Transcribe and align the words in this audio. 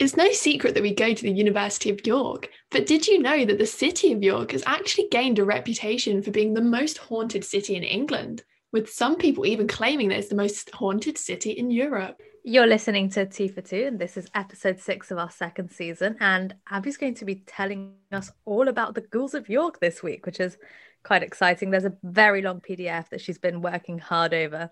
It's 0.00 0.16
no 0.16 0.32
secret 0.32 0.72
that 0.72 0.82
we 0.82 0.94
go 0.94 1.12
to 1.12 1.22
the 1.22 1.30
University 1.30 1.90
of 1.90 2.06
York, 2.06 2.48
but 2.70 2.86
did 2.86 3.06
you 3.06 3.20
know 3.20 3.44
that 3.44 3.58
the 3.58 3.66
city 3.66 4.14
of 4.14 4.22
York 4.22 4.52
has 4.52 4.62
actually 4.64 5.08
gained 5.10 5.38
a 5.38 5.44
reputation 5.44 6.22
for 6.22 6.30
being 6.30 6.54
the 6.54 6.62
most 6.62 6.96
haunted 6.96 7.44
city 7.44 7.76
in 7.76 7.82
England, 7.82 8.42
with 8.72 8.90
some 8.90 9.16
people 9.16 9.44
even 9.44 9.68
claiming 9.68 10.08
that 10.08 10.18
it's 10.18 10.30
the 10.30 10.34
most 10.34 10.70
haunted 10.70 11.18
city 11.18 11.50
in 11.50 11.70
Europe? 11.70 12.18
You're 12.44 12.66
listening 12.66 13.10
to 13.10 13.26
Two 13.26 13.50
for 13.50 13.60
Two, 13.60 13.84
and 13.88 13.98
this 13.98 14.16
is 14.16 14.26
episode 14.34 14.80
six 14.80 15.10
of 15.10 15.18
our 15.18 15.30
second 15.30 15.70
season. 15.70 16.16
And 16.18 16.54
Abby's 16.70 16.96
going 16.96 17.16
to 17.16 17.26
be 17.26 17.42
telling 17.46 17.92
us 18.10 18.32
all 18.46 18.68
about 18.68 18.94
the 18.94 19.02
ghouls 19.02 19.34
of 19.34 19.50
York 19.50 19.80
this 19.80 20.02
week, 20.02 20.24
which 20.24 20.40
is 20.40 20.56
quite 21.04 21.22
exciting. 21.22 21.68
There's 21.68 21.84
a 21.84 21.98
very 22.02 22.40
long 22.40 22.62
PDF 22.62 23.10
that 23.10 23.20
she's 23.20 23.36
been 23.36 23.60
working 23.60 23.98
hard 23.98 24.32
over 24.32 24.70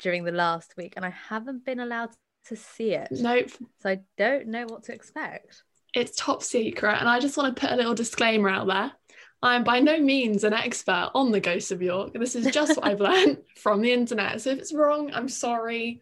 during 0.00 0.24
the 0.24 0.32
last 0.32 0.78
week, 0.78 0.94
and 0.96 1.04
I 1.04 1.10
haven't 1.10 1.66
been 1.66 1.78
allowed 1.78 2.12
to 2.46 2.56
see 2.56 2.94
it. 2.94 3.08
Nope. 3.10 3.50
So 3.80 3.90
I 3.90 4.00
don't 4.16 4.48
know 4.48 4.66
what 4.66 4.84
to 4.84 4.94
expect. 4.94 5.62
It's 5.94 6.16
top 6.16 6.42
secret. 6.42 6.96
And 6.98 7.08
I 7.08 7.20
just 7.20 7.36
want 7.36 7.54
to 7.54 7.60
put 7.60 7.72
a 7.72 7.76
little 7.76 7.94
disclaimer 7.94 8.48
out 8.48 8.66
there. 8.66 8.92
I'm 9.42 9.64
by 9.64 9.80
no 9.80 9.98
means 9.98 10.44
an 10.44 10.52
expert 10.52 11.10
on 11.14 11.32
the 11.32 11.40
ghosts 11.40 11.72
of 11.72 11.82
York. 11.82 12.12
This 12.14 12.36
is 12.36 12.46
just 12.54 12.76
what 12.76 12.86
I've 12.86 13.00
learned 13.00 13.38
from 13.56 13.80
the 13.82 13.92
internet. 13.92 14.40
So 14.40 14.50
if 14.50 14.58
it's 14.58 14.72
wrong, 14.72 15.10
I'm 15.12 15.28
sorry. 15.28 16.00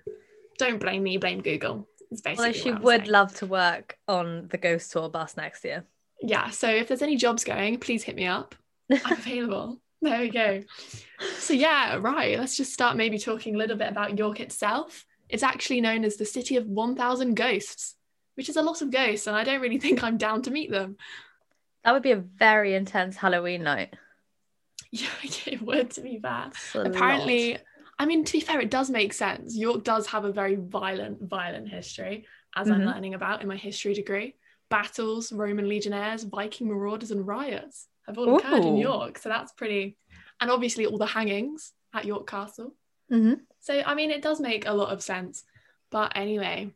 Don't 0.59 0.79
blame 0.79 1.03
me, 1.03 1.17
blame 1.17 1.41
Google. 1.41 1.89
It's 2.11 2.21
basically 2.21 2.47
Although 2.49 2.59
she 2.59 2.73
would 2.73 3.01
saying. 3.03 3.11
love 3.11 3.35
to 3.37 3.47
work 3.47 3.97
on 4.07 4.49
the 4.49 4.59
ghost 4.59 4.93
tour 4.93 5.09
bus 5.09 5.37
next 5.37 5.65
year. 5.65 5.85
Yeah. 6.21 6.51
So 6.51 6.69
if 6.69 6.89
there's 6.89 7.03
any 7.03 7.17
jobs 7.17 7.45
going, 7.45 7.79
please 7.79 8.03
hit 8.03 8.15
me 8.17 8.27
up. 8.27 8.55
I'm 8.91 9.13
available. 9.13 9.81
There 10.03 10.21
we 10.21 10.31
go. 10.31 10.63
So 11.39 11.55
yeah, 11.55 11.97
right. 11.97 12.39
Let's 12.39 12.57
just 12.57 12.73
start 12.73 12.97
maybe 12.97 13.19
talking 13.19 13.55
a 13.55 13.59
little 13.59 13.77
bit 13.77 13.91
about 13.91 14.19
York 14.19 14.41
itself. 14.41 15.05
It's 15.31 15.43
actually 15.43 15.81
known 15.81 16.05
as 16.05 16.17
the 16.17 16.25
city 16.27 16.57
of 16.57 16.67
1,000 16.67 17.35
ghosts, 17.35 17.97
which 18.35 18.49
is 18.49 18.57
a 18.57 18.63
lot 18.63 18.83
of 18.83 18.91
ghosts, 18.91 19.27
and 19.27 19.37
I 19.37 19.45
don't 19.45 19.61
really 19.61 19.79
think 19.85 20.03
I'm 20.03 20.19
down 20.19 20.43
to 20.43 20.51
meet 20.51 20.71
them. 20.71 20.97
That 21.85 21.93
would 21.93 22.03
be 22.03 22.13
a 22.13 22.17
very 22.17 22.75
intense 22.75 23.17
Halloween 23.17 23.63
night. 23.63 23.95
Yeah, 24.93 25.07
it 25.47 25.63
would, 25.63 25.93
to 25.93 26.01
be 26.01 26.19
fair. 26.19 26.51
Apparently, 26.75 27.53
lot. 27.53 27.61
I 28.01 28.07
mean, 28.07 28.25
to 28.25 28.33
be 28.33 28.41
fair, 28.41 28.61
it 28.61 28.73
does 28.73 28.91
make 28.91 29.13
sense. 29.13 29.57
York 29.57 29.85
does 29.85 30.09
have 30.09 30.25
a 30.25 30.33
very 30.33 30.57
violent, 30.57 31.23
violent 31.29 31.69
history, 31.69 32.27
as 32.57 32.69
I'm 32.69 32.81
Mhm. 32.81 32.87
learning 32.87 33.15
about 33.15 33.41
in 33.41 33.47
my 33.47 33.57
history 33.57 33.95
degree. 33.95 34.35
Battles, 34.69 35.31
Roman 35.31 35.69
legionnaires, 35.69 36.25
Viking 36.25 36.67
marauders, 36.67 37.13
and 37.13 37.25
riots 37.25 37.87
have 38.09 38.19
all 38.19 38.35
occurred 38.37 38.65
in 38.65 38.77
York. 38.79 39.19
So 39.19 39.29
that's 39.29 39.53
pretty, 39.53 39.97
and 40.41 40.51
obviously 40.51 40.87
all 40.87 40.99
the 40.99 41.07
hangings 41.07 41.73
at 41.95 42.05
York 42.05 42.29
Castle. 42.29 42.75
Mhm. 43.11 43.41
So, 43.59 43.83
I 43.85 43.95
mean, 43.95 44.11
it 44.11 44.23
does 44.23 44.41
make 44.41 44.67
a 44.67 44.73
lot 44.73 44.93
of 44.93 45.03
sense. 45.03 45.45
But 45.91 46.13
anyway, 46.17 46.73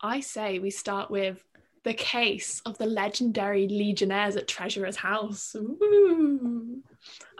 I 0.00 0.20
say 0.20 0.58
we 0.58 0.70
start 0.70 1.10
with 1.10 1.42
the 1.82 1.94
case 1.94 2.60
of 2.66 2.76
the 2.78 2.86
legendary 2.86 3.66
legionnaires 3.66 4.36
at 4.36 4.46
Treasurer's 4.46 4.96
House. 4.96 5.56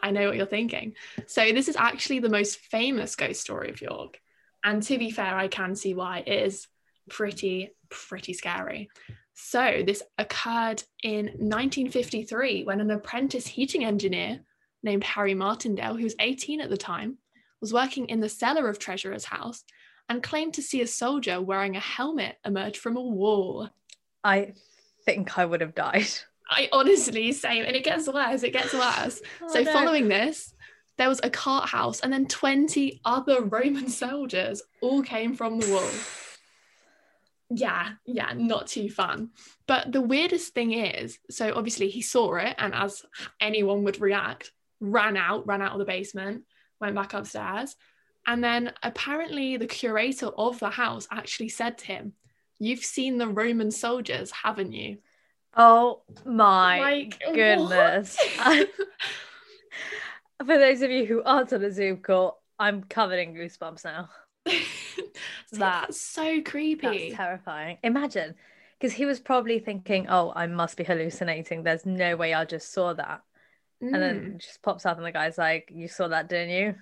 I 0.02 0.10
know 0.10 0.28
what 0.28 0.36
you're 0.36 0.46
thinking. 0.46 0.94
So, 1.26 1.52
this 1.52 1.68
is 1.68 1.76
actually 1.76 2.20
the 2.20 2.30
most 2.30 2.58
famous 2.58 3.16
ghost 3.16 3.42
story 3.42 3.68
of 3.70 3.82
York. 3.82 4.18
And 4.64 4.82
to 4.84 4.98
be 4.98 5.10
fair, 5.10 5.34
I 5.34 5.48
can 5.48 5.74
see 5.74 5.94
why 5.94 6.24
it 6.26 6.42
is 6.44 6.66
pretty, 7.08 7.70
pretty 7.90 8.32
scary. 8.32 8.90
So, 9.34 9.82
this 9.86 10.02
occurred 10.18 10.82
in 11.02 11.26
1953 11.38 12.64
when 12.64 12.80
an 12.80 12.90
apprentice 12.90 13.46
heating 13.46 13.84
engineer 13.84 14.40
named 14.82 15.04
Harry 15.04 15.34
Martindale, 15.34 15.96
who 15.96 16.04
was 16.04 16.16
18 16.18 16.60
at 16.60 16.70
the 16.70 16.76
time, 16.76 17.18
was 17.60 17.72
working 17.72 18.06
in 18.06 18.20
the 18.20 18.28
cellar 18.28 18.68
of 18.68 18.78
Treasurer's 18.78 19.24
house 19.24 19.64
and 20.08 20.22
claimed 20.22 20.54
to 20.54 20.62
see 20.62 20.80
a 20.82 20.86
soldier 20.86 21.40
wearing 21.40 21.76
a 21.76 21.80
helmet 21.80 22.36
emerge 22.44 22.78
from 22.78 22.96
a 22.96 23.00
wall. 23.00 23.68
I 24.24 24.54
think 25.04 25.38
I 25.38 25.44
would 25.44 25.60
have 25.60 25.74
died. 25.74 26.08
I 26.50 26.68
honestly 26.72 27.32
same, 27.32 27.64
and 27.64 27.76
it 27.76 27.84
gets 27.84 28.08
worse. 28.08 28.42
It 28.42 28.52
gets 28.52 28.74
worse. 28.74 29.22
Oh, 29.42 29.48
so 29.48 29.62
no. 29.62 29.72
following 29.72 30.08
this, 30.08 30.52
there 30.98 31.08
was 31.08 31.20
a 31.22 31.30
cart 31.30 31.68
house, 31.68 32.00
and 32.00 32.12
then 32.12 32.26
20 32.26 33.00
other 33.04 33.42
Roman 33.42 33.88
soldiers 33.88 34.62
all 34.80 35.02
came 35.02 35.34
from 35.34 35.60
the 35.60 35.72
wall. 35.72 35.90
Yeah, 37.50 37.90
yeah, 38.04 38.32
not 38.34 38.66
too 38.66 38.90
fun. 38.90 39.30
But 39.66 39.92
the 39.92 40.00
weirdest 40.00 40.54
thing 40.54 40.72
is, 40.72 41.18
so 41.30 41.52
obviously 41.54 41.88
he 41.88 42.02
saw 42.02 42.36
it, 42.36 42.54
and 42.58 42.74
as 42.74 43.04
anyone 43.40 43.84
would 43.84 44.00
react, 44.00 44.52
ran 44.80 45.16
out, 45.16 45.46
ran 45.46 45.62
out 45.62 45.72
of 45.72 45.78
the 45.78 45.84
basement, 45.84 46.44
went 46.80 46.94
back 46.94 47.14
upstairs. 47.14 47.76
And 48.26 48.42
then 48.44 48.72
apparently 48.82 49.56
the 49.56 49.66
curator 49.66 50.26
of 50.26 50.58
the 50.58 50.70
house 50.70 51.08
actually 51.10 51.48
said 51.48 51.78
to 51.78 51.86
him, 51.86 52.12
You've 52.58 52.84
seen 52.84 53.16
the 53.16 53.28
Roman 53.28 53.70
soldiers, 53.70 54.30
haven't 54.30 54.72
you? 54.72 54.98
Oh 55.56 56.02
my 56.24 56.78
Like, 56.78 57.20
goodness. 57.32 58.18
For 60.38 60.58
those 60.58 60.82
of 60.82 60.90
you 60.90 61.06
who 61.06 61.22
aren't 61.22 61.52
on 61.52 61.64
a 61.64 61.72
Zoom 61.72 61.98
call, 61.98 62.42
I'm 62.58 62.82
covered 62.84 63.18
in 63.18 63.34
goosebumps 63.34 63.84
now. 63.84 64.10
That- 65.52 65.58
that's 65.88 66.00
so 66.00 66.40
creepy. 66.42 66.86
That's 67.08 67.16
terrifying. 67.16 67.78
Imagine, 67.82 68.36
because 68.78 68.92
he 68.92 69.04
was 69.04 69.18
probably 69.18 69.58
thinking, 69.58 70.06
"Oh, 70.08 70.32
I 70.36 70.46
must 70.46 70.76
be 70.76 70.84
hallucinating. 70.84 71.64
There's 71.64 71.84
no 71.84 72.16
way 72.16 72.32
I 72.34 72.44
just 72.44 72.72
saw 72.72 72.92
that." 72.94 73.22
And 73.80 73.94
then 73.94 74.20
Mm, 74.34 74.38
just 74.40 74.62
pops 74.62 74.84
up, 74.84 74.96
and 74.98 75.06
the 75.06 75.12
guy's 75.12 75.38
like, 75.38 75.70
"You 75.74 75.88
saw 75.88 76.08
that, 76.08 76.28
didn't 76.28 76.50
you?" 76.50 76.74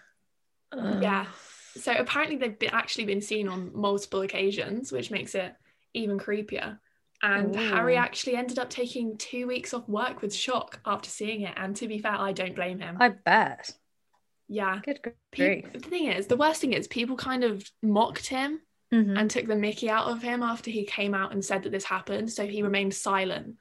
yeah. 1.02 1.26
So 1.76 1.92
apparently 1.92 2.36
they've 2.36 2.58
been, 2.58 2.70
actually 2.72 3.04
been 3.04 3.20
seen 3.20 3.46
on 3.46 3.70
multiple 3.72 4.22
occasions, 4.22 4.90
which 4.90 5.12
makes 5.12 5.36
it 5.36 5.54
even 5.94 6.18
creepier. 6.18 6.76
And 7.22 7.54
Harry 7.54 7.96
actually 7.96 8.34
ended 8.34 8.58
up 8.58 8.68
taking 8.68 9.16
two 9.16 9.46
weeks 9.46 9.72
off 9.72 9.88
work 9.88 10.20
with 10.20 10.34
shock 10.34 10.80
after 10.84 11.08
seeing 11.08 11.42
it. 11.42 11.54
And 11.56 11.76
to 11.76 11.86
be 11.86 11.98
fair, 12.00 12.16
I 12.18 12.32
don't 12.32 12.56
blame 12.56 12.80
him. 12.80 12.96
I 12.98 13.10
bet. 13.10 13.70
yeah. 14.48 14.80
Good 14.84 15.00
Pe- 15.30 15.60
grief. 15.62 15.72
the 15.72 15.78
thing 15.78 16.06
is, 16.06 16.26
the 16.26 16.36
worst 16.36 16.60
thing 16.60 16.72
is, 16.72 16.88
people 16.88 17.14
kind 17.16 17.44
of 17.44 17.70
mocked 17.80 18.26
him 18.26 18.60
Mhm. 18.92 19.16
and 19.16 19.30
took 19.30 19.46
the 19.46 19.54
mickey 19.54 19.88
out 19.88 20.08
of 20.08 20.20
him 20.22 20.42
after 20.42 20.70
he 20.72 20.84
came 20.84 21.14
out 21.14 21.30
and 21.32 21.44
said 21.44 21.62
that 21.62 21.70
this 21.70 21.84
happened. 21.84 22.32
So 22.32 22.44
he 22.44 22.62
remained 22.62 22.94
silent 22.94 23.54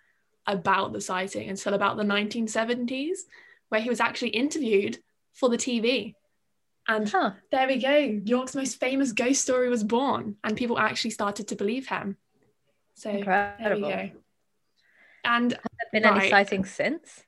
about 0.47 0.93
the 0.93 1.01
sighting 1.01 1.49
until 1.49 1.73
about 1.73 1.97
the 1.97 2.03
1970s, 2.03 3.19
where 3.69 3.81
he 3.81 3.89
was 3.89 3.99
actually 3.99 4.29
interviewed 4.29 4.97
for 5.33 5.49
the 5.49 5.57
TV. 5.57 6.15
And 6.87 7.09
Huh. 7.09 7.31
there 7.51 7.67
we 7.67 7.77
go. 7.77 7.97
York's 8.23 8.55
most 8.55 8.79
famous 8.79 9.11
ghost 9.11 9.41
story 9.41 9.69
was 9.69 9.83
born, 9.83 10.37
and 10.43 10.55
people 10.55 10.79
actually 10.79 11.11
started 11.11 11.49
to 11.49 11.55
believe 11.55 11.87
him. 11.87 12.17
So 12.95 13.09
there 13.09 13.17
we 13.17 13.19
Incredible. 13.19 13.89
go. 13.89 14.09
And 15.25 15.51
Has 15.51 15.61
there 15.91 16.01
been 16.01 16.05
any 16.05 16.29
sightings 16.29 16.71
since? 16.71 17.23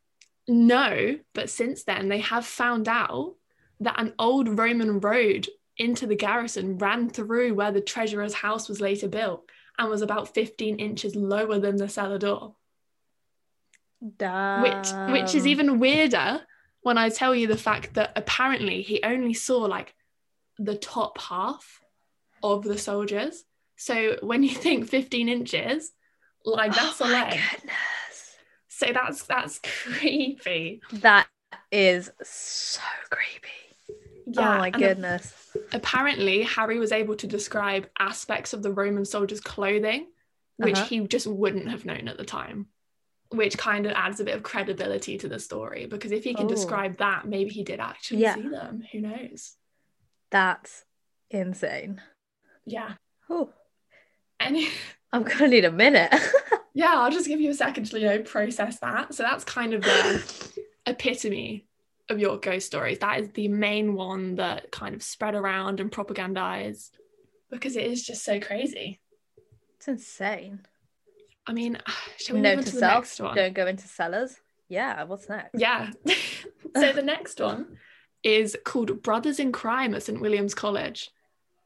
no, 0.47 1.19
but 1.33 1.49
since 1.49 1.83
then 1.83 2.07
they 2.09 2.19
have 2.19 2.45
found 2.45 2.87
out 2.87 3.35
that 3.81 3.99
an 3.99 4.13
old 4.17 4.57
Roman 4.57 4.99
road 4.99 5.47
into 5.77 6.07
the 6.07 6.15
garrison 6.15 6.77
ran 6.77 7.09
through 7.09 7.53
where 7.53 7.71
the 7.71 7.81
treasurer's 7.81 8.33
house 8.33 8.67
was 8.67 8.81
later 8.81 9.07
built 9.07 9.49
and 9.77 9.89
was 9.89 10.01
about 10.01 10.33
15 10.33 10.77
inches 10.79 11.15
lower 11.15 11.59
than 11.59 11.77
the 11.77 11.87
cellar 11.87 12.17
door. 12.17 12.55
Which 14.01 14.87
which 15.11 15.35
is 15.35 15.45
even 15.47 15.79
weirder 15.79 16.41
when 16.81 16.97
I 16.97 17.09
tell 17.09 17.35
you 17.35 17.47
the 17.47 17.57
fact 17.57 17.95
that 17.95 18.13
apparently 18.15 18.81
he 18.81 19.03
only 19.03 19.33
saw 19.33 19.57
like 19.59 19.93
the 20.57 20.75
top 20.75 21.19
half 21.19 21.81
of 22.41 22.63
the 22.63 22.77
soldiers. 22.77 23.43
So 23.75 24.17
when 24.21 24.43
you 24.43 24.49
think 24.55 24.87
15 24.89 25.27
inches, 25.29 25.91
like 26.45 26.73
that's 26.73 27.01
oh 27.01 27.05
a 27.05 27.09
leg. 27.09 27.39
goodness. 27.51 28.35
So 28.69 28.87
that's 28.93 29.23
that's 29.23 29.59
creepy. 29.83 30.81
That 30.93 31.27
is 31.71 32.09
so 32.23 32.81
creepy. 33.09 34.37
oh 34.37 34.41
my 34.57 34.69
goodness. 34.69 35.33
apparently 35.73 36.43
Harry 36.43 36.79
was 36.79 36.91
able 36.91 37.15
to 37.17 37.27
describe 37.27 37.87
aspects 37.99 38.53
of 38.53 38.63
the 38.63 38.71
Roman 38.71 39.03
soldiers' 39.05 39.41
clothing, 39.41 40.07
which 40.57 40.75
Uh-huh. 40.77 40.85
he 40.85 40.99
just 41.07 41.27
wouldn't 41.27 41.69
have 41.69 41.85
known 41.85 42.07
at 42.07 42.17
the 42.17 42.25
time. 42.25 42.67
Which 43.31 43.57
kind 43.57 43.85
of 43.85 43.91
adds 43.91 44.19
a 44.19 44.23
bit 44.23 44.35
of 44.35 44.41
credibility 44.43 45.17
to 45.19 45.27
the 45.29 45.39
story 45.39 45.85
because 45.85 46.11
if 46.11 46.23
he 46.23 46.33
can 46.33 46.45
Oh. 46.45 46.49
describe 46.49 46.97
that, 46.97 47.27
maybe 47.27 47.51
he 47.51 47.63
did 47.63 47.79
actually 47.79 48.21
Yeah. 48.21 48.35
see 48.35 48.47
them. 48.47 48.83
Who 48.91 49.01
knows? 49.01 49.55
That's 50.31 50.85
insane. 51.29 52.01
Yeah. 52.65 52.95
Oh, 53.29 53.53
And 54.39 54.57
I'm 55.13 55.23
gonna 55.23 55.47
need 55.47 55.65
a 55.65 55.71
minute. 55.71 56.13
yeah, 56.73 56.93
I'll 56.95 57.11
just 57.11 57.27
give 57.27 57.39
you 57.41 57.49
a 57.51 57.53
second 57.55 57.85
to 57.91 57.99
you 57.99 58.05
know 58.07 58.19
process 58.23 58.79
that. 58.79 59.13
So 59.13 59.21
that's 59.23 59.43
kind 59.43 59.73
of 59.73 59.81
the 59.83 60.63
epitome 60.87 61.65
of 62.09 62.19
your 62.19 62.37
ghost 62.39 62.65
stories. 62.67 62.97
That 62.99 63.19
is 63.19 63.29
the 63.29 63.47
main 63.47 63.93
one 63.93 64.35
that 64.35 64.71
kind 64.71 64.95
of 64.95 65.03
spread 65.03 65.35
around 65.35 65.79
and 65.79 65.91
propagandized 65.91 66.91
because 67.51 67.75
it 67.75 67.85
is 67.85 68.03
just 68.03 68.23
so 68.23 68.39
crazy. 68.39 69.01
it's 69.75 69.87
insane. 69.87 70.65
I 71.49 71.53
mean, 71.53 71.77
shall 72.17 72.35
we 72.35 72.41
Note 72.41 72.57
move 72.57 72.59
on 72.59 72.63
to 72.65 72.71
to 72.71 72.75
the 72.79 72.87
next 72.87 73.19
one? 73.19 73.35
don't 73.35 73.53
go 73.53 73.67
into 73.67 73.87
cellars. 73.87 74.37
Yeah, 74.67 75.03
what's 75.03 75.27
next? 75.27 75.55
Yeah. 75.59 75.91
so 76.75 76.93
the 76.93 77.01
next 77.01 77.39
one 77.41 77.77
is 78.23 78.55
called 78.63 79.01
Brothers 79.01 79.39
in 79.39 79.51
Crime 79.51 79.95
at 79.95 80.03
St 80.03 80.19
William's 80.21 80.53
College. 80.55 81.09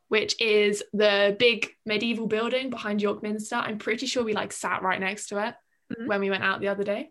which 0.09 0.39
is 0.39 0.83
the 0.93 1.35
big 1.39 1.71
medieval 1.87 2.27
building 2.27 2.69
behind 2.69 3.01
York 3.01 3.23
Minster. 3.23 3.55
I'm 3.55 3.79
pretty 3.79 4.05
sure 4.05 4.23
we 4.23 4.33
like 4.33 4.51
sat 4.51 4.83
right 4.83 4.99
next 4.99 5.27
to 5.29 5.35
it 5.47 5.55
Mhm. 5.91 6.05
when 6.07 6.19
we 6.21 6.29
went 6.29 6.43
out 6.43 6.59
the 6.61 6.67
other 6.67 6.83
day. 6.83 7.09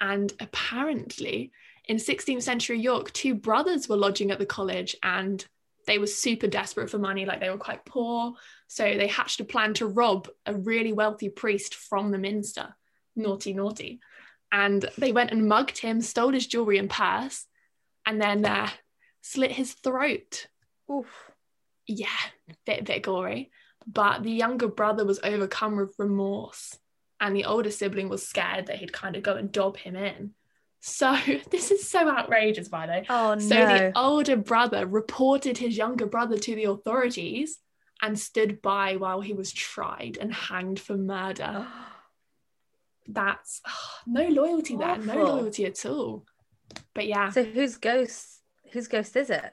And 0.00 0.32
apparently, 0.40 1.52
in 1.86 1.98
16th 1.98 2.42
century 2.42 2.80
York, 2.80 3.12
two 3.12 3.34
brothers 3.36 3.88
were 3.88 3.96
lodging 3.96 4.32
at 4.32 4.40
the 4.40 4.46
college 4.46 4.96
and 5.02 5.46
they 5.86 5.98
were 5.98 6.06
super 6.06 6.46
desperate 6.46 6.90
for 6.90 6.98
money, 6.98 7.24
like 7.24 7.40
they 7.40 7.50
were 7.50 7.58
quite 7.58 7.84
poor. 7.84 8.34
So 8.68 8.84
they 8.84 9.06
hatched 9.06 9.40
a 9.40 9.44
plan 9.44 9.74
to 9.74 9.86
rob 9.86 10.28
a 10.46 10.54
really 10.54 10.92
wealthy 10.92 11.28
priest 11.28 11.74
from 11.74 12.10
the 12.10 12.18
minster. 12.18 12.74
Naughty, 13.16 13.52
naughty. 13.52 14.00
And 14.50 14.88
they 14.98 15.12
went 15.12 15.30
and 15.30 15.48
mugged 15.48 15.78
him, 15.78 16.00
stole 16.00 16.32
his 16.32 16.46
jewelry 16.46 16.78
and 16.78 16.90
purse, 16.90 17.46
and 18.06 18.20
then 18.20 18.44
uh, 18.44 18.70
slit 19.22 19.52
his 19.52 19.72
throat. 19.72 20.46
Oof. 20.90 21.30
Yeah, 21.86 22.06
bit 22.64 22.84
bit 22.84 23.02
gory. 23.02 23.50
But 23.86 24.22
the 24.22 24.30
younger 24.30 24.68
brother 24.68 25.04
was 25.04 25.20
overcome 25.22 25.76
with 25.76 25.94
remorse, 25.98 26.78
and 27.20 27.36
the 27.36 27.44
older 27.44 27.70
sibling 27.70 28.08
was 28.08 28.26
scared 28.26 28.66
that 28.66 28.76
he'd 28.76 28.92
kind 28.92 29.16
of 29.16 29.22
go 29.22 29.34
and 29.34 29.52
dob 29.52 29.76
him 29.76 29.96
in. 29.96 30.34
So 30.86 31.16
this 31.50 31.70
is 31.70 31.88
so 31.88 32.08
outrageous, 32.08 32.68
by 32.68 32.86
the 32.86 32.92
way. 32.92 33.06
Oh 33.08 33.34
no. 33.34 33.40
So 33.40 33.54
the 33.54 33.92
older 33.96 34.36
brother 34.36 34.86
reported 34.86 35.56
his 35.56 35.78
younger 35.78 36.04
brother 36.04 36.36
to 36.36 36.54
the 36.54 36.64
authorities 36.64 37.58
and 38.02 38.18
stood 38.18 38.60
by 38.60 38.96
while 38.96 39.22
he 39.22 39.32
was 39.32 39.50
tried 39.50 40.18
and 40.20 40.32
hanged 40.32 40.78
for 40.78 40.96
murder. 40.96 41.66
That's 43.08 43.62
no 44.06 44.28
loyalty 44.28 44.76
there, 44.76 44.98
no 44.98 45.24
loyalty 45.24 45.64
at 45.64 45.86
all. 45.86 46.26
But 46.92 47.06
yeah, 47.06 47.30
so 47.30 47.44
whose 47.44 47.78
ghost 47.78 48.40
whose 48.72 48.88
ghost 48.88 49.16
is 49.16 49.30
it? 49.30 49.52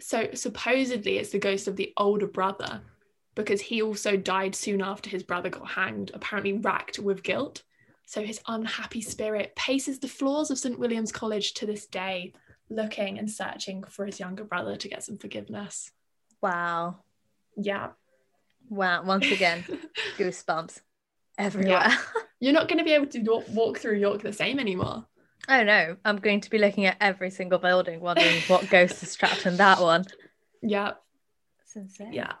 so 0.00 0.28
supposedly 0.34 1.18
it's 1.18 1.30
the 1.30 1.38
ghost 1.38 1.68
of 1.68 1.76
the 1.76 1.92
older 1.96 2.26
brother 2.26 2.80
because 3.36 3.60
he 3.60 3.82
also 3.82 4.16
died 4.16 4.52
soon 4.54 4.82
after 4.82 5.08
his 5.08 5.22
brother 5.22 5.48
got 5.48 5.68
hanged, 5.68 6.10
apparently 6.12 6.54
racked 6.54 6.98
with 6.98 7.22
guilt. 7.22 7.62
So 8.06 8.22
his 8.22 8.40
unhappy 8.46 9.00
spirit 9.00 9.54
paces 9.56 9.98
the 9.98 10.08
floors 10.08 10.50
of 10.50 10.58
St. 10.58 10.78
William's 10.78 11.12
College 11.12 11.54
to 11.54 11.66
this 11.66 11.86
day, 11.86 12.34
looking 12.68 13.18
and 13.18 13.30
searching 13.30 13.84
for 13.84 14.06
his 14.06 14.20
younger 14.20 14.44
brother 14.44 14.76
to 14.76 14.88
get 14.88 15.04
some 15.04 15.18
forgiveness. 15.18 15.90
Wow. 16.42 16.98
Yeah. 17.56 17.90
Wow. 18.68 19.04
Once 19.04 19.30
again, 19.30 19.64
goosebumps 20.18 20.80
everywhere. 21.38 21.88
You're 22.40 22.52
not 22.52 22.68
going 22.68 22.78
to 22.78 22.84
be 22.84 22.92
able 22.92 23.06
to 23.06 23.42
walk, 23.50 23.78
through 23.78 23.98
York 23.98 24.22
the 24.22 24.32
same 24.32 24.58
anymore. 24.58 25.06
oh 25.48 25.62
no. 25.62 25.96
I'm 26.04 26.16
going 26.16 26.40
to 26.40 26.50
be 26.50 26.58
looking 26.58 26.86
at 26.86 26.96
every 27.00 27.30
single 27.30 27.58
building, 27.58 28.00
wondering 28.00 28.42
what 28.48 28.68
ghost 28.68 29.02
is 29.02 29.14
trapped 29.14 29.46
in 29.46 29.56
that 29.58 29.80
one. 29.80 30.04
Yeah. 30.60 30.92
Insane. 31.74 32.12
Yeah. 32.12 32.34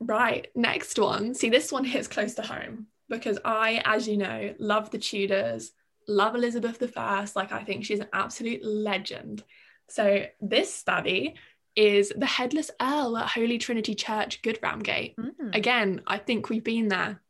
Right. 0.00 0.48
Next 0.54 0.98
one. 0.98 1.34
See, 1.34 1.48
this 1.48 1.72
one 1.72 1.84
hits 1.84 2.08
close 2.08 2.34
to 2.34 2.42
home 2.42 2.88
because 3.12 3.38
I, 3.44 3.82
as 3.84 4.08
you 4.08 4.16
know, 4.16 4.54
love 4.58 4.90
the 4.90 4.98
Tudors, 4.98 5.72
love 6.08 6.34
Elizabeth 6.34 6.82
I. 6.96 7.26
Like, 7.36 7.52
I 7.52 7.62
think 7.62 7.84
she's 7.84 8.00
an 8.00 8.08
absolute 8.12 8.64
legend. 8.64 9.44
So, 9.88 10.24
this 10.40 10.74
study 10.74 11.34
is 11.76 12.12
the 12.16 12.26
Headless 12.26 12.70
Earl 12.80 13.16
at 13.18 13.28
Holy 13.28 13.58
Trinity 13.58 13.94
Church, 13.94 14.40
Goodramgate. 14.42 15.14
Mm, 15.16 15.54
Again, 15.54 16.00
I 16.06 16.18
think 16.18 16.48
we've 16.48 16.64
been 16.64 16.88
there. 16.88 17.20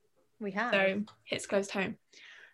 we 0.40 0.52
have. 0.52 0.72
So, 0.72 1.02
hits 1.24 1.46
close 1.46 1.68
home. 1.70 1.96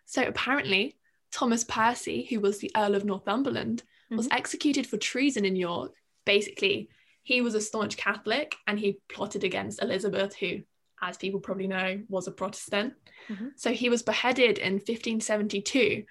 So, 0.05 0.23
apparently, 0.23 0.97
Thomas 1.31 1.63
Percy, 1.63 2.25
who 2.29 2.39
was 2.39 2.57
the 2.57 2.71
Earl 2.75 2.95
of 2.95 3.05
Northumberland, 3.05 3.83
was 4.09 4.27
executed 4.31 4.87
for 4.87 4.97
treason 4.97 5.45
in 5.45 5.55
York. 5.55 5.91
Basically, 6.25 6.89
he 7.21 7.41
was 7.41 7.53
a 7.53 7.61
staunch 7.61 7.95
Catholic 7.95 8.55
and 8.65 8.79
he 8.79 8.97
plotted 9.07 9.43
against 9.43 9.83
Elizabeth, 9.83 10.35
who, 10.35 10.61
as 11.01 11.17
people 11.17 11.39
probably 11.39 11.67
know, 11.67 12.01
was 12.09 12.27
a 12.27 12.31
Protestant. 12.31 12.93
Mhm. 13.29 13.51
So 13.55 13.71
he 13.71 13.89
was 13.89 14.03
beheaded 14.03 14.57
in 14.57 14.73
1572 14.79 16.05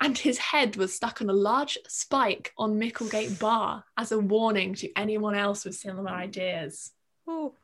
and 0.00 0.16
his 0.16 0.38
head 0.38 0.76
was 0.76 0.94
stuck 0.94 1.20
on 1.20 1.28
a 1.30 1.32
large 1.32 1.78
spike 1.88 2.52
on 2.56 2.78
Micklegate 2.78 3.38
Bar 3.38 3.84
as 3.96 4.12
a 4.12 4.18
warning 4.18 4.74
to 4.76 4.92
anyone 4.96 5.34
else 5.34 5.64
with 5.64 5.74
similar 5.74 6.10
ideas. 6.10 6.92
Ooh, 7.28 7.54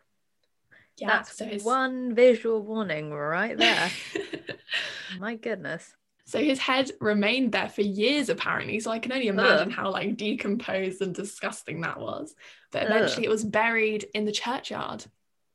Yeah, 0.96 1.08
that's 1.08 1.36
so 1.36 1.44
his 1.46 1.62
one 1.64 2.14
visual 2.14 2.62
warning 2.62 3.10
right 3.12 3.56
there. 3.56 3.90
My 5.18 5.36
goodness. 5.36 5.94
So 6.26 6.38
his 6.38 6.58
head 6.60 6.92
remained 7.00 7.52
there 7.52 7.68
for 7.68 7.80
years, 7.82 8.28
apparently. 8.28 8.78
So 8.80 8.90
I 8.92 8.98
can 9.00 9.12
only 9.12 9.26
imagine 9.28 9.70
how 9.70 9.90
like 9.90 10.16
decomposed 10.16 11.02
and 11.02 11.12
disgusting 11.14 11.80
that 11.80 11.98
was. 11.98 12.34
But 12.70 12.84
eventually, 12.84 13.24
it 13.26 13.30
was 13.30 13.44
buried 13.44 14.06
in 14.14 14.24
the 14.26 14.32
churchyard 14.32 15.04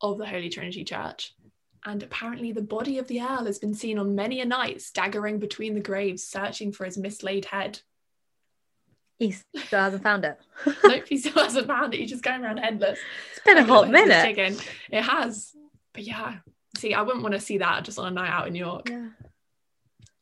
of 0.02 0.18
the 0.18 0.26
Holy 0.26 0.50
Trinity 0.50 0.84
Church. 0.84 1.34
And 1.86 2.02
apparently, 2.02 2.52
the 2.52 2.62
body 2.62 2.98
of 2.98 3.08
the 3.08 3.22
Earl 3.22 3.46
has 3.46 3.60
been 3.60 3.76
seen 3.76 4.00
on 4.00 4.16
many 4.16 4.42
a 4.42 4.46
night, 4.46 4.82
staggering 4.82 5.38
between 5.40 5.76
the 5.76 5.82
graves, 5.82 6.24
searching 6.24 6.72
for 6.72 6.84
his 6.86 6.98
mislaid 6.98 7.46
head. 7.46 7.80
He 9.20 9.32
still 9.32 9.80
hasn't 9.80 10.04
found 10.04 10.26
it. 10.26 10.38
nope, 10.84 11.04
he 11.08 11.18
still 11.20 11.44
hasn't 11.44 11.68
found 11.68 11.94
it. 11.94 12.00
He's 12.00 12.10
just 12.10 12.24
going 12.24 12.44
around 12.44 12.58
headless. 12.58 13.00
It's 13.32 13.46
been 13.46 13.58
a 13.58 13.64
hot 13.64 13.90
minute. 13.90 14.24
digging. 14.26 14.58
It 14.92 15.04
has. 15.04 15.56
But 15.94 16.04
yeah, 16.04 16.38
see, 16.78 16.94
I 16.94 17.02
wouldn't 17.04 17.24
want 17.24 17.36
to 17.36 17.40
see 17.40 17.60
that 17.60 17.86
just 17.86 18.00
on 18.00 18.08
a 18.08 18.12
night 18.12 18.32
out 18.32 18.48
in 18.48 18.56
York. 18.56 18.90
Yeah. 18.90 19.08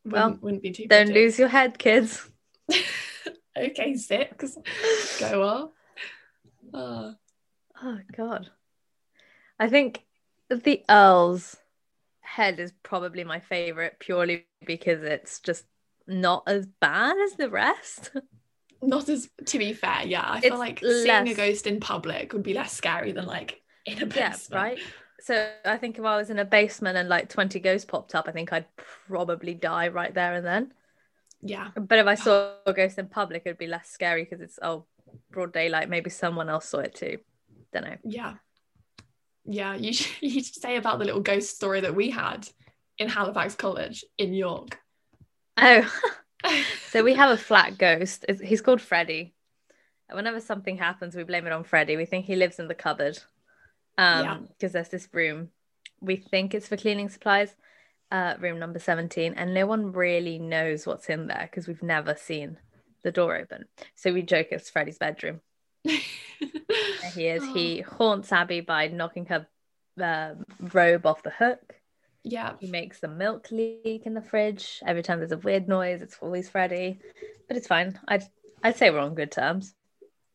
Wouldn't, 0.05 0.13
Well, 0.13 0.37
wouldn't 0.41 0.63
be 0.63 0.71
too. 0.71 0.87
Don't 0.87 1.09
lose 1.13 1.39
your 1.39 1.47
head, 1.47 1.79
kids. 1.79 2.29
okay, 3.57 3.95
six. 3.95 4.57
Go 5.19 5.43
on. 5.43 5.69
Oh, 6.73 7.15
Oh 7.81 7.99
god. 8.15 8.49
I 9.63 9.69
think 9.69 10.03
the 10.49 10.83
Earl's 10.89 11.55
head 12.19 12.59
is 12.59 12.73
probably 12.83 13.23
my 13.23 13.39
favorite 13.39 13.97
purely 13.97 14.45
because 14.65 15.01
it's 15.03 15.39
just 15.39 15.63
not 16.05 16.43
as 16.47 16.65
bad 16.65 17.15
as 17.17 17.37
the 17.37 17.49
rest. 17.49 18.11
not 18.81 19.07
as 19.07 19.29
to 19.45 19.57
be 19.57 19.71
fair, 19.71 20.01
yeah. 20.05 20.25
I 20.27 20.41
feel 20.41 20.51
It's 20.51 20.59
like 20.59 20.79
seeing 20.79 21.29
a 21.29 21.33
ghost 21.33 21.65
in 21.65 21.79
public 21.79 22.33
would 22.33 22.43
be 22.43 22.53
less 22.53 22.73
scary 22.73 23.13
than 23.13 23.25
like 23.25 23.61
in 23.85 23.99
a 24.03 24.05
yeah, 24.07 24.31
basement. 24.31 24.51
right. 24.51 24.79
So 25.21 25.49
I 25.63 25.77
think 25.77 25.97
if 25.97 26.03
I 26.03 26.17
was 26.17 26.29
in 26.29 26.39
a 26.39 26.45
basement 26.45 26.97
and 26.97 27.07
like 27.07 27.29
20 27.29 27.61
ghosts 27.61 27.85
popped 27.85 28.15
up, 28.15 28.27
I 28.27 28.33
think 28.33 28.51
I'd 28.51 28.65
probably 29.07 29.53
die 29.53 29.87
right 29.87 30.13
there 30.13 30.33
and 30.33 30.45
then. 30.45 30.73
Yeah. 31.41 31.69
But 31.73 31.99
if 31.99 32.07
I 32.07 32.15
saw 32.15 32.55
a 32.65 32.73
ghost 32.73 32.99
in 32.99 33.07
public, 33.07 33.43
it'd 33.45 33.57
be 33.57 33.67
less 33.67 33.87
scary 33.89 34.25
because 34.25 34.41
it's 34.41 34.59
oh 34.61 34.87
broad 35.31 35.53
daylight. 35.53 35.87
Maybe 35.87 36.09
someone 36.09 36.49
else 36.49 36.67
saw 36.67 36.79
it 36.79 36.95
too. 36.95 37.19
Don't 37.71 37.85
know. 37.85 37.95
Yeah. 38.03 38.33
Yeah. 39.45 39.75
You 39.75 39.93
should, 39.93 40.11
you 40.21 40.43
should 40.43 40.55
say 40.55 40.77
about 40.77 40.99
the 40.99 41.05
little 41.05 41.21
ghost 41.21 41.55
story 41.55 41.81
that 41.81 41.95
we 41.95 42.09
had 42.09 42.47
in 42.97 43.09
Halifax 43.09 43.55
College 43.55 44.03
in 44.17 44.33
York. 44.33 44.79
Oh, 45.57 45.91
so 46.89 47.03
we 47.03 47.13
have 47.13 47.31
a 47.31 47.37
flat 47.37 47.77
ghost. 47.77 48.25
He's 48.43 48.61
called 48.61 48.81
Freddy. 48.81 49.33
And 50.09 50.15
Whenever 50.15 50.39
something 50.39 50.77
happens, 50.77 51.15
we 51.15 51.23
blame 51.23 51.47
it 51.47 51.53
on 51.53 51.63
Freddy. 51.63 51.95
We 51.97 52.05
think 52.05 52.25
he 52.25 52.35
lives 52.35 52.59
in 52.59 52.67
the 52.67 52.75
cupboard. 52.75 53.17
Um, 53.97 54.23
Yeah. 54.23 54.37
because 54.49 54.71
there's 54.73 54.89
this 54.89 55.07
room. 55.11 55.49
We 56.01 56.17
think 56.17 56.53
it's 56.53 56.67
for 56.67 56.75
cleaning 56.77 57.09
supplies, 57.09 57.55
uh, 58.11 58.35
room 58.39 58.59
number 58.59 58.79
17, 58.79 59.33
and 59.35 59.53
no 59.53 59.65
one 59.65 59.93
really 59.93 60.37
knows 60.37 60.85
what's 60.85 61.09
in 61.09 61.27
there 61.27 61.47
because 61.49 61.67
we've 61.67 61.83
never 61.83 62.15
seen 62.15 62.57
the 63.03 63.11
door 63.11 63.35
open. 63.37 63.65
So 63.95 64.11
we 64.11 64.21
joke 64.21 64.47
it's 64.51 64.69
Freddy's 64.69 64.97
bedroom. 64.97 65.41
There 66.47 67.11
he 67.15 67.27
is. 67.27 67.43
Oh. 67.47 67.53
He 67.53 67.81
haunts 67.81 68.31
Abby 68.31 68.61
by 68.61 68.87
knocking 68.87 69.25
her 69.27 69.47
uh, 70.01 70.35
robe 70.59 71.05
off 71.05 71.23
the 71.23 71.29
hook. 71.29 71.75
yeah. 72.23 72.53
He 72.59 72.67
makes 72.67 72.99
the 72.99 73.07
milk 73.07 73.51
leak 73.51 74.03
in 74.05 74.13
the 74.13 74.21
fridge. 74.21 74.81
Every 74.85 75.03
time 75.03 75.19
there's 75.19 75.31
a 75.31 75.37
weird 75.37 75.67
noise, 75.67 76.01
it's 76.01 76.17
always 76.21 76.49
Freddy. 76.49 76.99
But 77.47 77.57
it's 77.57 77.67
fine. 77.67 77.99
I'd 78.07 78.23
I'd 78.63 78.77
say 78.77 78.89
we're 78.89 78.99
on 78.99 79.15
good 79.15 79.31
terms. 79.31 79.73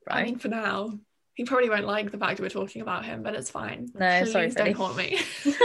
Right? 0.08 0.20
I 0.20 0.24
mean, 0.24 0.38
for 0.38 0.48
now, 0.48 0.98
he 1.34 1.44
probably 1.44 1.70
won't 1.70 1.86
like 1.86 2.10
the 2.10 2.18
fact 2.18 2.36
that 2.36 2.42
we're 2.42 2.48
talking 2.50 2.82
about 2.82 3.04
him, 3.04 3.22
but 3.22 3.34
it's 3.34 3.50
fine. 3.50 3.88
No, 3.94 4.20
Please 4.22 4.32
sorry, 4.32 4.50
don't 4.50 4.74
haunt 4.76 4.96
me. 4.96 5.18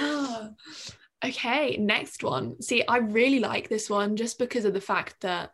Okay, 1.24 1.76
next 1.78 2.22
one. 2.22 2.62
See, 2.62 2.84
I 2.86 2.98
really 2.98 3.40
like 3.40 3.68
this 3.68 3.90
one 3.90 4.14
just 4.14 4.38
because 4.38 4.64
of 4.64 4.72
the 4.72 4.80
fact 4.80 5.22
that 5.22 5.50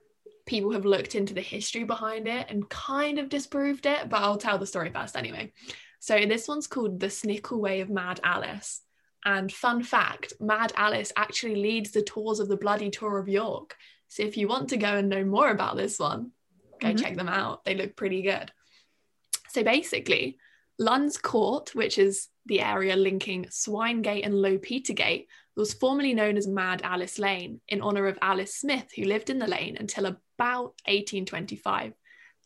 people 0.46 0.72
have 0.72 0.84
looked 0.84 1.14
into 1.14 1.34
the 1.34 1.40
history 1.40 1.84
behind 1.84 2.28
it 2.28 2.46
and 2.50 2.68
kind 2.68 3.18
of 3.18 3.28
disproved 3.28 3.86
it, 3.86 4.08
but 4.08 4.20
I'll 4.20 4.36
tell 4.36 4.58
the 4.58 4.66
story 4.66 4.90
first 4.90 5.16
anyway. 5.16 5.52
So 6.00 6.26
this 6.26 6.46
one's 6.48 6.66
called 6.66 7.00
The 7.00 7.06
Snickelway 7.06 7.80
of 7.80 7.88
Mad 7.88 8.20
Alice. 8.22 8.82
And 9.24 9.50
fun 9.50 9.82
fact, 9.82 10.34
Mad 10.38 10.72
Alice 10.76 11.12
actually 11.16 11.56
leads 11.56 11.92
the 11.92 12.02
tours 12.02 12.40
of 12.40 12.48
the 12.48 12.58
Bloody 12.58 12.90
Tour 12.90 13.18
of 13.18 13.28
York. 13.28 13.74
So 14.08 14.22
if 14.22 14.36
you 14.36 14.48
want 14.48 14.68
to 14.68 14.76
go 14.76 14.96
and 14.96 15.08
know 15.08 15.24
more 15.24 15.50
about 15.50 15.76
this 15.76 15.98
one, 15.98 16.32
go 16.78 16.88
Mhm. 16.88 17.00
check 17.00 17.16
them 17.16 17.28
out. 17.28 17.64
They 17.64 17.74
look 17.74 17.96
pretty 17.96 18.20
good. 18.20 18.52
So 19.48 19.62
basically, 19.62 20.38
Lund's 20.78 21.16
Court, 21.16 21.74
which 21.74 21.98
is 21.98 22.28
the 22.46 22.60
area 22.60 22.96
linking 22.96 23.46
Swinegate 23.48 24.26
and 24.26 24.34
Low 24.34 24.58
Petergate, 24.58 25.26
was 25.56 25.72
formerly 25.72 26.12
known 26.12 26.36
as 26.36 26.46
Mad 26.46 26.82
Alice 26.82 27.18
Lane 27.18 27.60
in 27.68 27.80
honour 27.80 28.08
of 28.08 28.18
Alice 28.20 28.54
Smith, 28.54 28.90
who 28.94 29.04
lived 29.04 29.30
in 29.30 29.38
the 29.38 29.46
lane 29.46 29.76
until 29.78 30.04
about 30.38 30.74
1825, 30.86 31.94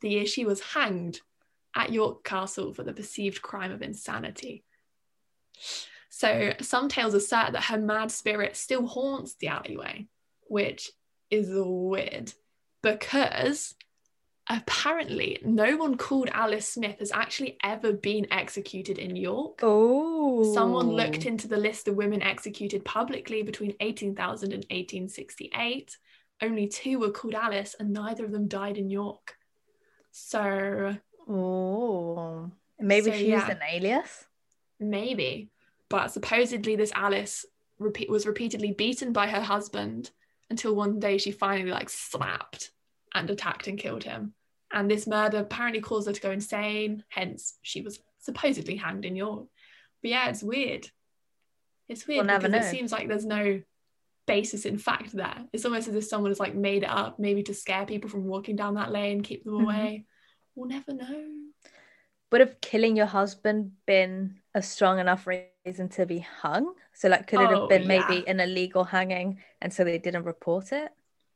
the 0.00 0.08
year 0.08 0.26
she 0.26 0.44
was 0.44 0.60
hanged 0.60 1.20
at 1.74 1.92
York 1.92 2.24
Castle 2.24 2.72
for 2.72 2.82
the 2.82 2.92
perceived 2.92 3.42
crime 3.42 3.72
of 3.72 3.82
insanity. 3.82 4.64
So 6.08 6.54
some 6.60 6.88
tales 6.88 7.14
assert 7.14 7.52
that 7.52 7.64
her 7.64 7.78
mad 7.78 8.10
spirit 8.10 8.56
still 8.56 8.86
haunts 8.86 9.34
the 9.34 9.48
alleyway, 9.48 10.06
which 10.48 10.90
is 11.30 11.48
weird 11.50 12.32
because 12.82 13.74
apparently 14.48 15.38
no 15.44 15.76
one 15.76 15.96
called 15.96 16.30
Alice 16.32 16.68
Smith 16.68 16.98
has 17.00 17.12
actually 17.12 17.58
ever 17.62 17.92
been 17.92 18.26
executed 18.30 18.98
in 18.98 19.14
York. 19.14 19.60
Oh. 19.62 20.54
Someone 20.54 20.88
looked 20.88 21.26
into 21.26 21.48
the 21.48 21.56
list 21.56 21.86
of 21.86 21.96
women 21.96 22.22
executed 22.22 22.84
publicly 22.84 23.42
between 23.42 23.74
18,000 23.80 24.52
and 24.52 24.64
1868. 24.70 25.98
Only 26.40 26.68
two 26.68 26.98
were 26.98 27.10
called 27.10 27.34
Alice, 27.34 27.74
and 27.78 27.92
neither 27.92 28.24
of 28.24 28.32
them 28.32 28.48
died 28.48 28.78
in 28.78 28.90
York. 28.90 29.36
So. 30.10 30.96
Oh. 31.28 32.50
Maybe 32.78 33.10
So, 33.10 33.16
she 33.16 33.32
used 33.32 33.48
an 33.48 33.60
alias. 33.68 34.26
Maybe. 34.78 35.50
But 35.88 36.12
supposedly, 36.12 36.76
this 36.76 36.92
Alice 36.94 37.44
repeat- 37.78 38.10
was 38.10 38.26
repeatedly 38.26 38.72
beaten 38.72 39.12
by 39.12 39.26
her 39.26 39.40
husband 39.40 40.10
until 40.50 40.74
one 40.74 40.98
day 41.00 41.18
she 41.18 41.32
finally 41.32 41.70
like 41.70 41.90
snapped 41.90 42.70
and 43.14 43.28
attacked 43.30 43.66
and 43.66 43.78
killed 43.78 44.04
him. 44.04 44.34
And 44.72 44.90
this 44.90 45.06
murder 45.06 45.38
apparently 45.38 45.80
caused 45.80 46.06
her 46.06 46.12
to 46.12 46.20
go 46.20 46.30
insane, 46.30 47.04
hence, 47.08 47.58
she 47.62 47.80
was 47.80 48.00
supposedly 48.18 48.76
hanged 48.76 49.04
in 49.04 49.16
York. 49.16 49.46
But 50.02 50.10
yeah, 50.10 50.28
it's 50.28 50.42
weird. 50.42 50.90
It's 51.88 52.06
weird 52.06 52.18
We'll 52.18 52.26
never 52.26 52.48
because 52.48 52.66
it 52.66 52.70
seems 52.70 52.92
like 52.92 53.08
there's 53.08 53.24
no 53.24 53.62
basis 54.28 54.66
in 54.66 54.78
fact 54.78 55.12
there. 55.14 55.46
It's 55.52 55.66
almost 55.66 55.88
as 55.88 55.96
if 55.96 56.04
someone 56.06 56.30
has 56.32 56.40
like 56.40 56.54
made 56.56 56.84
it 56.84 56.90
up, 56.90 57.18
maybe 57.20 57.42
to 57.44 57.54
scare 57.54 57.86
people 57.86 58.10
from 58.10 58.26
walking 58.26 58.56
down 58.56 58.76
that 58.76 58.92
lane, 58.92 59.22
keep 59.22 59.44
them 59.44 59.54
Mhm. 59.58 59.64
away. 59.64 60.06
We'll 60.56 60.70
never 60.70 60.94
know. 60.94 61.26
Would 62.32 62.40
have 62.40 62.60
killing 62.62 62.96
your 62.96 63.06
husband 63.06 63.72
been 63.86 64.40
a 64.54 64.62
strong 64.62 64.98
enough 64.98 65.26
reason 65.26 65.88
to 65.90 66.06
be 66.06 66.20
hung? 66.20 66.74
So, 66.94 67.08
like, 67.08 67.26
could 67.26 67.40
it 67.42 67.50
Oh, 67.50 67.50
have 67.50 67.68
been 67.68 67.86
maybe 67.86 68.26
an 68.28 68.40
illegal 68.40 68.84
hanging 68.84 69.42
and 69.60 69.72
so 69.72 69.84
they 69.84 69.98
didn't 69.98 70.24
report 70.24 70.72
it? 70.72 70.92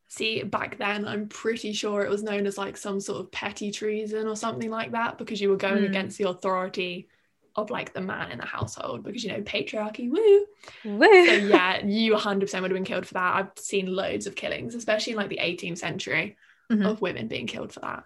See, 0.09 0.43
back 0.43 0.77
then, 0.77 1.07
I'm 1.09 1.29
pretty 1.29 1.73
sure 1.73 2.03
it 2.03 2.11
was 2.11 2.23
known 2.23 2.47
as 2.47 2.59
like 2.59 2.77
some 2.77 3.01
sort 3.01 3.21
of 3.21 3.33
petty 3.33 3.71
treason 3.73 4.27
or 4.29 4.37
something 4.37 4.71
like 4.71 4.93
that 4.93 5.17
because 5.19 5.41
you 5.41 5.49
were 5.49 5.57
going 5.57 5.85
Hmm. 5.85 5.85
against 5.85 6.19
the 6.19 6.29
authority 6.29 7.09
of 7.57 7.71
like 7.71 7.93
the 7.93 8.01
man 8.01 8.31
in 8.31 8.39
the 8.39 8.47
household 8.47 9.03
because 9.05 9.23
you 9.25 9.31
know 9.33 9.41
patriarchy. 9.43 10.09
Woo! 10.11 10.47
Woo! 10.85 11.27
So 11.27 11.33
yeah, 11.35 11.85
you 11.85 12.15
100% 12.15 12.41
would 12.41 12.71
have 12.71 12.71
been 12.71 12.85
killed 12.85 13.07
for 13.07 13.15
that. 13.15 13.37
I've 13.37 13.51
seen 13.63 13.95
loads 13.95 14.27
of 14.27 14.35
killings, 14.37 14.75
especially 14.75 15.13
in 15.13 15.19
like 15.19 15.29
the 15.29 15.39
18th 15.41 15.79
century, 15.79 16.37
Mhm. 16.71 16.87
of 16.91 17.01
women 17.03 17.29
being 17.29 17.47
killed 17.47 17.73
for 17.73 17.81
that. 17.81 18.05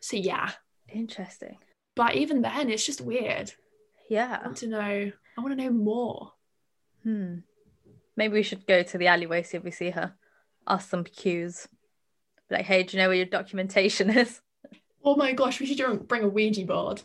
So 0.00 0.16
yeah, 0.16 0.50
Interesting. 0.92 1.56
but 1.94 2.14
even 2.16 2.42
then, 2.42 2.68
it's 2.70 2.84
just 2.84 3.00
weird. 3.00 3.52
yeah 4.10 4.38
I 4.42 4.44
want 4.46 4.58
to 4.58 4.66
know. 4.66 5.12
I 5.36 5.40
want 5.40 5.56
to 5.58 5.64
know 5.64 5.70
more. 5.70 6.32
Hmm. 7.02 7.38
Maybe 8.16 8.34
we 8.34 8.42
should 8.42 8.66
go 8.66 8.82
to 8.82 8.98
the 8.98 9.06
alleyway, 9.08 9.42
see 9.42 9.56
if 9.56 9.64
we 9.64 9.70
see 9.70 9.90
her. 9.90 10.14
Ask 10.68 10.88
some 10.90 11.04
cues. 11.04 11.66
Like, 12.50 12.66
hey, 12.66 12.82
do 12.82 12.96
you 12.96 13.02
know 13.02 13.08
where 13.08 13.16
your 13.16 13.26
documentation 13.26 14.10
is? 14.22 14.40
Oh 15.02 15.16
my 15.16 15.32
gosh, 15.32 15.58
we 15.60 15.66
should 15.66 16.06
bring 16.08 16.22
a 16.22 16.28
Ouija 16.28 16.64
board. 16.64 17.02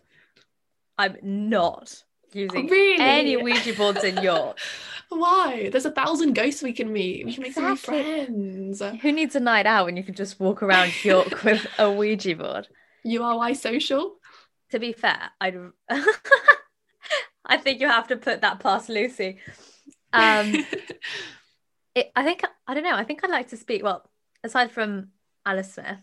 I'm 1.00 1.16
not 1.24 2.04
using 2.34 2.68
Really? 2.68 3.00
any 3.02 3.38
Ouija 3.38 3.74
boards 3.74 4.04
in 4.04 4.22
York. 4.22 4.60
Why? 5.10 5.70
There's 5.72 5.86
a 5.86 5.92
thousand 5.92 6.34
ghosts 6.34 6.62
we 6.62 6.74
can 6.74 6.92
meet. 6.94 7.26
We 7.26 7.34
can 7.34 7.42
make 7.44 7.54
some 7.54 7.76
friends. 7.78 8.82
Who 9.02 9.12
needs 9.12 9.36
a 9.36 9.40
night 9.40 9.66
out 9.66 9.86
when 9.86 9.98
you 9.98 10.04
can 10.04 10.14
just 10.14 10.40
walk 10.40 10.62
around 10.62 10.92
York 11.04 11.44
with 11.44 11.66
a 11.80 11.90
Ouija 11.92 12.36
board? 12.36 12.68
URY 13.06 13.54
social. 13.56 14.18
To 14.72 14.78
be 14.80 14.92
fair, 14.94 15.32
I'd 15.42 15.56
I 17.46 17.58
think 17.58 17.80
you 17.82 17.88
have 17.88 18.08
to 18.10 18.18
put 18.18 18.42
that 18.42 18.60
past 18.60 18.90
Lucy. 18.90 19.40
Um 20.14 20.54
it, 21.96 22.12
I 22.16 22.24
think 22.24 22.44
I 22.68 22.74
don't 22.74 22.84
know, 22.84 22.96
I 22.96 23.04
think 23.04 23.24
I'd 23.24 23.32
like 23.32 23.48
to 23.50 23.58
speak 23.58 23.82
well, 23.84 24.08
aside 24.44 24.70
from 24.72 25.08
Alice 25.46 25.74
Smith, 25.74 25.98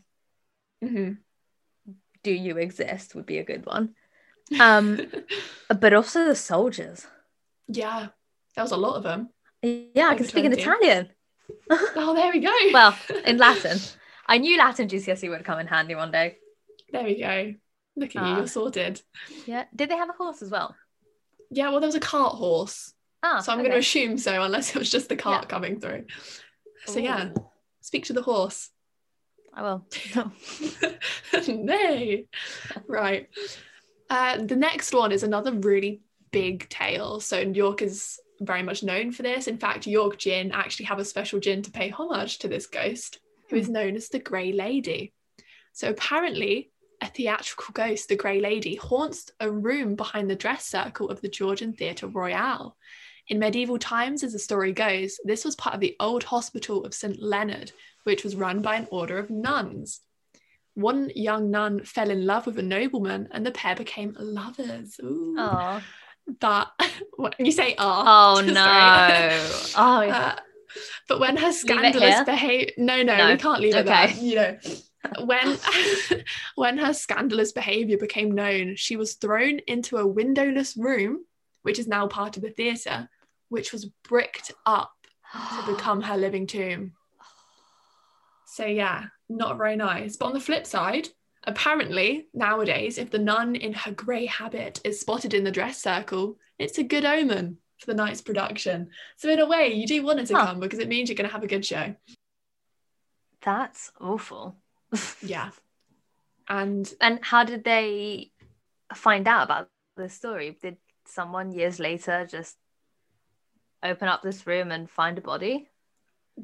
Mhm. 0.82 1.18
do 2.24 2.32
you 2.32 2.56
exist 2.56 3.14
would 3.14 3.26
be 3.26 3.38
a 3.38 3.44
good 3.44 3.64
one. 3.66 3.94
Um 4.60 5.00
but 5.80 5.92
also 5.94 6.24
the 6.24 6.34
soldiers. 6.36 7.06
yeah, 7.68 8.08
there 8.54 8.64
was 8.64 8.72
a 8.72 8.76
lot 8.76 8.96
of 8.96 9.02
them. 9.02 9.30
Yeah, 9.62 10.08
I 10.08 10.14
can 10.14 10.26
speak 10.26 10.44
in 10.44 10.52
Italian. 10.52 11.10
Oh, 11.70 12.12
there 12.14 12.32
we 12.32 12.40
go. 12.40 12.52
Well, 12.72 12.96
in 13.24 13.38
Latin. 13.46 13.78
I 14.26 14.38
knew 14.38 14.58
Latin 14.58 14.88
GCSE 14.88 15.28
would 15.30 15.44
come 15.44 15.58
in 15.60 15.66
handy 15.68 15.94
one 15.94 16.10
day. 16.10 16.36
there 16.92 17.04
we 17.04 17.20
go. 17.20 17.54
Look 17.96 18.10
at 18.10 18.14
you, 18.14 18.20
Ah. 18.20 18.36
you're 18.38 18.46
sorted. 18.48 19.00
Yeah. 19.46 19.64
Did 19.74 19.88
they 19.90 19.96
have 19.96 20.08
a 20.10 20.12
horse 20.12 20.42
as 20.42 20.50
well? 20.50 20.74
Yeah, 21.50 21.70
well, 21.70 21.78
there 21.80 21.86
was 21.88 21.94
a 21.94 22.00
cart 22.00 22.34
horse, 22.34 22.92
Ah, 23.22 23.40
so 23.40 23.52
I'm 23.52 23.58
going 23.58 23.70
to 23.70 23.78
assume 23.78 24.18
so, 24.18 24.42
unless 24.42 24.70
it 24.74 24.78
was 24.78 24.90
just 24.90 25.08
the 25.08 25.16
cart 25.16 25.44
Yeah. 25.44 25.48
coming 25.48 25.80
through. 25.80 26.04
So 26.86 26.98
yeah, 26.98 27.30
speak 27.80 28.04
to 28.06 28.12
the 28.12 28.22
horse. 28.22 28.70
I 29.54 29.62
will. 29.62 29.86
Nay. 31.48 32.26
Right. 32.86 33.28
Uh, 34.08 34.38
the 34.38 34.56
next 34.56 34.94
one 34.94 35.12
is 35.12 35.22
another 35.22 35.52
really 35.52 36.02
big 36.30 36.68
tale. 36.68 37.20
So 37.20 37.38
York 37.38 37.82
is 37.82 38.20
very 38.40 38.62
much 38.62 38.82
known 38.82 39.12
for 39.12 39.22
this. 39.22 39.48
In 39.48 39.58
fact, 39.58 39.86
York 39.86 40.18
Gin 40.18 40.52
actually 40.52 40.86
have 40.86 40.98
a 40.98 41.04
special 41.04 41.40
gin 41.40 41.62
to 41.62 41.70
pay 41.70 41.88
homage 41.88 42.38
to 42.38 42.48
this 42.48 42.66
ghost, 42.66 43.18
who 43.50 43.56
is 43.56 43.68
known 43.68 43.96
as 43.96 44.08
the 44.08 44.18
Grey 44.18 44.52
Lady. 44.52 45.12
So 45.72 45.90
apparently, 45.90 46.70
a 47.00 47.06
theatrical 47.06 47.72
ghost, 47.72 48.08
the 48.08 48.16
Grey 48.16 48.40
Lady, 48.40 48.76
haunts 48.76 49.30
a 49.40 49.50
room 49.50 49.94
behind 49.94 50.30
the 50.30 50.36
dress 50.36 50.66
circle 50.66 51.10
of 51.10 51.20
the 51.20 51.28
Georgian 51.28 51.72
Theatre 51.72 52.06
Royal. 52.06 52.76
In 53.28 53.38
medieval 53.38 53.78
times, 53.78 54.22
as 54.22 54.32
the 54.32 54.38
story 54.38 54.72
goes, 54.72 55.18
this 55.25 55.44
was 55.44 55.56
part 55.56 55.75
of 55.75 55.80
the 55.80 55.96
old 55.98 56.22
hospital 56.22 56.84
of 56.84 56.94
St. 56.94 57.20
Leonard, 57.20 57.72
which 58.04 58.22
was 58.22 58.36
run 58.36 58.62
by 58.62 58.76
an 58.76 58.88
order 58.90 59.18
of 59.18 59.30
nuns. 59.30 60.00
One 60.76 61.11
young 61.14 61.50
nun 61.50 61.83
fell 61.85 62.11
in 62.11 62.25
love 62.26 62.47
with 62.47 62.59
a 62.59 62.62
nobleman 62.62 63.28
and 63.33 63.45
the 63.45 63.50
pair 63.50 63.75
became 63.75 64.14
lovers. 64.18 65.00
Ooh. 65.02 65.35
Oh. 65.38 65.83
But 66.38 66.68
when 67.16 67.33
you 67.38 67.50
say 67.52 67.75
ah, 67.78 68.37
Oh 68.37 68.40
no. 68.45 69.49
Oh 69.76 70.02
yeah. 70.02 70.35
Uh, 70.37 70.40
but 71.09 71.18
when 71.18 71.37
her 71.38 71.50
scandalous 71.52 72.21
behavior, 72.25 72.73
no, 72.76 73.02
no, 73.02 73.16
No. 73.16 73.30
we 73.33 73.37
can't 73.38 73.61
leave 73.62 73.75
it 73.75 73.88
Okay. 73.88 74.12
there. 74.12 74.23
You 74.23 74.35
know, 74.35 75.25
when 75.25 75.56
when 76.56 76.76
her 76.78 76.92
scandalous 76.92 77.52
behavior 77.52 77.97
became 77.97 78.33
known, 78.33 78.76
she 78.76 78.97
was 78.97 79.14
thrown 79.14 79.61
into 79.66 79.97
a 79.97 80.06
windowless 80.06 80.76
room, 80.76 81.25
which 81.62 81.78
is 81.78 81.87
now 81.88 82.06
part 82.06 82.37
of 82.37 82.42
the 82.42 82.50
theatre, 82.50 83.09
which 83.49 83.73
was 83.73 83.87
bricked 84.06 84.52
up 84.66 84.92
to 85.33 85.62
become 85.75 86.02
her 86.02 86.18
living 86.18 86.47
tomb. 86.47 86.92
So 88.47 88.66
yeah, 88.66 89.06
not 89.28 89.54
mm. 89.54 89.59
very 89.59 89.76
nice. 89.76 90.16
But 90.16 90.26
on 90.26 90.35
the 90.35 90.40
flip 90.40 90.66
side, 90.66 91.09
apparently 91.45 92.28
nowadays, 92.35 92.99
if 92.99 93.11
the 93.11 93.18
nun 93.18 93.56
in 93.56 93.73
her 93.73 93.92
grey 93.92 94.26
habit 94.26 94.80
is 94.85 95.00
spotted 95.00 95.35
in 95.35 95.45
the 95.45 95.50
dress 95.50 95.83
circle, 95.83 96.38
it's 96.59 96.78
a 96.78 96.83
good 96.83 97.04
omen 97.04 97.59
for 97.78 97.87
the 97.87 97.95
night's 97.95 98.23
production. 98.23 98.90
So 99.16 99.28
in 99.30 99.38
a 99.38 99.47
way, 99.47 99.73
you 99.73 99.87
do 99.87 100.02
want 100.02 100.21
her 100.21 100.26
to 100.26 100.35
Huh. 100.35 100.47
come 100.47 100.61
because 100.61 100.78
it 100.78 100.88
means 100.88 101.09
you're 101.09 101.16
going 101.16 101.28
to 101.28 101.33
have 101.33 101.45
a 101.45 101.49
good 101.49 101.64
show. 101.64 101.95
That's 103.42 103.92
awful. 104.00 104.56
Yeah. 105.23 105.50
And 106.49 106.92
And 107.00 107.18
how 107.23 107.45
did 107.45 107.64
they 107.64 108.33
find 108.95 109.26
out 109.26 109.45
about 109.45 109.68
the 109.97 110.09
story? 110.09 110.56
Did 110.62 110.76
someone 111.06 111.52
years 111.52 111.78
later 111.80 112.26
just 112.26 112.56
open 113.83 114.09
up 114.09 114.23
this 114.23 114.47
room 114.47 114.71
and 114.71 114.88
find 114.88 115.18
a 115.18 115.21
body? 115.21 115.68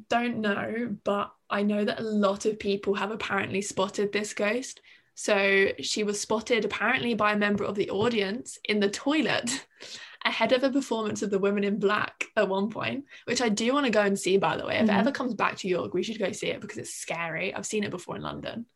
Don't 0.08 0.38
know, 0.38 0.96
but 1.04 1.32
I 1.50 1.62
know 1.62 1.84
that 1.84 2.00
a 2.00 2.04
lot 2.04 2.46
of 2.46 2.58
people 2.58 2.94
have 2.94 3.10
apparently 3.10 3.60
spotted 3.62 4.12
this 4.12 4.32
ghost. 4.34 4.80
So 5.14 5.68
she 5.80 6.04
was 6.04 6.20
spotted 6.20 6.64
apparently 6.64 7.14
by 7.14 7.32
a 7.32 7.38
member 7.38 7.64
of 7.64 7.74
the 7.74 7.90
audience 7.90 8.58
in 8.64 8.80
the 8.80 8.88
toilet 8.88 9.66
ahead 10.24 10.52
of 10.52 10.62
a 10.64 10.70
performance 10.70 11.20
of 11.22 11.30
the 11.30 11.38
Women 11.38 11.64
in 11.64 11.78
Black 11.78 12.24
at 12.36 12.48
one 12.48 12.70
point, 12.70 13.04
which 13.26 13.42
I 13.42 13.48
do 13.50 13.72
want 13.74 13.84
to 13.86 13.92
go 13.92 14.00
and 14.02 14.18
see, 14.18 14.38
by 14.38 14.56
the 14.56 14.64
way. 14.66 14.76
If 14.76 14.84
it 14.84 14.92
Mhm. 14.92 14.98
ever 15.00 15.12
comes 15.12 15.34
back 15.34 15.56
to 15.58 15.68
York, 15.68 15.92
we 15.92 16.02
should 16.02 16.18
go 16.18 16.32
see 16.32 16.46
it 16.48 16.60
because 16.60 16.78
it's 16.78 16.94
scary. 16.94 17.52
I've 17.54 17.66
seen 17.66 17.84
it 17.84 17.90
before 17.90 18.16
in 18.16 18.22
London. 18.22 18.66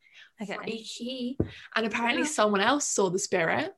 Okay. 0.42 0.54
Freaky. 0.56 1.38
And 1.74 1.86
apparently 1.86 2.22
Yeah. 2.22 2.28
someone 2.28 2.60
else 2.60 2.86
saw 2.86 3.08
the 3.08 3.18
spirit. 3.18 3.74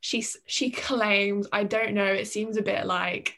She 0.00 0.24
she 0.46 0.70
claims, 0.70 1.48
I 1.50 1.64
don't 1.64 1.94
know, 1.94 2.04
it 2.06 2.28
seems 2.28 2.56
a 2.56 2.62
bit 2.62 2.86
like 2.86 3.36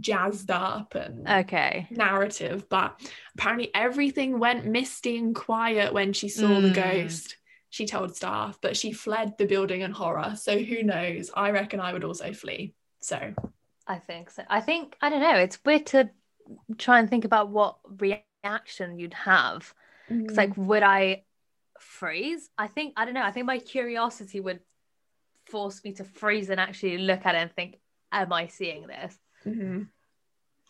jazzed 0.00 0.50
up 0.50 0.94
and 0.94 1.26
Okay. 1.28 1.86
narrative, 1.90 2.68
but 2.68 3.00
apparently 3.34 3.70
everything 3.74 4.38
went 4.38 4.66
misty 4.66 5.16
and 5.16 5.34
quiet 5.34 5.92
when 5.92 6.12
she 6.12 6.28
saw 6.28 6.60
the 6.60 6.70
Mm. 6.70 6.74
ghost. 6.74 7.36
She 7.70 7.86
told 7.86 8.14
staff, 8.16 8.58
but 8.60 8.76
she 8.76 8.92
fled 8.92 9.36
the 9.38 9.46
building 9.46 9.80
in 9.82 9.90
horror. 9.90 10.34
So 10.36 10.58
who 10.58 10.82
knows? 10.82 11.30
I 11.34 11.50
reckon 11.50 11.80
I 11.80 11.92
would 11.92 12.04
also 12.04 12.32
flee. 12.32 12.74
So 13.00 13.34
I 13.86 13.98
think 13.98 14.30
so. 14.30 14.44
I 14.48 14.60
think 14.60 14.96
I 15.00 15.08
don't 15.10 15.20
know. 15.20 15.36
It's 15.36 15.58
weird 15.64 15.86
to 15.86 16.10
try 16.78 16.98
and 17.00 17.08
think 17.10 17.24
about 17.24 17.48
what 17.50 17.78
reaction 17.88 18.98
you'd 18.98 19.14
have. 19.14 19.74
It's 20.08 20.34
Mm. 20.34 20.36
like, 20.36 20.56
would 20.56 20.82
I 20.82 21.24
freeze? 21.80 22.48
I 22.56 22.68
think 22.68 22.94
I 22.96 23.04
don't 23.04 23.14
know. 23.14 23.22
I 23.22 23.32
think 23.32 23.46
my 23.46 23.58
curiosity 23.58 24.40
would 24.40 24.60
force 25.46 25.82
me 25.84 25.92
to 25.94 26.04
freeze 26.04 26.50
and 26.50 26.60
actually 26.60 26.98
look 26.98 27.26
at 27.26 27.34
it 27.34 27.38
and 27.38 27.52
think, 27.52 27.80
"Am 28.12 28.32
I 28.32 28.46
seeing 28.46 28.86
this?" 28.86 29.18
Mhm. 29.46 29.88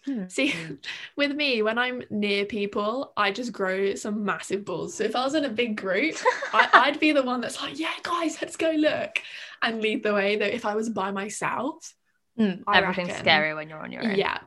Hmm. 0.04 0.28
See, 0.28 0.54
with 1.16 1.33
me, 1.33 1.62
when 1.62 1.78
I'm 1.78 2.02
near 2.11 2.45
people, 2.45 3.12
I 3.16 3.33
just 3.33 3.52
grow 3.52 3.95
some 3.97 4.25
massive 4.25 4.64
balls. 4.64 4.95
So 4.95 5.04
if 5.04 5.16
I 5.16 5.25
was 5.25 5.35
in 5.35 5.45
a 5.45 5.49
big 5.50 5.76
group, 5.76 6.14
I, 6.52 6.68
I'd 6.73 7.00
be 7.00 7.12
the 7.12 7.23
one 7.25 7.40
that's 7.40 7.61
like, 7.61 7.78
yeah, 7.78 7.92
guys, 8.02 8.38
let's 8.40 8.56
go 8.56 8.71
look 8.71 9.18
and 9.62 9.80
lead 9.83 10.02
the 10.04 10.14
way. 10.14 10.37
Though 10.37 10.45
if 10.47 10.64
I 10.64 10.75
was 10.75 10.88
by 10.90 11.11
myself, 11.11 11.95
Mm, 12.38 12.64
Everything's 12.71 13.09
reckon. 13.09 13.25
scary 13.25 13.54
when 13.54 13.71
you're 13.71 13.80
on 13.83 13.90
your 13.90 14.04
own. 14.04 14.14
yeah. 14.14 14.38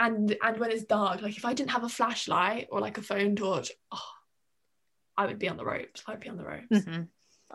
And 0.00 0.36
and 0.42 0.58
when 0.58 0.72
it's 0.72 0.82
dark, 0.82 1.22
like 1.22 1.36
if 1.36 1.44
I 1.44 1.54
didn't 1.54 1.70
have 1.70 1.84
a 1.84 1.88
flashlight 1.88 2.66
or 2.72 2.80
like 2.80 2.98
a 2.98 3.02
phone 3.02 3.36
torch, 3.36 3.70
oh, 3.92 4.10
I 5.16 5.26
would 5.26 5.38
be 5.38 5.48
on 5.48 5.56
the 5.56 5.64
ropes. 5.64 6.02
I'd 6.08 6.18
be 6.18 6.28
on 6.28 6.36
the 6.36 6.44
ropes. 6.44 6.66
Mhm. 6.84 7.06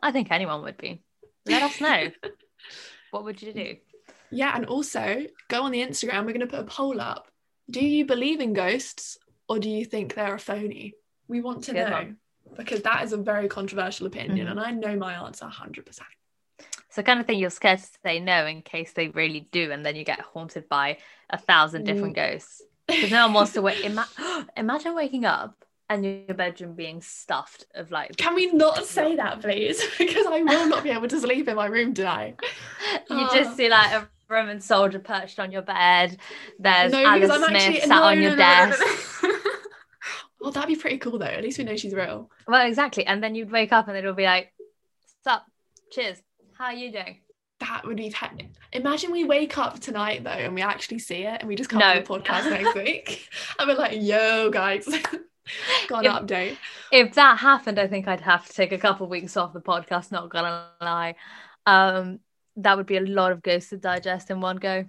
I 0.01 0.13
think 0.13 0.32
anyone 0.32 0.63
would 0.63 0.77
be. 0.77 1.03
Let 1.46 1.63
us 1.63 1.82
know. 1.82 2.12
what 3.12 3.25
would 3.25 3.42
you 3.42 3.51
do? 3.53 3.75
Yeah, 4.34 4.56
and 4.56 4.66
also 4.66 5.25
go 5.50 5.63
on 5.63 5.72
the 5.72 5.82
Instagram. 5.82 6.25
We're 6.25 6.34
going 6.34 6.40
to 6.42 6.48
put 6.48 6.60
a 6.60 6.63
poll 6.63 7.00
up. 7.00 7.28
Do 7.70 7.80
you 7.86 8.06
believe 8.06 8.40
in 8.42 8.54
ghosts 8.54 9.18
or 9.48 9.60
do 9.60 9.70
you 9.70 9.86
think 9.86 10.16
they're 10.16 10.36
a 10.36 10.40
phony? 10.40 10.96
We 11.28 11.42
want 11.42 11.63
to 11.66 11.74
know 11.74 12.13
because 12.58 12.82
that 12.82 13.04
is 13.04 13.13
a 13.13 13.18
very 13.18 13.48
controversial 13.48 14.06
opinion, 14.06 14.48
Mhm. 14.48 14.52
and 14.52 14.60
I 14.60 14.72
know 14.72 14.96
my 14.96 15.13
answer 15.13 15.46
100%. 15.46 16.02
So 16.90 17.02
kind 17.02 17.20
of 17.20 17.25
thing 17.25 17.40
you're 17.40 17.50
scared 17.50 17.80
to 17.80 17.88
say 18.06 18.20
no 18.20 18.46
in 18.46 18.62
case 18.62 18.94
they 18.94 19.08
really 19.08 19.48
do, 19.52 19.72
and 19.72 19.84
then 19.86 19.96
you 19.96 20.04
get 20.04 20.20
haunted 20.20 20.70
by 20.70 20.98
a 21.30 21.38
thousand 21.38 21.86
different 21.86 22.16
ghosts. 22.16 22.62
Because 22.86 23.12
no 23.12 23.25
one 23.28 23.34
wants 23.34 23.54
to 23.54 23.62
wait. 23.62 23.80
Ima- 23.86 24.10
imagine 24.58 24.94
waking 24.94 25.24
up 25.24 25.63
and 25.90 26.04
your 26.06 26.36
bedroom 26.36 26.75
being 26.75 27.02
stuffed 27.02 27.66
of 27.75 27.92
like 27.92 28.18
Can 28.18 28.36
we 28.36 28.48
not 28.52 28.86
say 28.86 29.16
that, 29.16 29.40
please? 29.42 29.82
because 29.98 30.25
I 30.28 30.44
will 30.44 30.68
not 30.68 30.84
be 30.84 30.90
able 30.90 31.08
to 31.08 31.20
sleep 31.25 31.48
in 31.48 31.56
my 31.56 31.66
room 31.68 31.94
tonight. 31.94 32.36
you 33.10 33.25
Oh. 33.25 33.30
just 33.34 33.56
see 33.56 33.70
like 33.70 33.92
a 33.94 34.10
Roman 34.34 34.60
soldier 34.60 35.00
perched 35.00 35.40
on 35.40 35.52
your 35.52 35.62
bed. 35.62 36.18
There's 36.60 36.92
no, 36.92 37.06
Alice 37.06 37.32
Smith 37.34 37.50
actually 37.50 37.80
sat 37.82 37.90
no, 37.90 38.04
on 38.04 38.22
your 38.22 38.32
no, 38.32 38.38
desk. 38.38 38.84
well, 40.42 40.52
that'd 40.52 40.68
be 40.68 40.75
pretty 40.75 40.98
cool 40.98 41.18
though. 41.18 41.25
At 41.25 41.44
least 41.44 41.58
we 41.58 41.63
know 41.63 41.75
she's 41.78 41.94
real. 41.94 42.30
Well, 42.48 42.68
exactly. 42.68 43.06
And 43.06 43.24
then 43.24 43.36
you'd 43.36 43.52
wake 43.52 43.72
up 43.72 43.88
and 43.88 43.96
it'll 43.98 44.13
be 44.13 44.25
like, 44.25 44.54
"Sup, 45.24 45.44
cheers, 45.92 46.22
how 46.58 46.66
are 46.66 46.74
you 46.74 46.92
doing?" 46.92 47.20
That 47.60 47.86
would 47.86 47.98
be. 47.98 48.10
Te- 48.10 48.50
Imagine 48.74 49.12
we 49.12 49.24
wake 49.24 49.58
up 49.58 49.80
tonight 49.80 50.24
though, 50.24 50.32
and 50.32 50.54
we 50.56 50.62
actually 50.62 51.00
see 51.00 51.24
it, 51.24 51.38
and 51.40 51.48
we 51.48 51.56
just 51.56 51.70
come 51.70 51.80
No. 51.80 51.92
on 51.92 51.98
the 51.98 52.02
podcast 52.04 52.50
next 52.50 52.75
week, 52.75 53.30
and 53.60 53.68
we're 53.70 53.75
like, 53.75 54.00
"Yo, 54.02 54.50
guys, 54.50 54.86
got 55.88 56.06
an 56.06 56.12
If- 56.12 56.24
update." 56.24 56.58
if 56.92 57.13
that 57.13 57.38
happened, 57.40 57.80
I 57.80 57.88
think 57.88 58.08
I'd 58.08 58.22
have 58.22 58.46
to 58.48 58.54
take 58.54 58.72
a 58.72 58.78
couple 58.78 59.08
weeks 59.08 59.38
off 59.38 59.54
the 59.54 59.62
podcast. 59.62 60.12
Not 60.12 60.30
gonna 60.30 60.68
lie, 60.82 61.16
um, 61.66 62.20
that 62.58 62.78
would 62.78 62.86
be 62.86 62.98
a 62.98 63.02
lot 63.02 63.32
of 63.32 63.42
ghosts 63.42 63.70
to 63.70 63.78
digest 63.78 64.30
in 64.30 64.42
one 64.42 64.58
go. 64.58 64.86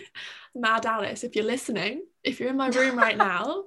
Mad 0.54 0.86
Alice, 0.86 1.24
if 1.24 1.34
you're 1.34 1.44
listening, 1.44 2.02
if 2.22 2.40
you're 2.40 2.50
in 2.50 2.56
my 2.56 2.68
room 2.68 2.96
right 2.96 3.16
now, 3.32 3.64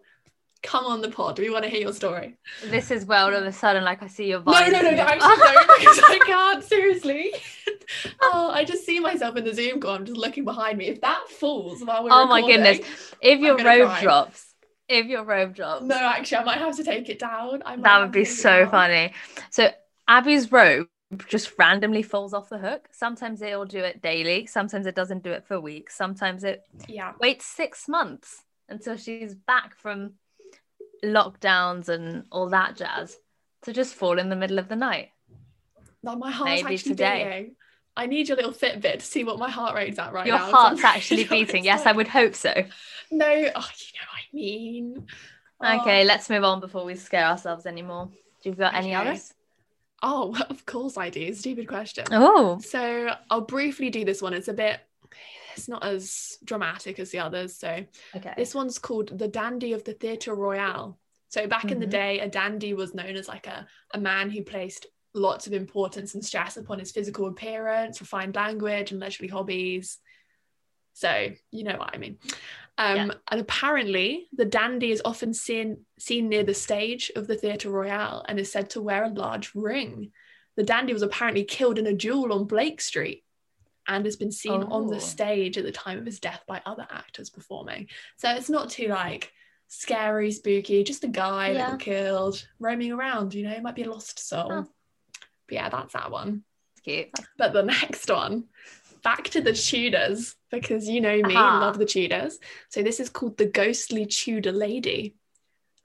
come 0.63 0.85
on 0.85 1.01
the 1.01 1.09
pod. 1.09 1.39
We 1.39 1.49
want 1.49 1.63
to 1.63 1.69
hear 1.69 1.81
your 1.81 1.93
story. 1.93 2.37
This 2.65 2.91
is 2.91 3.05
where 3.05 3.19
all 3.19 3.33
of 3.33 3.43
a 3.43 3.51
sudden, 3.51 3.83
like 3.83 4.01
I 4.01 4.07
see 4.07 4.29
your 4.29 4.41
No, 4.45 4.51
no, 4.51 4.81
no, 4.81 4.91
no, 4.91 5.01
actually 5.01 5.35
don't 5.37 5.79
because 5.79 5.99
I 5.99 6.19
can't. 6.25 6.63
Seriously. 6.63 7.33
oh, 8.21 8.51
I 8.51 8.63
just 8.63 8.85
see 8.85 8.99
myself 8.99 9.35
in 9.35 9.43
the 9.43 9.53
Zoom 9.53 9.79
call. 9.79 9.95
I'm 9.95 10.05
just 10.05 10.17
looking 10.17 10.45
behind 10.45 10.77
me. 10.77 10.87
If 10.87 11.01
that 11.01 11.27
falls 11.29 11.83
while 11.83 12.03
we're 12.03 12.09
oh 12.11 12.25
my 12.25 12.41
goodness! 12.41 12.79
If 13.21 13.39
your 13.39 13.57
robe 13.57 13.87
cry. 13.87 14.01
drops, 14.01 14.53
if 14.87 15.05
your 15.07 15.23
robe 15.23 15.55
drops, 15.55 15.83
No, 15.83 15.95
actually, 15.95 16.37
I 16.37 16.43
might 16.43 16.59
have 16.59 16.75
to 16.77 16.83
take 16.83 17.09
it 17.09 17.19
down. 17.19 17.63
That 17.79 17.99
would 17.99 18.11
be 18.11 18.25
so 18.25 18.67
funny. 18.67 19.13
So 19.51 19.69
Abby's 20.07 20.51
robe 20.51 20.87
just 21.27 21.53
randomly 21.57 22.01
falls 22.03 22.33
off 22.33 22.49
the 22.49 22.57
hook. 22.57 22.89
Sometimes 22.91 23.41
it'll 23.41 23.65
do 23.65 23.79
it 23.79 24.01
daily. 24.01 24.45
Sometimes 24.45 24.85
it 24.85 24.95
doesn't 24.95 25.23
do 25.23 25.31
it 25.31 25.45
for 25.45 25.59
weeks. 25.59 25.95
Sometimes 25.95 26.43
it 26.43 26.63
Yeah. 26.87 27.13
waits 27.19 27.45
six 27.45 27.87
months 27.87 28.43
until 28.67 28.97
she's 28.97 29.33
back 29.33 29.75
from 29.75 30.15
lockdowns 31.03 31.89
and 31.89 32.25
all 32.31 32.49
that 32.49 32.75
jazz 32.75 33.17
to 33.63 33.71
just 33.73 33.95
fall 33.95 34.19
in 34.19 34.29
the 34.29 34.35
middle 34.35 34.59
of 34.59 34.67
the 34.67 34.75
night. 34.75 35.11
Like 36.03 36.17
my 36.17 36.31
heart's 36.31 36.63
Maybe 36.63 36.75
actually 36.75 36.91
today. 36.91 37.23
beating. 37.39 37.55
I 37.95 38.05
need 38.05 38.27
your 38.27 38.37
little 38.37 38.51
Fitbit 38.51 38.99
to 38.99 39.05
see 39.05 39.23
what 39.23 39.39
my 39.39 39.49
heart 39.49 39.75
rate's 39.75 39.97
at 39.97 40.13
right 40.13 40.27
now. 40.27 40.37
Your 40.45 40.53
heart's 40.55 40.83
actually 40.83 41.23
beating. 41.23 41.63
Yes, 41.63 41.87
I 41.87 41.91
would 41.93 42.07
hope 42.07 42.35
so. 42.35 42.53
No, 43.09 43.25
oh, 43.25 43.31
you 43.31 43.45
know 43.49 43.53
what 43.55 44.21
I 44.21 44.27
mean. 44.33 45.07
Okay, 45.63 46.01
Oh. 46.01 46.05
let's 46.05 46.29
move 46.29 46.43
on 46.43 46.59
before 46.59 46.85
we 46.85 46.93
scare 46.93 47.25
ourselves 47.25 47.65
anymore. 47.65 48.11
Do 48.43 48.49
you've 48.49 48.57
got 48.59 48.75
any 48.75 48.93
others? 48.93 49.33
Oh, 50.03 50.35
of 50.49 50.65
course 50.65 50.97
I 50.97 51.09
do. 51.09 51.33
Stupid 51.33 51.67
question. 51.67 52.05
Oh, 52.11 52.59
So 52.59 53.09
I'll 53.29 53.41
briefly 53.41 53.89
do 53.89 54.05
this 54.05 54.21
one. 54.21 54.33
It's 54.33 54.47
a 54.47 54.53
bit, 54.53 54.79
it's 55.55 55.67
not 55.67 55.83
as 55.83 56.37
dramatic 56.43 56.99
as 56.99 57.11
the 57.11 57.19
others. 57.19 57.55
So 57.57 57.83
okay. 58.15 58.33
this 58.37 58.53
one's 58.53 58.77
called 58.77 59.17
The 59.17 59.27
Dandy 59.27 59.73
of 59.73 59.83
the 59.83 59.93
Theatre 59.93 60.35
Royal. 60.35 60.97
So 61.29 61.47
back 61.47 61.71
in 61.71 61.79
the 61.79 61.87
Mhm. 61.87 61.91
day, 61.91 62.19
a 62.19 62.29
dandy 62.29 62.73
was 62.73 62.93
known 62.93 63.15
as 63.15 63.27
like 63.27 63.47
a, 63.47 63.67
a 63.93 63.99
man 63.99 64.29
who 64.29 64.43
placed 64.43 64.85
lots 65.13 65.47
of 65.47 65.53
importance 65.53 66.13
and 66.13 66.23
stress 66.23 66.57
upon 66.57 66.79
his 66.79 66.91
physical 66.91 67.27
appearance, 67.27 67.99
refined 67.99 68.35
language, 68.35 68.91
and 68.91 68.99
leisurely 68.99 69.27
hobbies. 69.29 69.97
So 70.97 71.29
you 71.51 71.63
know 71.63 71.77
what 71.77 71.91
I 71.93 71.99
mean. 71.99 72.17
Um, 72.79 72.95
Yeah. 72.95 73.09
And 73.29 73.39
apparently, 73.41 74.29
the 74.33 74.45
dandy 74.45 74.91
is 74.91 75.01
often 75.05 75.31
seen 75.31 75.85
seen 75.99 76.27
near 76.27 76.43
the 76.43 76.55
stage 76.55 77.11
of 77.15 77.27
the 77.27 77.35
Theatre 77.35 77.69
Royal 77.69 78.25
and 78.27 78.39
is 78.39 78.51
said 78.51 78.71
to 78.71 78.81
wear 78.81 79.03
a 79.03 79.09
large 79.09 79.53
ring. 79.53 80.11
The 80.55 80.63
dandy 80.63 80.93
was 80.93 81.03
apparently 81.03 81.43
killed 81.43 81.77
in 81.77 81.85
a 81.85 81.93
duel 81.93 82.33
on 82.33 82.45
Blake 82.45 82.81
Street 82.81 83.23
and 83.87 84.05
has 84.05 84.15
been 84.15 84.31
seen 84.31 84.63
on 84.63 84.85
Oh. 84.85 84.89
the 84.89 84.99
stage 84.99 85.55
at 85.59 85.65
the 85.65 85.71
time 85.71 85.99
of 85.99 86.05
his 86.07 86.19
death 86.19 86.43
by 86.47 86.63
other 86.65 86.87
actors 86.89 87.29
performing. 87.29 87.89
So 88.17 88.31
it's 88.31 88.49
not 88.49 88.71
too 88.71 88.87
like 88.87 89.31
scary, 89.67 90.31
spooky, 90.31 90.83
just 90.83 91.03
a 91.03 91.07
guy 91.09 91.53
that 91.53 91.59
Yeah. 91.59 91.69
got 91.71 91.79
killed 91.79 92.47
roaming 92.57 92.91
around, 92.91 93.35
you 93.35 93.43
know, 93.43 93.51
it 93.51 93.61
might 93.61 93.75
be 93.75 93.83
a 93.83 93.91
lost 93.91 94.17
soul. 94.17 94.51
Oh. 94.51 94.67
But 95.47 95.53
yeah, 95.53 95.69
that's 95.69 95.93
that 95.93 96.09
one. 96.09 96.43
cute. 96.83 97.09
But 97.37 97.53
the 97.53 97.63
next 97.77 98.09
one, 98.09 98.45
back 99.03 99.25
to 99.29 99.41
the 99.41 99.53
Tudors, 99.53 100.35
because 100.51 100.87
you 100.87 101.01
know 101.01 101.15
me, 101.21 101.35
Aha. 101.35 101.59
love 101.59 101.77
the 101.77 101.85
Tudors. 101.85 102.37
So 102.69 102.81
this 102.83 102.99
is 102.99 103.09
called 103.09 103.37
the 103.37 103.45
Ghostly 103.45 104.05
Tudor 104.05 104.51
Lady. 104.51 105.15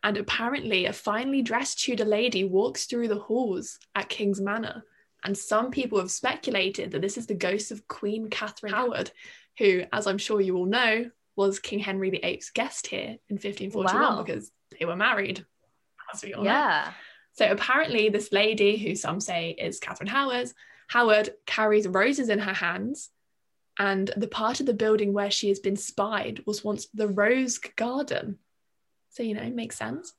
And 0.04 0.16
apparently, 0.16 0.86
a 0.86 0.92
finely 0.92 1.42
dressed 1.42 1.78
Tudor 1.80 2.04
lady 2.04 2.42
walks 2.44 2.86
through 2.86 3.06
the 3.08 3.18
halls 3.20 3.78
at 3.94 4.08
King's 4.08 4.40
Manor. 4.40 4.84
And 5.24 5.38
some 5.38 5.70
people 5.70 6.00
have 6.00 6.10
speculated 6.10 6.90
that 6.90 7.02
this 7.02 7.16
is 7.16 7.26
the 7.26 7.34
ghost 7.34 7.70
of 7.70 7.86
Queen 7.86 8.28
Catherine 8.28 8.72
Howard, 8.72 9.12
who, 9.58 9.82
as 9.92 10.08
I'm 10.08 10.18
sure 10.18 10.40
you 10.40 10.56
all 10.56 10.66
know, 10.66 11.08
was 11.36 11.60
King 11.60 11.78
Henry 11.78 12.10
VIII's 12.10 12.50
guest 12.50 12.88
here 12.88 13.16
in 13.28 13.36
1541 13.36 13.94
Wow. 13.94 14.22
because 14.24 14.50
they 14.78 14.84
were 14.84 14.96
married, 14.96 15.46
as 16.12 16.24
we 16.24 16.34
all 16.34 16.42
know. 16.42 16.50
Yeah. 16.50 16.92
So 17.34 17.48
apparently, 17.50 18.08
this 18.08 18.32
lady, 18.32 18.76
who 18.76 18.96
some 18.96 19.20
say 19.20 19.50
is 19.56 19.78
Catherine 19.78 20.08
Howard, 20.08 20.50
Howard 20.92 21.30
carries 21.46 21.88
roses 21.88 22.28
in 22.28 22.38
her 22.38 22.52
hands, 22.52 23.08
and 23.78 24.10
the 24.14 24.28
part 24.28 24.60
of 24.60 24.66
the 24.66 24.74
building 24.74 25.14
where 25.14 25.30
she 25.30 25.48
has 25.48 25.58
been 25.58 25.76
spied 25.76 26.42
was 26.46 26.62
once 26.62 26.86
the 26.92 27.08
Rose 27.08 27.56
Garden. 27.56 28.38
So 29.08 29.22
you 29.22 29.32
know, 29.32 29.48
makes 29.48 29.76
sense. 29.78 30.12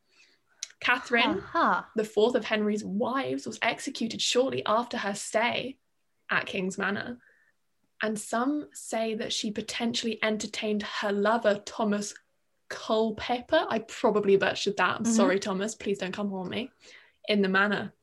Catherine, 0.79 1.38
Aha. 1.39 1.88
the 1.95 2.03
fourth 2.03 2.33
of 2.33 2.45
Henry's 2.45 2.83
wives, 2.83 3.45
was 3.45 3.59
executed 3.62 4.19
shortly 4.19 4.63
after 4.65 4.97
her 4.97 5.13
stay 5.13 5.77
at 6.31 6.47
King's 6.47 6.79
Manor. 6.79 7.19
And 8.01 8.19
some 8.19 8.67
say 8.73 9.13
that 9.13 9.31
she 9.31 9.51
potentially 9.51 10.17
entertained 10.23 10.81
her 10.81 11.12
lover, 11.12 11.62
Thomas 11.65 12.15
Culpeper. 12.67 13.65
I 13.69 13.79
probably 13.79 14.38
butchered 14.38 14.77
that. 14.77 14.97
I'm 14.97 15.03
Mhm. 15.05 15.15
sorry, 15.15 15.39
Thomas. 15.39 15.75
Please 15.75 15.99
don't 15.99 16.12
come 16.12 16.31
haunt 16.31 16.49
me. 16.49 16.71
In 17.29 17.43
the 17.43 17.47
manor. 17.47 17.93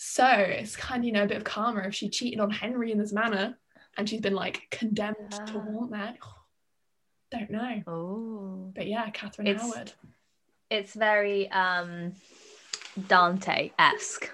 So 0.00 0.24
it's 0.26 0.76
kind 0.76 1.00
of, 1.02 1.06
you 1.06 1.12
know, 1.12 1.24
a 1.24 1.26
bit 1.26 1.38
of 1.38 1.44
karma 1.44 1.80
if 1.88 1.94
she 1.94 2.08
cheated 2.08 2.38
on 2.38 2.50
Henry 2.50 2.92
in 2.92 2.98
this 2.98 3.12
manner 3.12 3.58
and 3.96 4.08
she's 4.08 4.20
been 4.20 4.34
like 4.34 4.62
condemned 4.70 5.30
to 5.32 5.42
Ah. 5.42 5.60
haunt 5.60 5.90
there. 5.90 6.14
Don't 7.32 7.50
know. 7.50 7.82
Oh. 7.88 8.72
But 8.74 8.86
yeah, 8.86 9.10
Catherine 9.10 9.48
It's- 9.48 9.60
Howard. 9.74 9.92
It's 10.70 10.94
very 10.94 11.50
um 11.50 12.12
Dante-esque, 13.08 14.30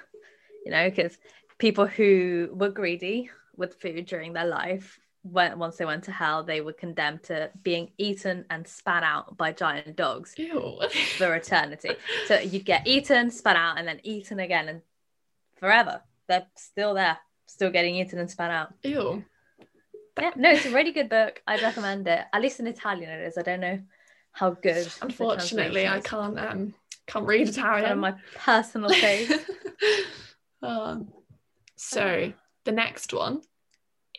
you 0.65 0.71
know, 0.73 0.89
because 0.91 1.17
people 1.59 1.87
who 1.87 2.51
were 2.53 2.71
greedy 2.71 3.31
with 3.57 3.81
food 3.81 4.07
during 4.07 4.33
their 4.33 4.47
life, 4.47 4.99
when 5.23 5.59
once 5.59 5.77
they 5.77 5.85
went 5.85 6.05
to 6.05 6.13
hell, 6.13 6.43
they 6.43 6.61
were 6.61 6.73
condemned 6.73 7.23
to 7.25 7.51
being 7.63 7.91
eaten 7.99 8.45
and 8.51 8.67
spat 8.67 9.03
out 9.03 9.37
by 9.37 9.53
giant 9.53 9.97
dogs 9.97 10.35
Ew. 10.37 10.81
for 11.17 11.35
eternity. 11.35 11.91
So 12.27 12.39
you'd 12.39 12.65
get 12.65 12.87
eaten, 12.87 13.31
spat 13.31 13.57
out, 13.57 13.79
and 13.79 13.87
then 13.87 14.01
eaten 14.03 14.41
again, 14.41 14.69
and 14.69 14.83
forever. 15.57 16.03
They're 16.29 16.47
still 16.57 16.95
there, 16.95 17.19
still 17.47 17.71
getting 17.71 17.97
eaten 17.97 18.19
and 18.19 18.31
spat 18.31 18.51
out. 18.51 18.75
Ew. 18.83 19.25
Yeah, 20.21 20.31
no, 20.37 20.51
it's 20.51 20.67
a 20.67 20.71
really 20.71 20.93
good 20.93 21.09
book. 21.09 21.43
I'd 21.47 21.63
recommend 21.63 22.07
it. 22.07 22.25
At 22.33 22.43
least 22.43 22.61
in 22.61 22.67
Italian, 22.67 23.11
it 23.11 23.27
is. 23.27 23.37
I 23.37 23.43
don't 23.43 23.61
know 23.61 23.81
how 24.33 24.51
good. 24.51 24.87
Unfortunately, 25.03 25.87
I 25.89 26.01
can't 26.01 26.39
um 26.39 26.75
can't 27.07 27.27
read 27.27 27.49
Italian. 27.49 27.99
my 27.99 28.15
personal 28.35 28.91
faves. 28.91 29.45
um, 30.63 31.09
so 31.77 32.33
the 32.65 32.73
next 32.73 33.13
one, 33.13 33.43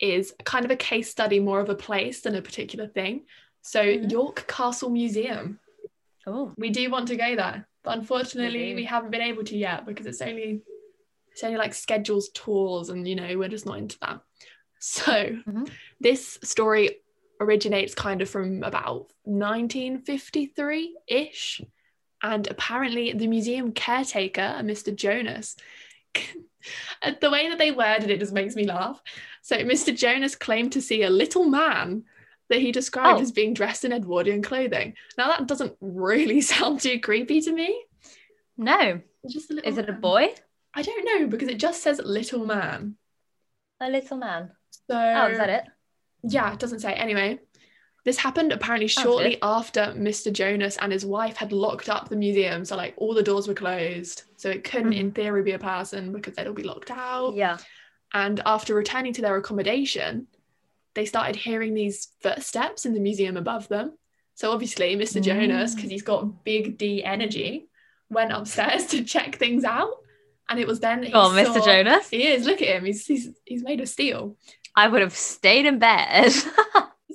is 0.00 0.34
kind 0.44 0.64
of 0.64 0.70
a 0.70 0.76
case 0.76 1.10
study, 1.10 1.40
more 1.40 1.60
of 1.60 1.68
a 1.70 1.74
place 1.74 2.20
than 2.20 2.34
a 2.34 2.42
particular 2.42 2.86
thing. 2.86 3.24
So, 3.62 3.82
Mhm. 3.82 4.10
York 4.10 4.46
Castle 4.46 4.90
Museum. 4.90 5.58
Oh, 6.26 6.52
We 6.58 6.70
do 6.70 6.90
want 6.90 7.08
to 7.08 7.16
go 7.16 7.36
there, 7.36 7.66
but 7.82 7.96
unfortunately, 7.98 8.74
we 8.74 8.84
haven't 8.84 9.10
been 9.10 9.22
able 9.22 9.44
to 9.44 9.56
yet 9.56 9.86
because 9.86 10.06
it's 10.06 10.20
only 10.20 10.62
it's 11.36 11.44
only 11.44 11.58
like 11.58 11.74
schedules 11.74 12.30
tours, 12.32 12.88
and 12.88 13.06
you 13.06 13.14
know 13.14 13.36
we're 13.36 13.48
just 13.50 13.66
not 13.66 13.76
into 13.78 13.98
that. 14.00 14.20
So, 14.78 15.02
Mhm. 15.12 15.70
this 16.00 16.38
story 16.44 17.00
originates 17.40 17.94
kind 17.94 18.22
of 18.22 18.28
from 18.30 18.62
about 18.62 19.10
1953 19.24 20.96
ish, 21.08 21.60
and 22.22 22.46
apparently 22.48 23.12
the 23.12 23.26
museum 23.26 23.72
caretaker, 23.72 24.60
Mr. 24.62 24.94
Jonas. 24.94 25.56
The 27.20 27.30
way 27.30 27.48
that 27.48 27.58
they 27.58 27.70
worded 27.70 28.10
it 28.10 28.18
just 28.18 28.32
makes 28.32 28.56
me 28.56 28.64
laugh. 28.66 29.00
So, 29.40 29.56
Mr. 29.58 29.96
Jonas 29.96 30.34
claimed 30.34 30.72
to 30.72 30.82
see 30.82 31.04
a 31.04 31.10
little 31.10 31.44
man 31.44 32.04
that 32.48 32.60
he 32.60 32.72
described 32.72 33.20
Oh. 33.20 33.22
as 33.22 33.30
being 33.30 33.54
dressed 33.54 33.84
in 33.84 33.92
Edwardian 33.92 34.42
clothing. 34.42 34.94
Now, 35.16 35.28
that 35.28 35.46
doesn't 35.46 35.76
really 35.80 36.40
sound 36.40 36.80
too 36.80 36.98
creepy 36.98 37.40
to 37.42 37.52
me. 37.52 37.84
no. 38.56 39.00
Just 39.28 39.50
a 39.50 39.54
little 39.54 39.70
Is 39.70 39.78
it 39.78 39.88
a 39.88 39.92
boy? 39.92 40.34
I 40.76 40.82
don't 40.82 41.04
know 41.04 41.26
because 41.26 41.48
it 41.48 41.58
just 41.58 41.82
says 41.82 42.00
little 42.04 42.44
man. 42.46 42.96
A 43.80 43.88
little 43.90 44.18
man. 44.18 44.50
So 44.88 44.94
Oh, 44.96 45.26
is 45.28 45.38
that 45.38 45.48
it? 45.48 45.64
Yeah, 46.22 46.52
it 46.52 46.58
doesn't 46.58 46.80
say. 46.80 46.92
Anyway, 46.92 47.40
this 48.04 48.18
happened 48.18 48.52
apparently 48.52 48.86
shortly 48.86 49.30
good. 49.30 49.38
after 49.42 49.80
Mr. 49.96 50.32
Jonas 50.32 50.76
and 50.76 50.92
his 50.92 51.04
wife 51.04 51.36
had 51.36 51.50
locked 51.50 51.88
up 51.88 52.08
the 52.08 52.16
museum. 52.16 52.64
So 52.64 52.76
like 52.76 52.94
all 52.98 53.14
the 53.14 53.22
doors 53.22 53.48
were 53.48 53.54
closed. 53.54 54.24
So 54.36 54.50
it 54.50 54.64
couldn't 54.64 54.92
Mhm. 54.92 55.00
in 55.00 55.12
theory 55.12 55.42
be 55.42 55.52
a 55.52 55.58
person 55.58 56.12
because 56.12 56.34
they'd 56.34 56.46
all 56.46 56.52
be 56.52 56.62
locked 56.62 56.90
out. 56.90 57.34
Yeah. 57.34 57.56
And 58.12 58.40
after 58.46 58.74
returning 58.74 59.12
to 59.14 59.22
their 59.22 59.36
accommodation, 59.36 60.26
they 60.94 61.06
started 61.06 61.36
hearing 61.36 61.74
these 61.74 62.08
footsteps 62.20 62.86
in 62.86 62.94
the 62.94 63.00
museum 63.00 63.36
above 63.36 63.68
them. 63.68 63.98
So 64.34 64.52
obviously, 64.52 64.94
Mr. 64.96 65.20
Jonas, 65.22 65.72
Mm. 65.72 65.76
because 65.76 65.90
he's 65.90 66.02
got 66.02 66.44
big 66.44 66.76
D 66.78 67.02
energy, 67.02 67.68
went 68.10 68.32
upstairs 68.32 68.86
to 68.92 69.02
check 69.04 69.36
things 69.36 69.64
out. 69.64 69.90
And 70.48 70.60
it 70.60 70.66
was 70.66 70.80
then 70.80 71.02
he 71.02 71.12
Oh, 71.12 71.30
Mr. 71.30 71.54
saw- 71.54 71.64
Jonas. 71.64 72.08
He 72.08 72.26
is. 72.26 72.46
Look 72.46 72.62
at 72.62 72.68
him. 72.68 72.84
He's 72.84 73.04
he's, 73.06 73.28
he's 73.44 73.62
made 73.64 73.80
of 73.80 73.88
steel. 73.88 74.36
I 74.76 74.88
would 74.88 75.00
have 75.02 75.14
stayed 75.16 75.66
in 75.66 75.78
bed. 75.78 76.32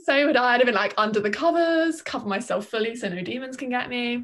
So 0.04 0.26
would 0.26 0.36
I. 0.36 0.56
I'd 0.56 0.62
have 0.62 0.66
been 0.66 0.74
like 0.74 0.96
under 0.98 1.20
the 1.20 1.30
covers, 1.30 2.02
cover 2.02 2.28
myself 2.28 2.66
fully 2.66 2.96
so 2.96 3.08
no 3.08 3.22
demons 3.22 3.56
can 3.56 3.70
get 3.70 3.88
me. 3.88 4.24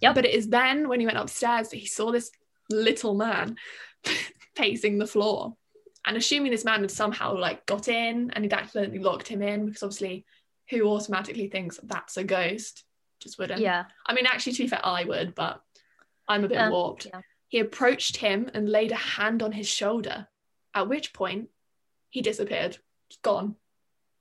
Yeah. 0.00 0.12
But 0.12 0.24
it 0.24 0.34
is 0.34 0.48
then 0.48 0.88
when 0.88 0.98
he 0.98 1.06
went 1.06 1.16
upstairs 1.18 1.68
that 1.68 1.76
he 1.76 1.86
saw 1.86 2.10
this 2.10 2.32
little 2.70 3.14
man 3.14 3.54
pacing 4.56 4.98
the 4.98 5.06
floor. 5.06 5.54
And 6.04 6.16
assuming 6.16 6.50
this 6.50 6.64
man 6.64 6.80
had 6.80 6.90
somehow 6.90 7.38
like 7.38 7.66
got 7.66 7.86
in 7.86 8.30
and 8.32 8.44
he'd 8.44 8.52
accidentally 8.52 8.98
locked 8.98 9.28
him 9.28 9.42
in, 9.42 9.66
because 9.66 9.84
obviously 9.84 10.24
who 10.70 10.88
automatically 10.88 11.48
thinks 11.48 11.78
that's 11.84 12.16
a 12.16 12.24
ghost? 12.24 12.82
Just 13.20 13.38
wouldn't. 13.38 13.60
yeah. 13.60 13.84
I 14.06 14.12
mean, 14.12 14.26
actually, 14.26 14.54
to 14.54 14.62
be 14.64 14.68
fair, 14.68 14.80
I 14.84 15.04
would, 15.04 15.36
but 15.36 15.60
I'm 16.28 16.42
a 16.44 16.48
bit 16.48 16.58
Um, 16.58 16.72
warped. 16.72 17.06
yeah. 17.06 17.20
He 17.48 17.58
approached 17.58 18.16
him 18.16 18.50
and 18.54 18.68
laid 18.68 18.92
a 18.92 18.96
hand 18.96 19.42
on 19.42 19.52
his 19.52 19.68
shoulder, 19.68 20.28
at 20.74 20.88
which 20.88 21.12
point 21.12 21.48
he 22.10 22.22
disappeared. 22.22 22.78
Gone. 23.22 23.56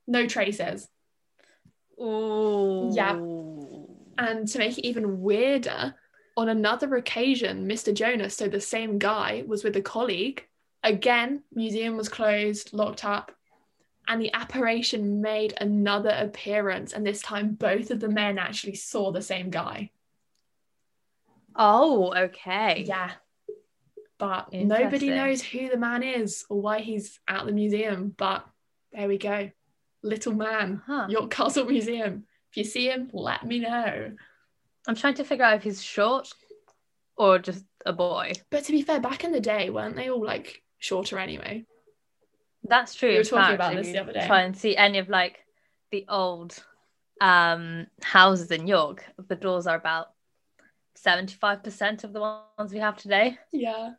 No 0.08 0.28
traces. 0.28 0.88
Ooh. 2.00 2.92
Yeah. 2.94 3.14
And 4.18 4.48
to 4.48 4.60
make 4.60 4.78
it 4.78 4.86
even 4.86 5.22
weirder, 5.22 5.96
on 6.38 6.50
another 6.50 6.96
occasion, 6.96 7.68
Mr. 7.68 7.94
Jonas, 7.94 8.36
so 8.36 8.48
the 8.48 8.62
same 8.62 9.00
guy, 9.00 9.44
was 9.48 9.64
with 9.64 9.76
a 9.76 9.82
colleague. 9.82 10.46
Again, 10.84 11.44
museum 11.54 11.98
was 11.98 12.10
closed, 12.10 12.74
locked 12.74 13.06
up, 13.06 13.32
and 14.08 14.22
the 14.22 14.34
apparition 14.34 15.22
made 15.22 15.56
another 15.60 16.12
appearance. 16.12 16.94
And 16.94 17.06
this 17.06 17.22
time, 17.22 17.56
both 17.56 17.90
of 17.90 18.00
the 18.00 18.10
men 18.10 18.38
actually 18.38 18.76
saw 18.76 19.12
the 19.12 19.22
same 19.22 19.50
guy. 19.50 19.92
Oh, 21.56 22.14
okay. 22.16 22.84
Yeah. 22.88 23.12
But 24.18 24.54
nobody 24.54 25.10
knows 25.10 25.42
who 25.42 25.70
the 25.70 25.78
man 25.78 26.02
is 26.04 26.46
or 26.50 26.62
why 26.62 26.80
he's 26.80 27.20
at 27.28 27.46
the 27.46 27.52
museum. 27.52 28.14
But 28.18 28.46
there 28.94 29.08
we 29.08 29.18
go. 29.18 29.52
Little 30.04 30.34
man, 30.34 30.82
Huh. 30.86 31.08
York 31.10 31.32
Castle 31.32 31.66
Museum. 31.66 32.26
If 32.52 32.58
you 32.58 32.64
see 32.64 32.88
him, 32.88 33.10
let 33.12 33.46
me 33.46 33.60
know. 33.60 34.12
I'm 34.88 34.96
trying 34.96 35.16
to 35.16 35.24
figure 35.26 35.44
out 35.44 35.56
if 35.56 35.64
he's 35.64 35.84
short 35.84 36.30
or 37.18 37.40
just 37.40 37.66
a 37.86 37.92
boy. 37.92 38.34
But 38.50 38.64
to 38.66 38.72
be 38.72 38.82
fair, 38.84 39.00
back 39.00 39.24
in 39.24 39.32
the 39.32 39.40
day, 39.42 39.70
weren't 39.70 39.96
they 39.96 40.10
all 40.10 40.24
like 40.24 40.62
shorter 40.80 41.18
anyway? 41.20 41.66
That's 42.64 42.96
true. 42.96 43.10
We 43.10 43.18
were 43.18 43.24
talking 43.24 43.56
about 43.56 43.76
this 43.76 43.88
the 43.88 44.00
other 44.00 44.14
day. 44.14 44.28
Try 44.28 44.42
and 44.42 44.56
see 44.56 44.78
any 44.78 45.00
of 45.00 45.10
like 45.10 45.44
the 45.92 46.06
old 46.08 46.64
um 47.22 47.88
houses 48.02 48.52
in 48.52 48.68
York. 48.68 49.06
The 49.28 49.36
doors 49.36 49.68
are 49.68 49.76
about 49.78 50.12
75% 50.96 52.04
of 52.04 52.14
the 52.14 52.20
ones 52.20 52.74
we 52.74 52.80
have 52.80 52.98
today. 52.98 53.38
Yeah. 53.52 53.92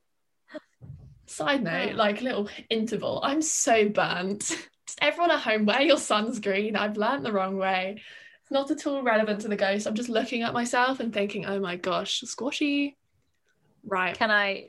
Side 1.26 1.62
note, 1.62 1.94
like 1.94 2.22
little 2.22 2.48
interval. 2.70 3.20
I'm 3.22 3.42
so 3.42 3.88
burnt. 3.88 4.40
Just 4.86 4.98
everyone 5.02 5.32
at 5.32 5.40
home, 5.40 5.66
wear 5.66 5.82
your 5.82 5.96
sunscreen. 5.96 6.76
I've 6.76 6.96
learnt 6.96 7.24
the 7.24 7.32
wrong 7.32 7.56
way. 7.56 8.00
It's 8.42 8.50
not 8.52 8.70
at 8.70 8.86
all 8.86 9.02
relevant 9.02 9.40
to 9.40 9.48
the 9.48 9.56
ghost. 9.56 9.86
I'm 9.86 9.96
just 9.96 10.08
looking 10.08 10.42
at 10.42 10.54
myself 10.54 11.00
and 11.00 11.12
thinking, 11.12 11.46
oh 11.46 11.58
my 11.58 11.76
gosh, 11.76 12.20
squashy. 12.20 12.96
Right. 13.84 14.16
Can 14.16 14.30
I 14.30 14.68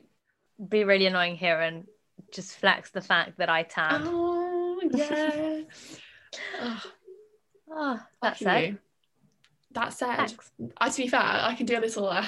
be 0.68 0.82
really 0.82 1.06
annoying 1.06 1.36
here 1.36 1.60
and 1.60 1.86
just 2.32 2.56
flex 2.56 2.90
the 2.90 3.00
fact 3.00 3.38
that 3.38 3.48
I 3.48 3.62
tan? 3.62 4.02
Oh 4.04 4.80
yeah. 4.92 5.60
oh, 6.60 6.82
Oh, 7.70 8.00
that's 8.22 8.42
it. 8.42 8.76
That 9.72 9.92
said, 9.92 10.32
I, 10.78 10.88
to 10.88 10.96
be 11.02 11.08
fair, 11.08 11.20
I 11.20 11.54
can 11.54 11.66
do 11.66 11.78
a 11.78 11.80
little 11.80 12.08
uh, 12.08 12.26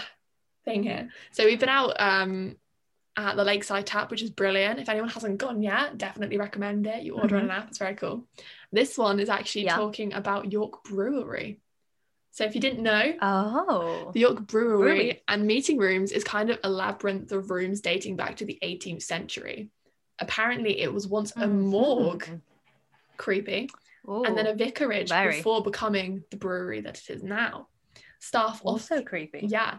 thing 0.64 0.82
here. 0.82 1.08
So 1.32 1.44
we've 1.44 1.58
been 1.60 1.68
out 1.70 1.94
um, 1.98 2.56
at 3.16 3.36
the 3.36 3.44
Lakeside 3.44 3.86
Tap, 3.86 4.10
which 4.10 4.22
is 4.22 4.30
brilliant. 4.30 4.78
If 4.78 4.88
anyone 4.88 5.08
hasn't 5.08 5.38
gone 5.38 5.62
yet, 5.62 5.96
definitely 5.98 6.36
recommend 6.36 6.86
it. 6.86 7.02
You 7.02 7.16
order 7.16 7.36
on 7.36 7.44
an 7.44 7.50
app, 7.50 7.68
it's 7.68 7.78
very 7.78 7.94
cool. 7.94 8.26
This 8.72 8.98
one 8.98 9.20
is 9.20 9.28
actually 9.30 9.64
Yeah. 9.64 9.76
talking 9.76 10.12
about 10.12 10.52
York 10.52 10.84
Brewery. 10.84 11.60
So 12.32 12.44
if 12.44 12.54
you 12.54 12.60
didn't 12.60 12.82
know, 12.82 13.14
Oh. 13.20 14.10
the 14.12 14.20
York 14.20 14.46
Brewery 14.46 14.78
Brewery. 14.78 15.22
and 15.26 15.46
meeting 15.46 15.78
rooms 15.78 16.12
is 16.12 16.22
kind 16.22 16.50
of 16.50 16.60
a 16.62 16.68
labyrinth 16.70 17.32
of 17.32 17.50
rooms 17.50 17.80
dating 17.80 18.16
back 18.16 18.36
to 18.36 18.44
the 18.44 18.58
18th 18.62 19.02
century. 19.02 19.70
Apparently, 20.20 20.78
it 20.80 20.92
was 20.92 21.08
once 21.08 21.32
a 21.36 21.48
morgue, 21.48 22.24
Mhm. 22.30 22.40
Creepy, 24.06 24.28
and 24.28 24.36
then 24.38 24.46
a 24.46 24.54
vicarage 24.54 25.08
very. 25.08 25.36
before 25.36 25.62
becoming 25.62 26.24
the 26.30 26.36
brewery 26.36 26.80
that 26.82 26.98
it 26.98 27.10
is 27.10 27.22
now. 27.22 27.68
Staff 28.18 28.60
also 28.64 29.02
creepy. 29.02 29.46
yeah. 29.48 29.78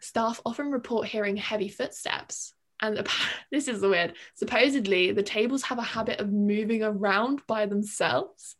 Staff 0.00 0.40
often 0.46 0.70
report 0.70 1.08
hearing 1.08 1.36
heavy 1.36 1.68
footsteps. 1.68 2.54
And 2.80 3.06
this 3.50 3.68
is 3.68 3.80
the 3.80 3.88
weird. 3.88 4.14
Supposedly, 4.34 5.12
the 5.12 5.22
tables 5.22 5.62
have 5.64 5.78
a 5.78 5.82
habit 5.82 6.20
of 6.20 6.32
moving 6.32 6.82
around 6.82 7.40
by 7.46 7.66
themselves. 7.66 8.56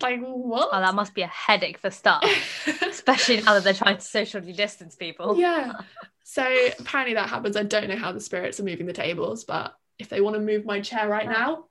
Like, 0.00 0.20
what? 0.20 0.68
Oh, 0.72 0.80
that 0.80 0.94
must 0.94 1.14
be 1.14 1.22
a 1.22 1.26
headache 1.26 1.78
for 1.78 1.90
staff, 1.90 2.22
especially 2.82 3.40
now 3.40 3.54
that 3.54 3.64
they're 3.64 3.74
trying 3.74 3.96
to 3.96 4.02
socially 4.02 4.52
distance 4.52 4.94
people. 4.94 5.36
yeah. 5.38 5.72
So 6.30 6.44
apparently 6.78 7.14
that 7.14 7.30
happens. 7.30 7.56
I 7.56 7.62
don't 7.62 7.88
know 7.88 7.96
how 7.96 8.12
the 8.12 8.20
spirits 8.20 8.60
are 8.60 8.62
moving 8.62 8.84
the 8.84 8.92
tables, 8.92 9.44
but 9.44 9.74
if 9.98 10.10
they 10.10 10.20
want 10.20 10.34
to 10.36 10.40
move 10.40 10.66
my 10.66 10.82
chair 10.82 11.08
right 11.08 11.26
now, 11.26 11.64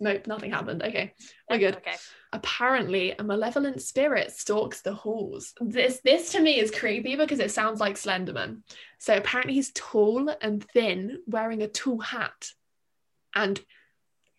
nope, 0.00 0.26
nothing 0.26 0.50
happened. 0.50 0.82
Okay, 0.82 1.12
we're 1.48 1.58
good. 1.58 1.76
Okay. 1.76 1.94
apparently 2.32 3.12
a 3.12 3.22
malevolent 3.24 3.82
spirit 3.82 4.30
stalks 4.32 4.80
the 4.82 4.94
halls. 4.94 5.52
This 5.60 6.00
this 6.04 6.32
to 6.32 6.40
me 6.40 6.58
is 6.60 6.70
creepy 6.70 7.16
because 7.16 7.40
it 7.40 7.50
sounds 7.50 7.80
like 7.80 7.96
Slenderman. 7.96 8.62
So 8.98 9.16
apparently 9.16 9.54
he's 9.54 9.72
tall 9.74 10.28
and 10.40 10.64
thin, 10.72 11.20
wearing 11.26 11.62
a 11.62 11.68
tall 11.68 11.98
hat. 12.00 12.48
And 13.34 13.60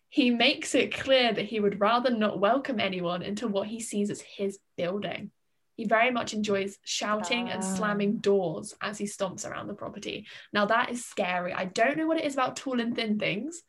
he 0.08 0.30
makes 0.30 0.74
it 0.74 0.94
clear 0.94 1.32
that 1.32 1.46
he 1.46 1.58
would 1.60 1.80
rather 1.80 2.10
not 2.10 2.38
welcome 2.38 2.78
anyone 2.80 3.22
into 3.22 3.48
what 3.48 3.68
he 3.68 3.80
sees 3.80 4.10
as 4.10 4.20
his 4.20 4.58
building. 4.76 5.30
He 5.74 5.86
very 5.86 6.10
much 6.10 6.34
enjoys 6.34 6.78
shouting 6.84 7.48
and 7.48 7.62
Ah. 7.62 7.74
slamming 7.76 8.18
doors 8.18 8.74
as 8.82 8.98
he 8.98 9.06
stomps 9.06 9.48
around 9.48 9.68
the 9.68 9.74
property. 9.74 10.26
Now 10.52 10.66
that 10.66 10.90
is 10.90 11.04
scary. 11.04 11.52
I 11.54 11.64
don't 11.64 11.96
know 11.96 12.06
what 12.06 12.18
it 12.18 12.26
is 12.26 12.34
about 12.34 12.56
tall 12.56 12.78
and 12.78 12.94
thin 12.94 13.18
things. 13.18 13.62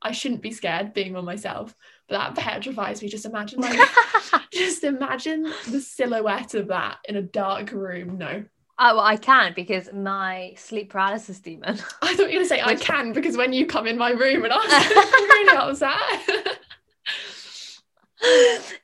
I 0.00 0.12
shouldn't 0.12 0.42
be 0.42 0.52
scared 0.52 0.94
being 0.94 1.16
on 1.16 1.24
myself, 1.24 1.74
but 2.08 2.18
that 2.18 2.34
petrifies 2.36 3.02
me. 3.02 3.08
Just 3.08 3.26
imagine 3.26 3.60
like 3.60 3.78
just 4.52 4.84
imagine 4.84 5.52
the 5.68 5.80
silhouette 5.80 6.54
of 6.54 6.68
that 6.68 6.98
in 7.08 7.16
a 7.16 7.22
dark 7.22 7.72
room. 7.72 8.18
No. 8.18 8.44
Oh, 8.80 8.94
well, 8.94 9.04
I 9.04 9.16
can 9.16 9.54
because 9.54 9.92
my 9.92 10.54
sleep 10.56 10.90
paralysis 10.90 11.40
demon. 11.40 11.78
I 12.02 12.14
thought 12.14 12.30
you 12.30 12.38
were 12.38 12.44
gonna 12.44 12.44
say 12.44 12.62
I 12.62 12.76
can 12.76 13.12
because 13.12 13.36
when 13.36 13.52
you 13.52 13.66
come 13.66 13.88
in 13.88 13.98
my 13.98 14.10
room 14.10 14.44
and 14.44 14.52
I 14.52 14.56
was 14.56 15.80
really 15.82 15.90
upset. 15.90 16.60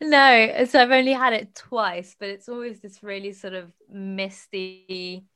no, 0.01 0.65
so 0.65 0.83
I've 0.83 0.91
only 0.91 1.13
had 1.13 1.33
it 1.33 1.55
twice, 1.55 2.17
but 2.19 2.29
it's 2.29 2.49
always 2.49 2.81
this 2.81 3.05
really 3.05 3.33
sort 3.33 3.55
of 3.55 3.71
misty, 3.89 5.27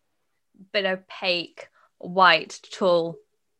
bit 0.72 0.86
opaque, 0.86 1.68
white, 1.98 2.58
tall 2.72 3.16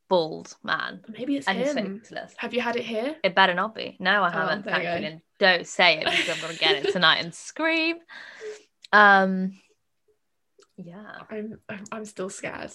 bald 0.09 0.57
man. 0.63 1.01
Maybe 1.09 1.37
it's 1.37 1.47
And 1.47 1.59
him. 1.59 2.01
faceless. 2.01 2.35
Have 2.39 2.55
you 2.55 2.61
had 2.61 2.77
it 2.77 2.85
here? 2.85 3.17
It 3.23 3.35
better 3.35 3.55
not 3.55 3.75
be. 3.75 3.97
No, 4.01 4.23
I 4.23 4.29
Oh, 4.29 4.31
haven't. 4.31 4.65
there 4.65 4.77
you 4.77 4.83
go. 4.83 4.91
Thankfully. 4.93 5.23
Don't 5.39 5.67
say 5.67 5.99
it 5.99 6.05
because 6.05 6.29
I'm 6.31 6.41
gonna 6.41 6.59
get 6.59 6.85
it 6.87 6.93
tonight 6.93 7.19
and 7.25 7.35
scream. 7.35 7.97
Um 8.93 9.53
yeah. 10.77 11.05
I'm 11.31 11.59
I'm, 11.69 11.85
I'm 11.93 12.05
still 12.05 12.31
scared. 12.31 12.71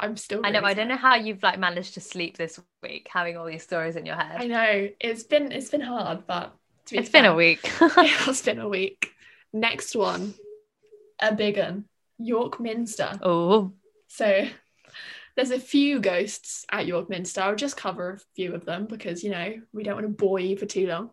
I'm 0.00 0.16
still. 0.16 0.40
I 0.44 0.50
know, 0.50 0.58
really 0.60 0.72
I 0.72 0.74
don't 0.74 0.88
know 0.88 0.96
how 0.96 1.14
you've 1.14 1.42
like 1.42 1.58
managed 1.58 1.94
to 1.94 2.00
sleep 2.00 2.36
this 2.36 2.60
week 2.82 3.08
having 3.10 3.36
all 3.36 3.46
these 3.46 3.62
stories 3.62 3.96
in 3.96 4.04
your 4.06 4.16
head. 4.16 4.40
I 4.40 4.46
know 4.46 4.88
it's 5.00 5.22
been 5.22 5.52
it's 5.52 5.70
been 5.70 5.80
hard, 5.80 6.26
but 6.26 6.54
to 6.86 6.92
be 6.94 6.98
It's 6.98 7.08
been 7.10 7.24
a 7.24 7.34
week. 7.34 7.60
it 7.80 8.10
has 8.10 8.42
been 8.42 8.58
a 8.58 8.68
week. 8.68 9.12
Next 9.52 9.94
one, 9.94 10.34
a 11.20 11.32
big 11.32 11.58
one, 11.58 11.84
York 12.18 12.58
Minster. 12.58 13.12
oh, 13.22 13.72
So 14.08 14.48
there's 15.36 15.50
a 15.50 15.58
few 15.58 16.00
ghosts 16.00 16.64
at 16.70 16.86
York 16.86 17.08
Minster. 17.10 17.40
I'll 17.40 17.56
just 17.56 17.76
cover 17.76 18.10
a 18.12 18.18
few 18.36 18.54
of 18.54 18.64
them 18.64 18.86
because 18.86 19.24
you 19.24 19.30
know 19.30 19.54
we 19.72 19.82
don't 19.82 19.94
want 19.94 20.06
to 20.06 20.12
bore 20.12 20.38
you 20.40 20.56
for 20.56 20.66
too 20.66 20.86
long. 20.86 21.10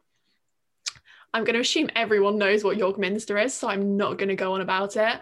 I'm 1.33 1.43
going 1.43 1.53
to 1.55 1.61
assume 1.61 1.89
everyone 1.95 2.37
knows 2.37 2.63
what 2.63 2.77
York 2.77 2.97
Minster 2.99 3.37
is, 3.37 3.53
so 3.53 3.69
I'm 3.69 3.95
not 3.95 4.17
going 4.17 4.29
to 4.29 4.35
go 4.35 4.53
on 4.53 4.61
about 4.61 4.97
it. 4.97 5.19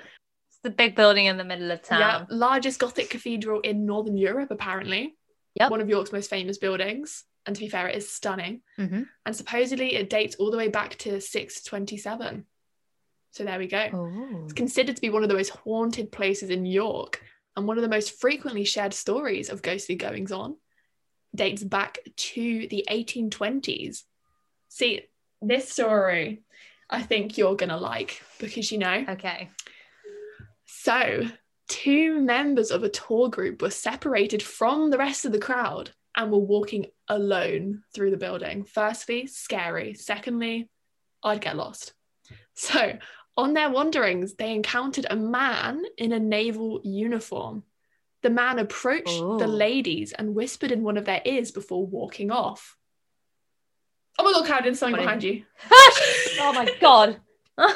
it's 0.50 0.60
the 0.64 0.72
big 0.72 0.96
building 0.96 1.28
in 1.28 1.38
the 1.38 1.44
middle 1.44 1.72
of 1.72 1.84
town. 1.84 2.00
Yeah, 2.00 2.26
largest 2.30 2.80
Gothic 2.80 3.10
cathedral 3.12 3.60
in 3.62 3.86
Northern 3.86 4.18
Europe, 4.18 4.50
apparently. 4.50 5.16
Yep. 5.56 5.70
One 5.72 5.82
of 5.82 5.90
York's 5.90 6.12
most 6.12 6.30
famous 6.30 6.58
buildings. 6.58 7.26
And 7.46 7.56
to 7.56 7.60
be 7.60 7.70
fair, 7.70 7.88
it 7.88 7.96
is 7.96 8.12
stunning. 8.12 8.62
Mhm. 8.78 9.08
And 9.26 9.36
supposedly 9.36 9.96
it 9.96 10.10
dates 10.10 10.36
all 10.36 10.52
the 10.52 10.58
way 10.58 10.68
back 10.68 10.96
to 11.00 11.22
627. 11.22 12.46
So 13.32 13.44
there 13.44 13.60
we 13.60 13.68
go. 13.68 13.90
Oh. 13.94 14.42
It's 14.44 14.54
considered 14.54 14.96
to 14.96 15.02
be 15.02 15.10
one 15.10 15.24
of 15.24 15.30
the 15.30 15.36
most 15.36 15.50
haunted 15.52 16.12
places 16.12 16.50
in 16.50 16.66
York 16.66 17.24
and 17.60 17.68
one 17.68 17.78
of 17.78 17.84
the 17.84 17.90
most 17.90 18.20
frequently 18.22 18.64
shared 18.64 18.94
stories 18.94 19.50
of 19.50 19.62
ghostly 19.62 19.96
goings 19.96 20.32
on. 20.32 20.56
Dates 21.36 21.62
back 21.62 22.00
to 22.16 22.68
the 22.70 22.88
1820s. 22.90 24.04
See, 24.70 25.02
this 25.42 25.70
story 25.70 26.42
I 26.90 27.04
think 27.04 27.38
you're 27.38 27.56
going 27.56 27.70
to 27.70 27.78
like 27.78 28.24
because 28.40 28.72
you 28.72 28.78
know. 28.78 29.06
Okay. 29.10 29.50
So, 30.66 31.26
two 31.68 32.20
members 32.22 32.72
of 32.72 32.84
a 32.84 32.90
tour 32.90 33.30
group 33.30 33.62
were 33.62 33.70
separated 33.70 34.42
from 34.42 34.90
the 34.90 34.98
rest 34.98 35.26
of 35.26 35.32
the 35.32 35.40
crowd 35.40 35.92
and 36.16 36.32
were 36.32 36.40
walking 36.40 36.88
alone 37.10 37.84
through 37.94 38.12
the 38.12 38.18
building. 38.18 38.64
Firstly, 38.64 39.28
scary. 39.28 39.94
Secondly, 39.94 40.70
I'd 41.24 41.42
get 41.42 41.58
lost. 41.58 41.94
So, 42.56 42.98
on 43.38 43.54
their 43.54 43.70
wanderings, 43.70 44.34
they 44.36 44.54
encountered 44.54 45.06
a 45.10 45.16
man 45.16 45.84
in 45.98 46.12
a 46.12 46.20
naval 46.20 46.82
uniform. 46.84 47.64
The 48.22 48.30
man 48.30 48.60
approached 48.60 49.08
the 49.18 49.46
Oh. 49.46 49.58
ladies 49.66 50.12
and 50.12 50.36
whispered 50.36 50.72
in 50.72 50.84
one 50.84 50.98
of 50.98 51.06
their 51.06 51.22
ears 51.24 51.52
before 51.52 51.86
walking 51.86 52.32
off. 52.32 52.76
Oh 54.18 54.24
my 54.26 54.46
god, 54.48 54.66
there's 54.66 54.80
something 54.80 54.98
What 54.98 55.04
behind 55.06 55.24
is- 55.24 55.36
you. 55.36 55.46
oh 56.42 56.52
my 56.54 56.70
god. 56.82 57.18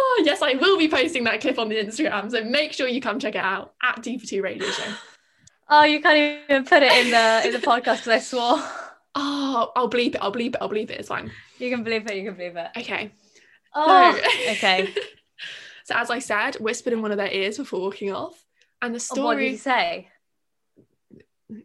Oh, 0.00 0.22
yes, 0.24 0.42
I 0.42 0.54
will 0.54 0.78
be 0.78 0.88
posting 0.88 1.24
that 1.24 1.40
clip 1.40 1.58
on 1.58 1.68
the 1.68 1.74
Instagram. 1.76 2.30
So 2.30 2.44
make 2.44 2.72
sure 2.72 2.86
you 2.86 3.00
come 3.00 3.18
check 3.18 3.34
it 3.34 3.42
out 3.42 3.74
at 3.82 4.00
D 4.02 4.16
for 4.18 4.26
Two 4.26 4.42
Radio 4.42 4.68
Show. 4.70 4.92
oh, 5.68 5.82
you 5.84 6.00
can't 6.00 6.44
even 6.48 6.64
put 6.64 6.82
it 6.84 6.92
in 6.92 7.10
the 7.10 7.42
in 7.46 7.52
the 7.52 7.58
podcast 7.66 8.04
because 8.04 8.08
I 8.08 8.18
swore. 8.20 8.62
Oh, 9.20 9.72
I'll 9.74 9.90
bleep 9.90 10.14
it. 10.14 10.18
I'll 10.22 10.32
bleep 10.32 10.50
it. 10.54 10.56
I'll 10.60 10.68
bleep 10.70 10.90
it. 10.90 11.00
It's 11.00 11.08
fine. 11.08 11.32
You 11.58 11.70
can 11.70 11.82
believe 11.82 12.06
it. 12.08 12.14
You 12.16 12.24
can 12.26 12.34
believe 12.34 12.54
it. 12.56 12.68
Okay. 12.76 13.10
Oh, 13.74 14.12
So- 14.12 14.50
okay. 14.52 14.94
so 15.84 15.94
as 15.94 16.10
I 16.10 16.18
said, 16.18 16.56
whispered 16.56 16.92
in 16.92 17.02
one 17.02 17.10
of 17.12 17.16
their 17.18 17.30
ears 17.30 17.58
before 17.58 17.80
walking 17.80 18.12
off. 18.12 18.44
And 18.80 18.94
the 18.94 19.04
Oh, 19.16 19.24
what 19.24 19.36
did 19.38 19.56
story. 19.56 19.56
say? 19.56 20.08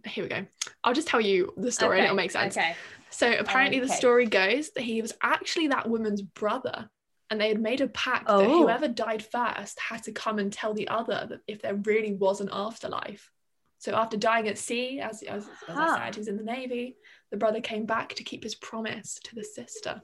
here 0.06 0.24
we 0.24 0.30
go. 0.30 0.46
I'll 0.84 0.94
just 0.94 1.08
tell 1.08 1.22
you 1.22 1.54
the 1.58 1.72
story 1.72 1.98
and 1.98 2.06
it'll 2.06 2.16
make 2.16 2.32
sense. 2.32 2.56
Okay. 2.58 2.76
So 3.10 3.32
apparently, 3.38 3.80
the 3.80 3.90
story 3.90 4.26
goes 4.26 4.72
that 4.72 4.82
he 4.84 5.02
was 5.02 5.14
actually 5.22 5.68
that 5.68 5.88
woman's 5.90 6.22
brother, 6.22 6.90
and 7.30 7.40
they 7.40 7.50
had 7.50 7.62
made 7.62 7.82
a 7.82 7.88
pact 7.90 8.26
that 8.28 8.34
Oh. 8.34 8.64
whoever 8.64 8.88
died 8.88 9.24
first 9.24 9.80
had 9.80 10.02
to 10.04 10.12
come 10.12 10.40
and 10.40 10.52
tell 10.52 10.74
the 10.74 10.88
other 10.88 11.28
that 11.30 11.42
if 11.48 11.62
there 11.62 11.76
really 11.76 12.14
was 12.14 12.42
an 12.42 12.50
afterlife. 12.52 13.30
So 13.80 13.94
after 13.94 14.18
dying 14.18 14.48
at 14.48 14.58
sea, 14.58 15.00
as 15.02 15.22
as, 15.24 15.46
as 15.68 15.78
I 15.78 15.86
Huh. 15.86 15.98
said, 15.98 16.16
he's 16.16 16.28
in 16.28 16.38
the 16.38 16.44
navy. 16.44 16.98
The 17.30 17.38
brother 17.38 17.60
came 17.62 17.86
back 17.86 18.16
to 18.16 18.24
keep 18.24 18.44
his 18.44 18.56
promise 18.56 19.20
to 19.26 19.36
the 19.36 19.44
sister. 19.44 20.02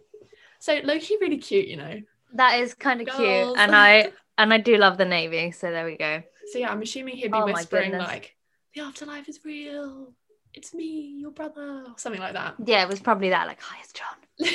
So 0.60 0.80
lowkey, 0.82 1.20
really 1.22 1.38
cute, 1.38 1.68
you 1.68 1.78
know. 1.78 2.02
That 2.34 2.60
is 2.60 2.74
kind 2.74 3.02
of 3.02 3.08
cute, 3.08 3.58
and 3.58 3.76
I 3.76 4.12
and 4.38 4.54
I 4.54 4.58
do 4.58 4.78
love 4.78 4.98
the 4.98 5.06
navy. 5.06 5.52
So 5.52 5.72
there 5.72 5.86
we 5.86 5.98
go. 5.98 6.22
So 6.52 6.60
yeah, 6.60 6.72
I'm 6.72 6.82
assuming 6.82 7.18
he'd 7.18 7.32
be 7.32 7.38
Oh 7.38 7.46
whispering 7.46 7.92
like, 7.94 8.36
"The 8.76 8.82
afterlife 8.82 9.28
is 9.30 9.40
real. 9.44 10.14
It's 10.54 10.74
me, 10.74 11.18
your 11.20 11.32
brother," 11.32 11.86
or 11.88 11.94
something 11.98 12.22
like 12.22 12.34
that. 12.34 12.56
Yeah, 12.64 12.84
it 12.84 12.90
was 12.90 13.00
probably 13.00 13.30
that. 13.30 13.48
Like, 13.48 13.62
hi, 13.62 13.78
it's 13.82 13.94
John. 13.94 14.48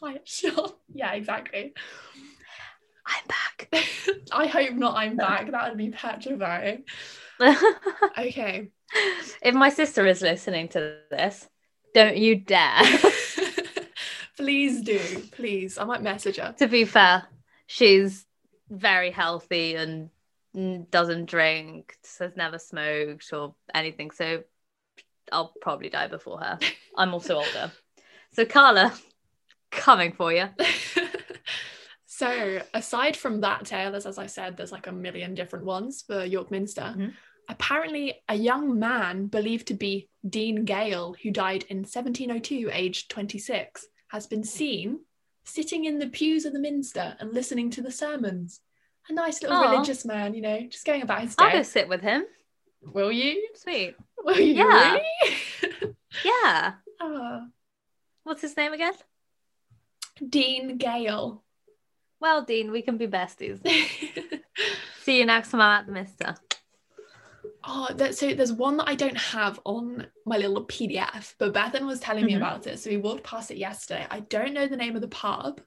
Hi, 0.00 0.14
it's 0.16 0.42
John. 0.42 0.72
Yeah, 0.92 1.12
exactly. 1.12 1.72
I'm 3.06 3.26
back. 3.26 3.68
I 4.32 4.46
hope 4.46 4.74
not. 4.74 4.96
I'm 4.96 5.16
back. 5.16 5.50
That 5.50 5.68
would 5.68 5.78
be 5.78 5.90
petrifying. 5.90 6.84
Okay. 8.16 8.68
if 9.42 9.54
my 9.54 9.68
sister 9.70 10.06
is 10.06 10.22
listening 10.22 10.68
to 10.68 10.98
this, 11.10 11.48
don't 11.94 12.16
you 12.16 12.36
dare. 12.36 12.82
Please 14.36 14.82
do. 14.82 14.98
Please. 15.32 15.78
I 15.78 15.84
might 15.84 16.02
message 16.02 16.36
her. 16.36 16.54
to 16.58 16.68
be 16.68 16.84
fair, 16.84 17.24
she's 17.66 18.26
very 18.68 19.10
healthy 19.10 19.74
and 19.76 20.10
doesn't 20.90 21.26
drink, 21.26 21.96
has 22.18 22.36
never 22.36 22.58
smoked 22.58 23.32
or 23.32 23.54
anything. 23.74 24.10
So 24.10 24.42
I'll 25.32 25.52
probably 25.60 25.88
die 25.88 26.08
before 26.08 26.38
her. 26.40 26.58
I'm 26.96 27.12
also 27.14 27.36
older. 27.36 27.72
So 28.32 28.44
Carla, 28.44 28.92
coming 29.70 30.12
for 30.12 30.32
you. 30.32 30.48
so, 32.06 32.62
aside 32.72 33.16
from 33.16 33.40
that 33.40 33.64
tale, 33.64 33.94
as, 33.94 34.06
as 34.06 34.18
I 34.18 34.26
said, 34.26 34.56
there's 34.56 34.72
like 34.72 34.86
a 34.86 34.92
million 34.92 35.34
different 35.34 35.64
ones 35.64 36.04
for 36.06 36.24
York 36.24 36.50
Minster. 36.50 36.94
Mhm. 36.96 37.12
Apparently, 37.48 38.14
a 38.28 38.34
young 38.34 38.78
man 38.78 39.26
believed 39.26 39.68
to 39.68 39.74
be 39.74 40.08
Dean 40.26 40.64
Gale, 40.64 41.14
who 41.22 41.30
died 41.30 41.64
in 41.68 41.78
1702, 41.78 42.70
aged 42.72 43.10
26, 43.10 43.86
has 44.14 44.28
been 44.28 44.44
seen 44.44 45.00
sitting 45.44 45.86
in 45.86 45.98
the 45.98 46.06
pews 46.06 46.44
of 46.44 46.52
the 46.52 46.58
Minster 46.60 47.16
and 47.18 47.34
listening 47.34 47.68
to 47.70 47.82
the 47.82 47.90
sermons. 47.90 48.60
A 49.08 49.12
nice 49.12 49.42
little 49.42 49.56
Aw. 49.56 49.72
religious 49.72 50.04
man, 50.04 50.34
you 50.34 50.40
know, 50.40 50.60
just 50.70 50.86
going 50.86 51.02
about 51.02 51.22
his 51.22 51.34
day. 51.34 51.44
I'll 51.44 51.52
go 51.52 51.62
sit 51.64 51.88
with 51.88 52.00
him. 52.00 52.24
Will 52.80 53.10
you? 53.10 53.48
Sweet. 53.56 53.96
Will 54.24 54.38
you 54.38 54.54
Yeah. 54.54 54.92
really? 54.94 55.94
Yeah. 56.24 56.74
Ah. 57.02 57.46
What's 58.22 58.40
his 58.40 58.56
name 58.56 58.72
again? 58.72 58.92
Dean 60.26 60.78
Gale. 60.78 61.42
Well, 62.20 62.42
Dean, 62.44 62.70
we 62.70 62.82
can 62.82 62.96
be 62.96 63.08
besties. 63.08 63.58
See 65.02 65.18
you 65.18 65.26
next 65.26 65.50
time 65.50 65.60
I'm 65.60 65.80
at 65.80 65.86
the 65.86 65.92
Mister. 65.92 66.36
Oh, 67.66 67.88
that, 67.94 68.16
so 68.16 68.34
there's 68.34 68.52
one 68.52 68.76
that 68.78 68.88
I 68.88 68.94
don't 68.94 69.16
have 69.16 69.58
on 69.64 70.06
my 70.26 70.36
little 70.36 70.64
PDF, 70.66 71.34
but 71.38 71.54
Bethan 71.54 71.86
was 71.86 72.00
telling 72.00 72.24
me 72.26 72.32
Mhm. 72.34 72.38
about 72.38 72.66
it. 72.66 72.78
So 72.78 72.90
we 72.90 72.96
walked 72.96 73.24
past 73.24 73.50
it 73.50 73.56
yesterday. 73.56 74.06
I 74.10 74.20
don't 74.20 74.52
know 74.52 74.66
the 74.66 74.76
name 74.76 74.94
of 74.96 75.00
the 75.02 75.08
pub, 75.08 75.60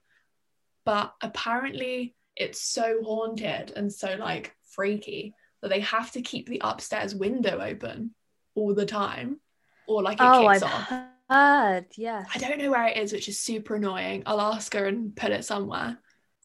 but 0.85 1.13
apparently 1.21 2.15
it's 2.35 2.61
so 2.61 3.01
haunted 3.03 3.71
and 3.75 3.91
so 3.91 4.15
like 4.19 4.55
freaky 4.71 5.33
that 5.61 5.69
they 5.69 5.79
have 5.79 6.11
to 6.11 6.21
keep 6.21 6.47
the 6.47 6.61
upstairs 6.63 7.15
window 7.15 7.59
open 7.59 8.13
all 8.55 8.73
the 8.75 8.85
time, 8.85 9.39
or 9.87 10.03
like 10.03 10.19
it 10.19 10.23
Oh, 10.23 10.47
kicks 10.47 10.63
I've 10.63 10.71
off. 10.71 11.09
heard. 11.29 11.85
Yes. 11.95 12.29
I 12.33 12.37
don't 12.37 12.59
know 12.59 12.71
where 12.71 12.87
it 12.87 12.97
is, 12.97 13.11
which 13.11 13.27
is 13.27 13.39
super 13.39 13.75
annoying. 13.75 14.23
I'll 14.25 14.39
ask 14.41 14.73
her 14.73 14.85
and 14.85 15.15
put 15.15 15.31
it 15.31 15.45
somewhere. 15.45 15.97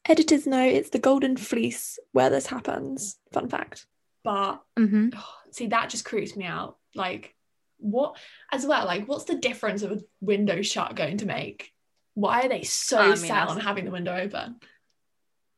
Editors 0.08 0.46
know 0.46 0.64
it's 0.64 0.90
the 0.90 0.98
Golden 0.98 1.36
Fleece 1.36 1.98
where 2.12 2.30
this 2.30 2.46
happens. 2.46 3.18
Fun 3.32 3.48
fact. 3.48 3.86
But 4.24 4.62
hmm 4.76 5.08
oh, 5.16 5.34
see, 5.50 5.66
that 5.68 5.90
just 5.90 6.04
creeps 6.04 6.36
me 6.36 6.44
out. 6.44 6.76
Like, 6.94 7.34
what, 7.78 8.16
as 8.50 8.66
well, 8.66 8.86
like, 8.86 9.08
what's 9.08 9.24
the 9.24 9.36
difference 9.36 9.82
of 9.82 9.92
a 9.92 10.00
window 10.20 10.62
shut 10.62 10.94
going 10.94 11.18
to 11.18 11.26
make? 11.26 11.72
Why 12.14 12.42
are 12.42 12.48
they 12.48 12.62
so 12.62 12.98
I 12.98 13.08
mean, 13.08 13.16
set 13.16 13.48
on 13.48 13.60
having 13.60 13.84
the 13.84 13.90
window 13.90 14.14
open? 14.14 14.56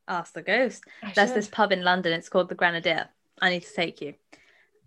Ask 0.07 0.33
the 0.33 0.41
ghost. 0.41 0.83
I 1.03 1.11
There's 1.13 1.29
should. 1.29 1.37
this 1.37 1.47
pub 1.47 1.71
in 1.71 1.83
London. 1.83 2.13
It's 2.13 2.29
called 2.29 2.49
the 2.49 2.55
Grenadier. 2.55 3.09
I 3.41 3.49
need 3.49 3.63
to 3.63 3.73
take 3.73 4.01
you. 4.01 4.13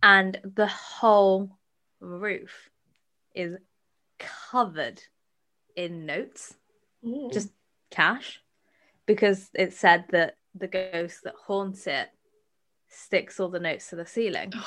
And 0.03 0.41
the 0.43 0.69
whole 0.69 1.59
roof 2.01 2.71
is 3.35 3.57
covered 4.19 5.03
in 5.77 6.07
notes, 6.07 6.55
Ooh. 7.05 7.31
just 7.33 7.51
cash, 7.91 8.41
because 9.07 9.49
it 9.55 9.73
said 9.75 10.05
that 10.11 10.37
the 10.55 10.69
ghost 10.69 11.25
that 11.25 11.35
haunts 11.47 11.87
it 11.87 12.09
sticks 12.99 13.39
all 13.41 13.49
the 13.49 13.61
notes 13.61 13.91
to 13.91 13.97
the 13.97 14.07
ceiling. 14.07 14.53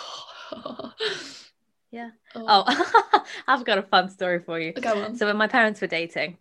Yeah. 1.91 2.11
Oh, 2.35 2.63
Oh, 2.65 3.23
I've 3.47 3.65
got 3.65 3.77
a 3.77 3.81
fun 3.83 4.09
story 4.09 4.39
for 4.39 4.57
you. 4.57 4.71
go 4.71 5.03
on. 5.03 5.15
So 5.17 5.25
when 5.25 5.35
my 5.35 5.47
parents 5.47 5.81
were 5.81 5.87
dating, 5.87 6.37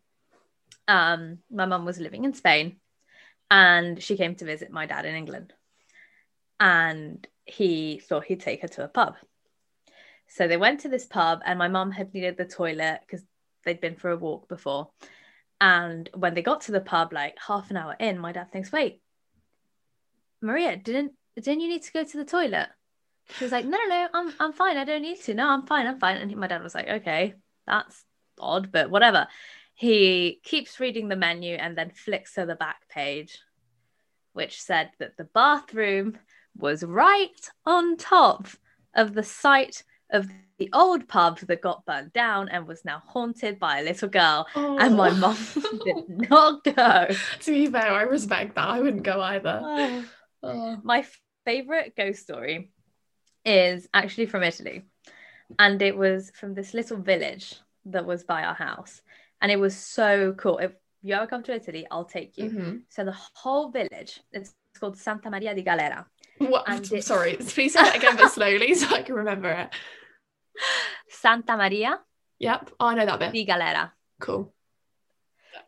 um, 0.86 1.38
my 1.50 1.66
mum 1.66 1.84
was 1.84 1.98
living 1.98 2.24
in 2.24 2.34
Spain 2.34 2.76
and 3.50 4.00
she 4.00 4.16
came 4.16 4.36
to 4.36 4.44
visit 4.44 4.70
my 4.70 4.86
dad 4.86 5.06
in 5.06 5.16
England. 5.16 5.52
And 6.60 7.26
he 7.44 7.98
thought 7.98 8.26
he'd 8.26 8.40
take 8.40 8.62
her 8.62 8.68
to 8.68 8.84
a 8.84 8.88
pub. 8.88 9.16
So 10.28 10.46
they 10.46 10.56
went 10.56 10.80
to 10.80 10.88
this 10.88 11.06
pub, 11.06 11.40
and 11.44 11.58
my 11.58 11.66
mum 11.66 11.90
had 11.90 12.14
needed 12.14 12.36
the 12.36 12.44
toilet 12.44 13.00
because 13.00 13.24
they'd 13.64 13.80
been 13.80 13.96
for 13.96 14.12
a 14.12 14.16
walk 14.16 14.48
before. 14.48 14.90
And 15.60 16.08
when 16.14 16.34
they 16.34 16.42
got 16.42 16.60
to 16.62 16.72
the 16.72 16.80
pub, 16.80 17.12
like 17.12 17.36
half 17.44 17.70
an 17.70 17.76
hour 17.76 17.96
in, 17.98 18.18
my 18.20 18.30
dad 18.30 18.52
thinks, 18.52 18.70
"Wait, 18.70 19.02
Maria, 20.40 20.76
didn't 20.76 21.14
didn't 21.40 21.60
you 21.60 21.68
need 21.68 21.82
to 21.82 21.92
go 21.92 22.04
to 22.04 22.16
the 22.16 22.24
toilet?" 22.24 22.68
She 23.36 23.44
was 23.44 23.52
like, 23.52 23.64
"No, 23.64 23.78
no, 23.78 23.86
no, 23.88 24.08
I'm 24.12 24.34
I'm 24.40 24.52
fine. 24.52 24.76
I 24.76 24.84
don't 24.84 25.02
need 25.02 25.20
to. 25.22 25.34
No, 25.34 25.48
I'm 25.48 25.66
fine. 25.66 25.86
I'm 25.86 25.98
fine." 25.98 26.16
And 26.16 26.36
my 26.36 26.46
dad 26.46 26.62
was 26.62 26.74
like, 26.74 26.88
"Okay, 26.88 27.34
that's 27.66 28.04
odd, 28.38 28.72
but 28.72 28.90
whatever." 28.90 29.26
He 29.74 30.40
keeps 30.44 30.78
reading 30.78 31.08
the 31.08 31.16
menu 31.16 31.54
and 31.54 31.76
then 31.76 31.90
flicks 31.90 32.34
to 32.34 32.44
the 32.44 32.54
back 32.54 32.86
page, 32.90 33.38
which 34.34 34.60
said 34.60 34.90
that 34.98 35.16
the 35.16 35.24
bathroom 35.24 36.18
was 36.56 36.84
right 36.84 37.40
on 37.64 37.96
top 37.96 38.46
of 38.94 39.14
the 39.14 39.22
site 39.22 39.82
of 40.10 40.28
the 40.58 40.68
old 40.74 41.08
pub 41.08 41.38
that 41.38 41.62
got 41.62 41.86
burnt 41.86 42.12
down 42.12 42.50
and 42.50 42.68
was 42.68 42.84
now 42.84 43.02
haunted 43.06 43.58
by 43.58 43.78
a 43.78 43.82
little 43.82 44.08
girl. 44.08 44.46
Oh. 44.54 44.78
And 44.78 44.96
my 44.96 45.10
mum 45.10 45.36
oh. 45.56 45.78
did 45.84 46.30
not 46.30 46.62
go. 46.64 47.06
To 47.40 47.50
be 47.50 47.66
fair, 47.66 47.90
I 47.90 48.02
respect 48.02 48.56
that. 48.56 48.68
I 48.68 48.80
wouldn't 48.80 49.02
go 49.02 49.20
either. 49.20 49.60
Oh. 49.62 50.04
oh. 50.42 50.76
My 50.82 51.06
favorite 51.44 51.94
ghost 51.96 52.22
story 52.22 52.70
is 53.44 53.88
actually 53.94 54.26
from 54.26 54.42
Italy. 54.42 54.84
And 55.58 55.80
it 55.82 55.96
was 55.96 56.30
from 56.34 56.54
this 56.54 56.74
little 56.74 56.98
village 56.98 57.54
that 57.86 58.06
was 58.06 58.22
by 58.24 58.44
our 58.44 58.54
house. 58.54 59.02
And 59.40 59.50
it 59.50 59.58
was 59.58 59.74
so 59.76 60.32
cool. 60.34 60.58
If 60.58 60.72
you 61.02 61.14
ever 61.14 61.26
come 61.26 61.42
to 61.44 61.54
Italy, 61.54 61.86
I'll 61.90 62.04
take 62.04 62.36
you. 62.38 62.50
Mhm. 62.50 62.82
So 62.88 63.04
the 63.04 63.16
whole 63.34 63.70
village, 63.70 64.20
it's 64.32 64.54
called 64.78 64.96
Santa 64.98 65.30
Maria 65.30 65.54
di 65.54 65.62
Galera. 65.62 66.06
What? 66.38 66.92
It- 66.92 67.02
Sorry, 67.04 67.36
please 67.36 67.72
say 67.72 67.82
that 67.82 67.96
again, 67.96 68.16
but 68.16 68.30
slowly 68.32 68.74
so 68.74 68.94
I 68.94 69.02
can 69.02 69.14
remember 69.14 69.50
it. 69.50 69.70
Santa 71.08 71.56
Maria 71.56 72.00
Yep. 72.38 72.70
Oh, 72.80 72.86
I 72.86 72.94
know 72.94 73.04
that 73.06 73.18
bit. 73.18 73.32
di 73.32 73.44
Galera. 73.44 73.92
Cool. 74.20 74.54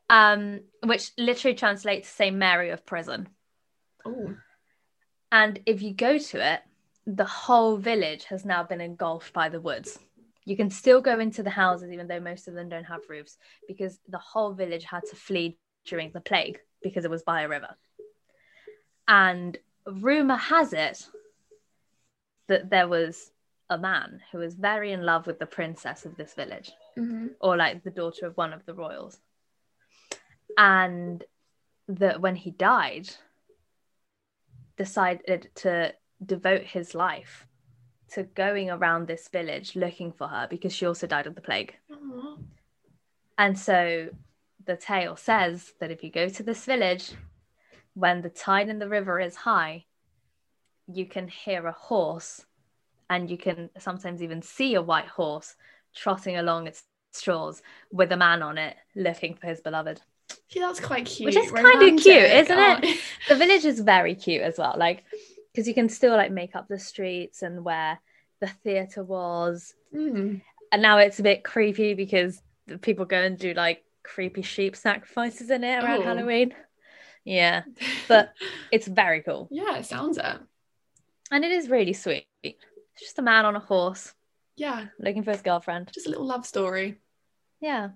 Um, 0.09 0.61
which 0.85 1.13
literally 1.19 1.55
translates 1.57 2.09
to 2.09 2.15
St. 2.15 2.37
Mary 2.37 2.71
of 2.71 2.87
Prison. 2.87 3.29
Oh. 4.07 4.35
And 5.33 5.59
if 5.65 5.81
you 5.81 5.95
go 5.95 6.19
to 6.19 6.53
it, 6.53 6.61
the 7.07 7.25
whole 7.25 7.79
village 7.79 8.25
has 8.25 8.45
now 8.45 8.63
been 8.63 8.83
engulfed 8.83 9.33
by 9.33 9.49
the 9.49 9.61
woods. 9.61 9.99
You 10.45 10.57
can 10.57 10.71
still 10.71 11.01
go 11.01 11.19
into 11.19 11.43
the 11.43 11.51
houses, 11.51 11.91
even 11.91 12.07
though 12.07 12.21
most 12.21 12.47
of 12.47 12.55
them 12.55 12.69
don't 12.69 12.85
have 12.85 13.09
roofs, 13.09 13.39
because 13.67 13.99
the 14.09 14.19
whole 14.19 14.53
village 14.53 14.85
had 14.85 15.03
to 15.09 15.17
flee 15.17 15.59
during 15.87 16.13
the 16.13 16.21
plague 16.21 16.61
because 16.83 17.05
it 17.05 17.11
was 17.11 17.23
by 17.23 17.43
a 17.43 17.49
river. 17.49 17.75
And 19.09 19.57
rumor 19.87 20.37
has 20.37 20.75
it 20.75 21.07
that 22.49 22.69
there 22.71 22.89
was 22.89 23.31
a 23.71 23.79
man 23.79 24.21
who 24.31 24.39
was 24.39 24.55
very 24.55 24.93
in 24.93 25.03
love 25.03 25.27
with 25.27 25.39
the 25.39 25.47
princess 25.47 26.05
of 26.05 26.17
this 26.17 26.35
village 26.35 26.71
hmm 26.95 27.29
or 27.41 27.57
like 27.57 27.83
the 27.83 27.91
daughter 27.91 28.27
of 28.27 28.37
one 28.37 28.53
of 28.53 28.67
the 28.67 28.75
royals. 28.75 29.19
And 30.59 31.25
that 31.89 32.21
when 32.21 32.37
he 32.37 32.51
died, 32.51 33.09
decided 34.77 35.51
to 35.57 35.95
devote 36.25 36.63
his 36.63 36.95
life 36.95 37.47
to 38.13 38.25
going 38.25 38.71
around 38.71 39.07
this 39.07 39.29
village 39.29 39.75
looking 39.75 40.13
for 40.13 40.29
her 40.29 40.47
because 40.49 40.73
she 40.73 40.87
also 40.87 41.07
died 41.07 41.27
of 41.27 41.35
the 41.35 41.41
plague. 41.41 41.75
And 43.39 43.59
so 43.59 44.09
the 44.65 44.77
tale 44.77 45.17
says 45.17 45.73
that 45.81 45.91
if 45.91 46.05
you 46.05 46.11
go 46.11 46.29
to 46.29 46.43
this 46.43 46.65
village, 46.65 47.13
when 47.95 48.21
the 48.23 48.29
tide 48.29 48.69
in 48.69 48.79
the 48.79 48.89
river 48.89 49.19
is 49.19 49.35
high, 49.37 49.85
you 50.87 51.07
can 51.07 51.29
hear 51.29 51.67
a 51.67 51.73
horse 51.73 52.45
and 53.09 53.31
you 53.31 53.39
can 53.39 53.71
sometimes 53.79 54.23
even 54.23 54.43
see 54.43 54.75
a 54.75 54.83
white 54.83 55.09
horse 55.09 55.55
trotting 55.95 56.37
along 56.37 56.67
its 56.67 56.85
straws 57.13 57.63
with 57.91 58.13
a 58.13 58.17
man 58.17 58.43
on 58.43 58.59
it 58.59 58.77
looking 58.95 59.35
for 59.35 59.47
his 59.47 59.61
beloved. 59.61 60.01
Yeah, 60.51 60.67
that's 60.67 60.81
quite 60.81 61.07
cute. 61.07 61.27
Which 61.27 61.37
is 61.37 61.51
kinda 61.53 61.79
cute, 62.03 62.07
isn't 62.09 62.59
Oh. 62.59 62.79
it? 62.83 63.01
The 63.29 63.37
village 63.37 63.65
is 63.65 63.81
very 63.81 64.15
cute 64.15 64.43
as 64.43 64.59
well, 64.59 64.75
like 64.77 65.05
because 65.53 65.69
you 65.69 65.75
can 65.75 65.89
still 65.89 66.17
like 66.17 66.31
make 66.33 66.57
up 66.57 66.67
the 66.69 66.79
streets 66.79 67.43
and 67.43 67.65
where 67.65 68.01
the 68.41 68.49
theatre 68.49 69.05
was. 69.05 69.75
Mm. 69.95 70.41
And 70.73 70.83
now 70.83 70.99
it's 70.99 71.19
a 71.19 71.23
bit 71.23 71.45
creepy 71.45 71.95
because 71.95 72.41
the 72.67 72.79
people 72.79 73.05
go 73.05 73.19
and 73.23 73.39
do 73.39 73.53
like 73.55 73.85
creepy 74.03 74.43
sheep 74.43 74.75
sacrifices 74.77 75.51
in 75.51 75.63
it 75.65 75.83
around 75.85 76.01
Oh. 76.01 76.05
Halloween. 76.05 76.55
Yeah, 77.25 77.63
but 78.09 78.33
it's 78.73 78.87
very 78.89 79.23
cool. 79.23 79.49
yeah, 79.51 79.77
it 79.79 79.87
sounds 79.87 80.19
it. 80.19 80.39
And 81.31 81.45
it 81.45 81.53
is 81.53 81.69
really 81.71 81.93
sweet. 81.93 82.27
It's 82.43 82.57
just 83.01 83.19
a 83.19 83.23
man 83.23 83.45
on 83.45 83.55
a 83.57 83.61
horse 83.61 84.13
Yeah, 84.57 84.87
looking 84.99 85.23
for 85.23 85.31
his 85.33 85.43
girlfriend. 85.43 85.91
just 85.95 86.07
a 86.07 86.11
little 86.11 86.27
love 86.27 86.45
story. 86.47 86.99
Yeah. 87.61 87.91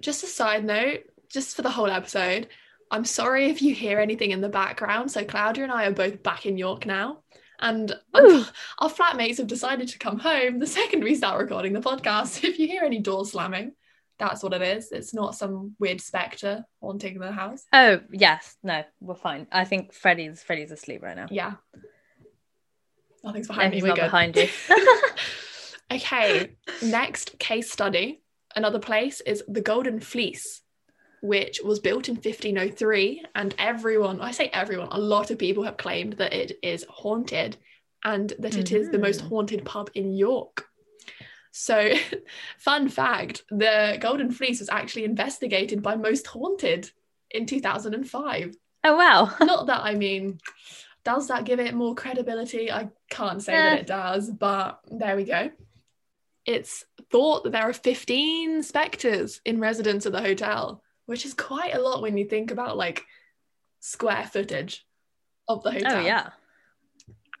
Just 0.00 0.24
a 0.24 0.26
side 0.26 0.64
note, 0.64 1.04
just 1.30 1.56
for 1.56 1.62
the 1.62 1.70
whole 1.70 1.90
episode, 1.90 2.48
I'm 2.90 3.04
sorry 3.04 3.46
if 3.46 3.62
you 3.62 3.74
hear 3.74 3.98
anything 3.98 4.30
in 4.30 4.40
the 4.40 4.48
background. 4.48 5.10
So 5.10 5.24
Claudia 5.24 5.64
and 5.64 5.72
I 5.72 5.86
are 5.86 5.92
both 5.92 6.22
back 6.22 6.46
in 6.46 6.56
York 6.58 6.86
now. 6.86 7.22
And 7.60 7.92
our, 8.14 8.90
flatmates 8.90 9.38
have 9.38 9.46
decided 9.46 9.88
to 9.88 9.98
come 9.98 10.18
home 10.18 10.58
the 10.58 10.66
second 10.78 11.02
we 11.04 11.14
start 11.14 11.40
recording 11.40 11.72
the 11.72 11.80
podcast. 11.80 12.44
If 12.48 12.58
you 12.58 12.66
hear 12.66 12.82
any 12.82 12.98
doors 13.00 13.30
slamming, 13.32 13.72
that's 14.18 14.42
what 14.42 14.52
it 14.52 14.62
is. 14.62 14.92
It's 14.92 15.14
not 15.14 15.34
some 15.34 15.74
weird 15.78 16.00
spectre 16.00 16.64
haunting 16.80 17.18
the 17.18 17.32
house. 17.32 17.64
Oh 17.72 18.00
yes, 18.12 18.56
no, 18.62 18.82
we're 19.00 19.14
fine. 19.14 19.46
I 19.50 19.64
think 19.64 19.92
Freddie's 19.92 20.42
Freddie's 20.42 20.70
asleep 20.70 21.02
right 21.02 21.16
now. 21.16 21.26
Yeah. 21.30 21.54
Nothing's 23.24 23.48
No, 23.48 23.54
behind 23.54 23.70
me. 23.70 23.76
he's 23.76 23.82
We're 23.82 23.88
not 23.88 23.96
good. 23.96 24.02
behind 24.02 24.36
you. 24.36 24.48
Okay, 25.92 26.56
next 26.82 27.38
case 27.38 27.70
study. 27.70 28.22
Another 28.56 28.78
place 28.78 29.20
is 29.20 29.42
the 29.48 29.60
Golden 29.60 30.00
Fleece, 30.00 30.60
which 31.24 31.60
was 31.64 31.80
built 31.80 32.08
in 32.10 32.16
1503. 32.16 33.24
And 33.34 33.54
everyone, 33.58 34.20
I 34.20 34.30
say 34.30 34.48
everyone, 34.52 34.88
a 34.90 34.98
lot 34.98 35.30
of 35.30 35.38
people 35.38 35.64
have 35.64 35.78
claimed 35.78 36.14
that 36.14 36.34
it 36.34 36.58
is 36.62 36.84
haunted 36.88 37.56
and 38.04 38.34
that 38.38 38.56
it 38.58 38.70
is 38.72 38.90
the 38.90 38.98
most 38.98 39.22
Mhm. 39.22 39.28
haunted 39.28 39.64
pub 39.64 39.90
in 39.94 40.14
York. 40.14 40.68
So, 41.50 41.94
fun 42.58 42.90
fact 42.90 43.44
the 43.48 43.96
Golden 44.00 44.30
Fleece 44.32 44.60
was 44.60 44.68
actually 44.68 45.04
investigated 45.04 45.82
by 45.82 45.94
Most 45.96 46.26
Haunted 46.26 46.90
in 47.30 47.46
2005. 47.46 48.54
oh 48.84 48.96
wow. 48.96 49.34
Not 49.40 49.66
that 49.68 49.80
I 49.82 49.94
mean, 49.94 50.40
does 51.04 51.28
that 51.28 51.46
give 51.46 51.58
it 51.58 51.72
more 51.72 51.94
credibility? 51.94 52.70
I 52.70 52.90
can't 53.08 53.42
say 53.42 53.54
Eh. 53.54 53.62
that 53.70 53.78
it 53.80 53.86
does, 53.86 54.30
but 54.30 54.80
there 54.90 55.16
we 55.16 55.24
go. 55.24 55.50
It's 56.44 56.84
thought 57.10 57.44
that 57.44 57.52
there 57.52 57.62
are 57.62 57.72
15 57.72 58.62
spectres 58.62 59.40
in 59.46 59.58
residence 59.58 60.04
at 60.04 60.12
the 60.12 60.20
hotel, 60.20 60.82
which 61.06 61.24
is 61.26 61.34
quite 61.34 61.74
a 61.74 61.80
lot 61.80 62.02
when 62.02 62.16
you 62.16 62.26
think 62.26 62.50
about 62.50 62.76
like 62.76 63.04
square 63.80 64.28
footage 64.32 64.86
of 65.48 65.62
the 65.62 65.72
hotel. 65.72 65.98
Oh 65.98 66.00
yeah. 66.06 66.30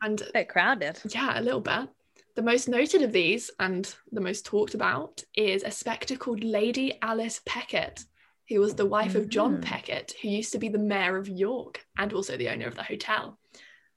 And 0.02 0.20
a 0.20 0.32
bit 0.32 0.48
crowded. 0.48 1.00
yeah, 1.10 1.38
a 1.38 1.42
little 1.42 1.60
bit. 1.60 1.88
The 2.36 2.42
most 2.42 2.68
noted 2.68 3.02
of 3.02 3.12
these 3.12 3.50
and 3.60 3.92
the 4.12 4.20
most 4.20 4.44
talked 4.44 4.74
about 4.74 5.22
is 5.36 5.62
a 5.62 5.70
spectre 5.70 6.16
called 6.16 6.42
Lady 6.44 6.98
Alice 7.00 7.40
Peckett, 7.46 8.04
who 8.48 8.60
was 8.60 8.74
the 8.74 8.84
wife 8.86 9.14
of 9.14 9.28
John 9.28 9.58
Mhm. 9.58 9.64
Peckett, 9.64 10.12
who 10.20 10.28
used 10.28 10.52
to 10.52 10.58
be 10.58 10.68
the 10.68 10.78
mayor 10.78 11.16
of 11.16 11.28
York 11.28 11.86
and 11.96 12.12
also 12.12 12.36
the 12.36 12.48
owner 12.50 12.66
of 12.66 12.74
the 12.74 12.82
hotel. 12.82 13.38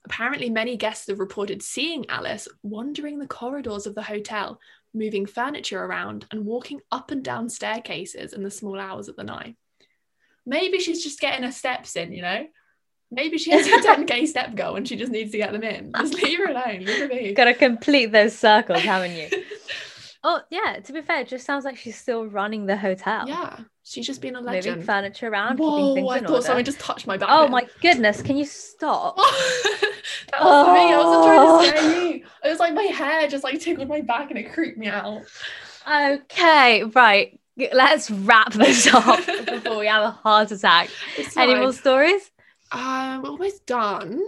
Apparently, 0.06 0.50
many 0.50 0.78
guests 0.78 1.08
have 1.08 1.20
reported 1.20 1.62
seeing 1.62 2.10
Alice 2.10 2.48
wandering 2.64 3.20
the 3.20 3.28
corridors 3.28 3.86
of 3.86 3.96
the 3.96 4.04
hotel, 4.04 4.62
moving 4.93 5.26
furniture 5.26 5.84
around 5.84 6.26
and 6.32 6.45
walking 6.45 6.80
up 6.91 7.12
and 7.12 7.23
down 7.23 7.50
staircases 7.50 8.34
in 8.34 8.43
the 8.43 8.52
small 8.52 8.80
hours 8.80 9.08
of 9.08 9.15
the 9.15 9.23
night. 9.23 9.56
Maybe 10.45 10.80
she's 10.80 11.04
just 11.04 11.19
getting 11.19 11.43
her 11.43 11.52
steps 11.52 11.95
in, 11.95 12.13
you 12.13 12.21
know? 12.21 12.47
Maybe 13.12 13.38
she 13.38 13.52
has 13.52 13.67
a 13.67 13.69
10k 13.69 14.28
step 14.28 14.56
goal 14.56 14.76
and 14.76 14.88
she 14.88 14.95
just 14.95 15.12
needs 15.12 15.32
to 15.32 15.38
get 15.38 15.52
them 15.54 15.63
in. 15.63 15.91
Just 15.97 16.15
leave 16.21 16.39
her 16.39 16.45
alone. 16.52 16.80
Leave 16.80 17.00
her 17.00 17.08
be. 17.08 17.34
Got 17.34 17.45
to 17.45 17.54
complete 17.54 18.12
those 18.12 18.38
circles, 18.38 18.82
haven't 18.82 19.15
you? 19.15 19.30
Oh 20.23 20.41
yeah. 20.50 20.80
To 20.84 20.93
be 20.93 21.02
fair, 21.02 21.21
it 21.21 21.28
just 21.28 21.45
sounds 21.45 21.63
like 21.63 21.77
she's 21.77 21.98
still 21.98 22.25
running 22.25 22.65
the 22.65 22.75
hotel. 22.75 23.27
Yeah, 23.27 23.60
she's 23.83 24.06
just 24.06 24.19
been 24.21 24.35
a 24.35 24.42
legend. 24.42 24.77
Moving 24.77 24.85
furniture 24.85 25.27
around, 25.27 25.52
keeping 25.58 25.65
Whoa, 25.67 25.94
things 25.94 26.10
I 26.12 26.17
in 26.17 26.23
thought 26.25 26.31
order. 26.33 26.46
someone 26.46 26.65
just 26.65 26.79
touched 26.79 27.08
my 27.08 27.17
back. 27.17 27.29
Oh 27.31 27.48
my 27.48 27.67
goodness! 27.81 28.21
Can 28.23 28.35
you 28.35 28.44
stop? 28.44 29.15
that 29.17 29.23
was 30.42 30.67
oh. 30.67 30.73
me. 30.73 30.94
I 30.94 30.98
wasn't 30.98 31.23
trying 31.23 31.40
Oh. 31.40 31.62
to 31.62 31.67
scare 31.67 32.12
you. 32.12 32.25
It 32.44 32.50
was 32.50 32.57
like 32.68 32.88
my 32.88 32.94
hair 32.94 33.28
just 33.28 33.44
like 33.44 33.60
tickled 33.60 33.88
my 33.88 34.02
back 34.02 34.30
and 34.30 34.40
it 34.40 34.54
creeped 34.54 34.78
me 34.78 34.88
out. 34.88 35.24
Okay, 35.90 36.84
right. 36.84 37.40
Let's 37.74 38.12
wrap 38.12 38.54
this 38.54 38.88
up 38.94 39.26
before 39.26 39.80
we 39.80 39.88
have 39.88 40.04
a 40.04 40.12
heart 40.12 40.52
attack. 40.52 40.90
Any 41.36 41.56
more 41.56 41.74
stories? 41.74 42.30
Um, 42.72 43.22
we're 43.22 43.30
almost 43.30 43.65
done. 43.65 44.22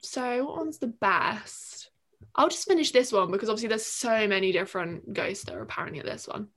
So 0.00 0.44
what 0.44 0.58
one's 0.58 0.78
the 0.78 0.88
best? 0.88 1.90
I'll 2.34 2.48
just 2.48 2.68
finish 2.68 2.92
this 2.92 3.12
one 3.12 3.30
because 3.30 3.48
obviously 3.48 3.68
there's 3.68 3.86
so 3.86 4.26
many 4.26 4.52
different 4.52 5.12
ghosts 5.12 5.44
that 5.44 5.54
are 5.54 5.62
apparently 5.62 6.00
at 6.00 6.06
this 6.06 6.28
one. 6.28 6.48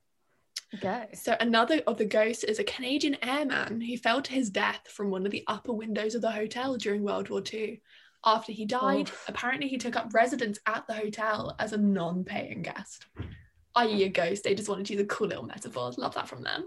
Okay. 0.74 1.08
So 1.14 1.36
another 1.40 1.80
of 1.86 1.96
the 1.96 2.04
ghosts 2.04 2.44
is 2.44 2.58
a 2.58 2.64
Canadian 2.64 3.16
airman 3.22 3.80
who 3.80 3.96
fell 3.96 4.20
to 4.20 4.32
his 4.32 4.50
death 4.50 4.88
from 4.88 5.10
one 5.10 5.24
of 5.24 5.32
the 5.32 5.44
upper 5.46 5.72
windows 5.72 6.14
of 6.14 6.22
the 6.22 6.30
hotel 6.30 6.76
during 6.76 7.02
World 7.02 7.30
War 7.30 7.42
II 7.52 7.80
After 8.26 8.50
he 8.50 8.64
died, 8.66 9.08
Oof. 9.08 9.24
apparently 9.28 9.68
he 9.68 9.78
took 9.78 9.94
up 9.94 10.12
residence 10.12 10.58
at 10.66 10.84
the 10.88 10.94
hotel 10.94 11.54
as 11.60 11.72
a 11.72 11.76
non-paying 11.78 12.62
guest, 12.62 13.06
i.e., 13.76 14.02
a 14.02 14.08
ghost. 14.08 14.42
They 14.42 14.56
just 14.56 14.68
wanted 14.68 14.86
to 14.86 14.94
use 14.94 15.02
a 15.02 15.06
cool 15.06 15.28
little 15.28 15.44
metaphor. 15.46 15.92
Love 15.96 16.14
that 16.16 16.28
from 16.28 16.42
them. 16.42 16.66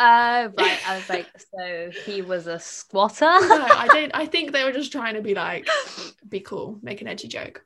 Oh, 0.00 0.52
right. 0.58 0.88
I 0.88 0.96
was 0.96 1.08
like, 1.08 1.26
so 1.54 1.90
he 2.04 2.22
was 2.22 2.48
a 2.48 2.58
squatter? 2.58 3.24
No, 3.26 3.66
I 3.70 3.86
don't. 3.92 4.10
I 4.14 4.26
think 4.26 4.50
they 4.50 4.64
were 4.64 4.72
just 4.72 4.90
trying 4.90 5.14
to 5.14 5.22
be 5.22 5.34
like, 5.34 5.68
be 6.28 6.40
cool, 6.40 6.78
make 6.82 7.00
an 7.02 7.06
edgy 7.06 7.28
joke. 7.28 7.64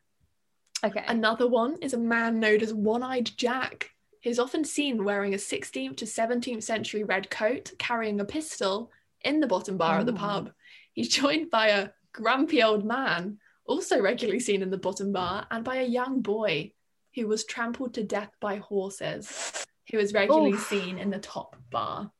okay. 0.84 1.04
Another 1.08 1.48
one 1.48 1.78
is 1.80 1.94
a 1.94 1.98
man 1.98 2.40
known 2.40 2.60
as 2.60 2.74
One-Eyed 2.74 3.30
Jack. 3.38 3.90
He's 4.20 4.38
often 4.38 4.64
seen 4.64 5.04
wearing 5.04 5.32
a 5.32 5.38
16th 5.38 5.96
to 5.98 6.04
17th 6.04 6.62
century 6.62 7.04
red 7.04 7.30
coat, 7.30 7.72
carrying 7.78 8.20
a 8.20 8.24
pistol 8.24 8.90
in 9.22 9.40
the 9.40 9.46
bottom 9.46 9.76
bar 9.78 10.00
of 10.00 10.06
the 10.06 10.12
pub. 10.12 10.50
He's 10.92 11.08
joined 11.08 11.50
by 11.50 11.68
a 11.68 11.88
grumpy 12.14 12.62
old 12.62 12.84
man, 12.86 13.38
also 13.66 14.00
regularly 14.00 14.40
seen 14.40 14.62
in 14.62 14.70
the 14.70 14.78
bottom 14.78 15.12
bar, 15.12 15.46
and 15.50 15.62
by 15.64 15.76
a 15.76 15.86
young 15.86 16.22
boy 16.22 16.72
who 17.14 17.26
was 17.28 17.44
trampled 17.44 17.94
to 17.94 18.02
death 18.02 18.30
by 18.40 18.56
horses, 18.56 19.66
who 19.90 19.98
was 19.98 20.14
regularly 20.14 20.52
Oof. 20.54 20.66
seen 20.66 20.98
in 20.98 21.10
the 21.10 21.18
top 21.18 21.56
bar. 21.70 22.10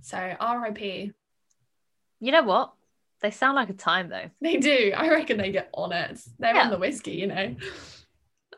So 0.00 0.16
R.I.P. 0.40 1.12
you 2.20 2.32
know 2.32 2.42
what? 2.42 2.72
They 3.20 3.30
sound 3.30 3.56
like 3.56 3.70
a 3.70 3.74
time 3.74 4.08
though. 4.08 4.30
They 4.40 4.56
do. 4.58 4.92
I 4.96 5.08
reckon 5.10 5.38
they 5.38 5.50
get 5.52 5.70
on 5.72 5.92
it. 5.92 6.20
They're 6.38 6.54
Yeah. 6.54 6.64
on 6.64 6.70
the 6.70 6.78
whiskey, 6.78 7.12
you 7.12 7.26
know. 7.26 7.56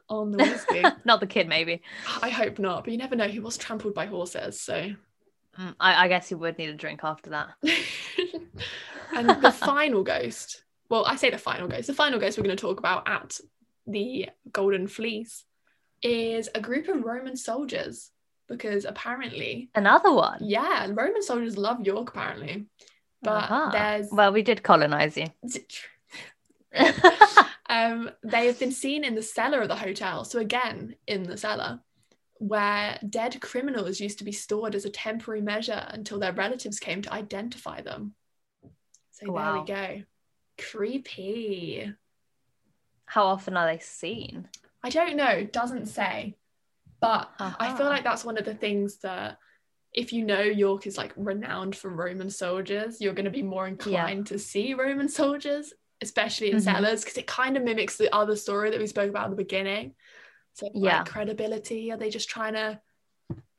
On 0.09 0.31
the 0.33 0.39
whiskey. 0.45 0.83
Not 1.05 1.21
the 1.21 1.27
kid, 1.27 1.49
maybe. 1.49 1.83
I 2.23 2.31
hope 2.31 2.59
not, 2.59 2.85
but 2.85 2.93
you 2.93 2.99
never 2.99 3.14
know. 3.14 3.29
He 3.29 3.39
was 3.41 3.57
trampled 3.57 3.95
by 3.95 4.07
horses, 4.07 4.61
so. 4.61 4.91
Mm, 5.59 5.75
I, 5.81 6.05
I 6.05 6.09
guess 6.09 6.31
you 6.31 6.39
would 6.39 6.59
need 6.59 6.71
a 6.71 6.75
drink 6.75 7.01
after 7.03 7.31
that. 7.31 7.49
and 9.17 9.43
the 9.43 9.51
final 9.71 10.03
ghost, 10.03 10.63
well, 10.89 11.05
I 11.05 11.17
say 11.17 11.31
the 11.31 11.39
final 11.39 11.69
ghost, 11.69 11.87
the 11.89 11.95
final 11.95 12.21
ghost 12.21 12.39
we're 12.39 12.45
going 12.45 12.57
to 12.57 12.61
talk 12.61 12.79
about 12.79 13.09
at 13.09 13.41
the 13.87 14.29
Golden 14.53 14.87
Fleece 14.87 15.45
is 16.03 16.49
a 16.55 16.61
group 16.61 16.89
of 16.89 17.03
Roman 17.03 17.37
soldiers 17.37 18.11
because 18.49 18.85
apparently, 18.85 19.69
Another 19.75 20.13
one. 20.13 20.39
yeah, 20.43 20.87
Roman 20.91 21.23
soldiers 21.23 21.59
love 21.59 21.81
York 21.85 22.11
apparently. 22.11 22.67
But 23.21 23.51
Uh-huh. 23.51 23.71
there's 23.73 24.09
Well, 24.13 24.33
we 24.33 24.43
did 24.43 24.63
colonize 24.63 25.17
you. 25.17 25.27
um, 27.69 28.11
they 28.23 28.47
have 28.47 28.59
been 28.59 28.73
seen 28.73 29.05
in 29.05 29.15
the 29.15 29.23
cellar 29.23 29.61
of 29.63 29.69
the 29.69 29.77
hotel. 29.77 30.25
So 30.25 30.39
again, 30.39 30.95
in 31.07 31.25
the 31.25 31.37
cellar, 31.37 31.81
where 32.39 32.99
dead 33.09 33.41
criminals 33.41 34.01
used 34.01 34.18
to 34.18 34.24
be 34.24 34.32
stored 34.32 34.74
as 34.74 34.84
a 34.84 34.91
temporary 34.91 35.41
measure 35.43 35.86
until 35.89 36.18
their 36.18 36.32
relatives 36.32 36.78
came 36.78 37.03
to 37.03 37.12
identify 37.12 37.80
them. 37.80 38.14
So 39.11 39.30
Wow. 39.32 39.53
there 39.53 39.61
we 39.61 39.66
go. 39.66 40.05
Creepy. 40.70 41.93
How 43.07 43.24
often 43.24 43.57
are 43.57 43.66
they 43.66 43.78
seen? 43.80 44.49
I 44.82 44.91
don't 44.91 45.16
know, 45.16 45.45
doesn't 45.45 45.86
say. 45.86 46.36
But 47.01 47.30
I 47.39 47.68
feel 47.76 47.86
Uh-huh. 47.86 47.91
like 47.91 48.05
that's 48.05 48.24
one 48.24 48.39
of 48.39 48.45
the 48.45 48.55
things 48.55 48.99
that 48.99 49.39
if 49.93 50.12
you 50.12 50.24
know 50.24 50.43
York 50.43 50.86
is 50.86 50.99
like 50.99 51.12
renowned 51.16 51.74
for 51.74 51.89
Roman 51.89 52.30
soldiers, 52.30 53.01
you're 53.01 53.14
going 53.14 53.24
to 53.24 53.30
be 53.30 53.43
more 53.43 53.66
inclined 53.66 54.26
to 54.28 54.39
see 54.39 54.74
Roman 54.74 55.09
soldiers, 55.09 55.72
especially 56.03 56.51
in 56.51 56.59
Mhm. 56.59 56.62
cellars, 56.62 57.01
because 57.03 57.16
it 57.16 57.26
kind 57.26 57.57
of 57.57 57.62
mimics 57.62 57.97
the 57.97 58.14
other 58.14 58.36
story 58.36 58.70
that 58.70 58.78
we 58.78 58.86
spoke 58.86 59.09
about 59.09 59.24
at 59.24 59.30
the 59.30 59.36
beginning. 59.36 59.95
So, 60.59 60.69
Yeah. 60.75 60.99
like 60.99 61.07
credibility, 61.09 61.93
are 61.93 61.97
they 61.97 62.11
just 62.11 62.29
trying 62.29 62.55
to 62.55 62.81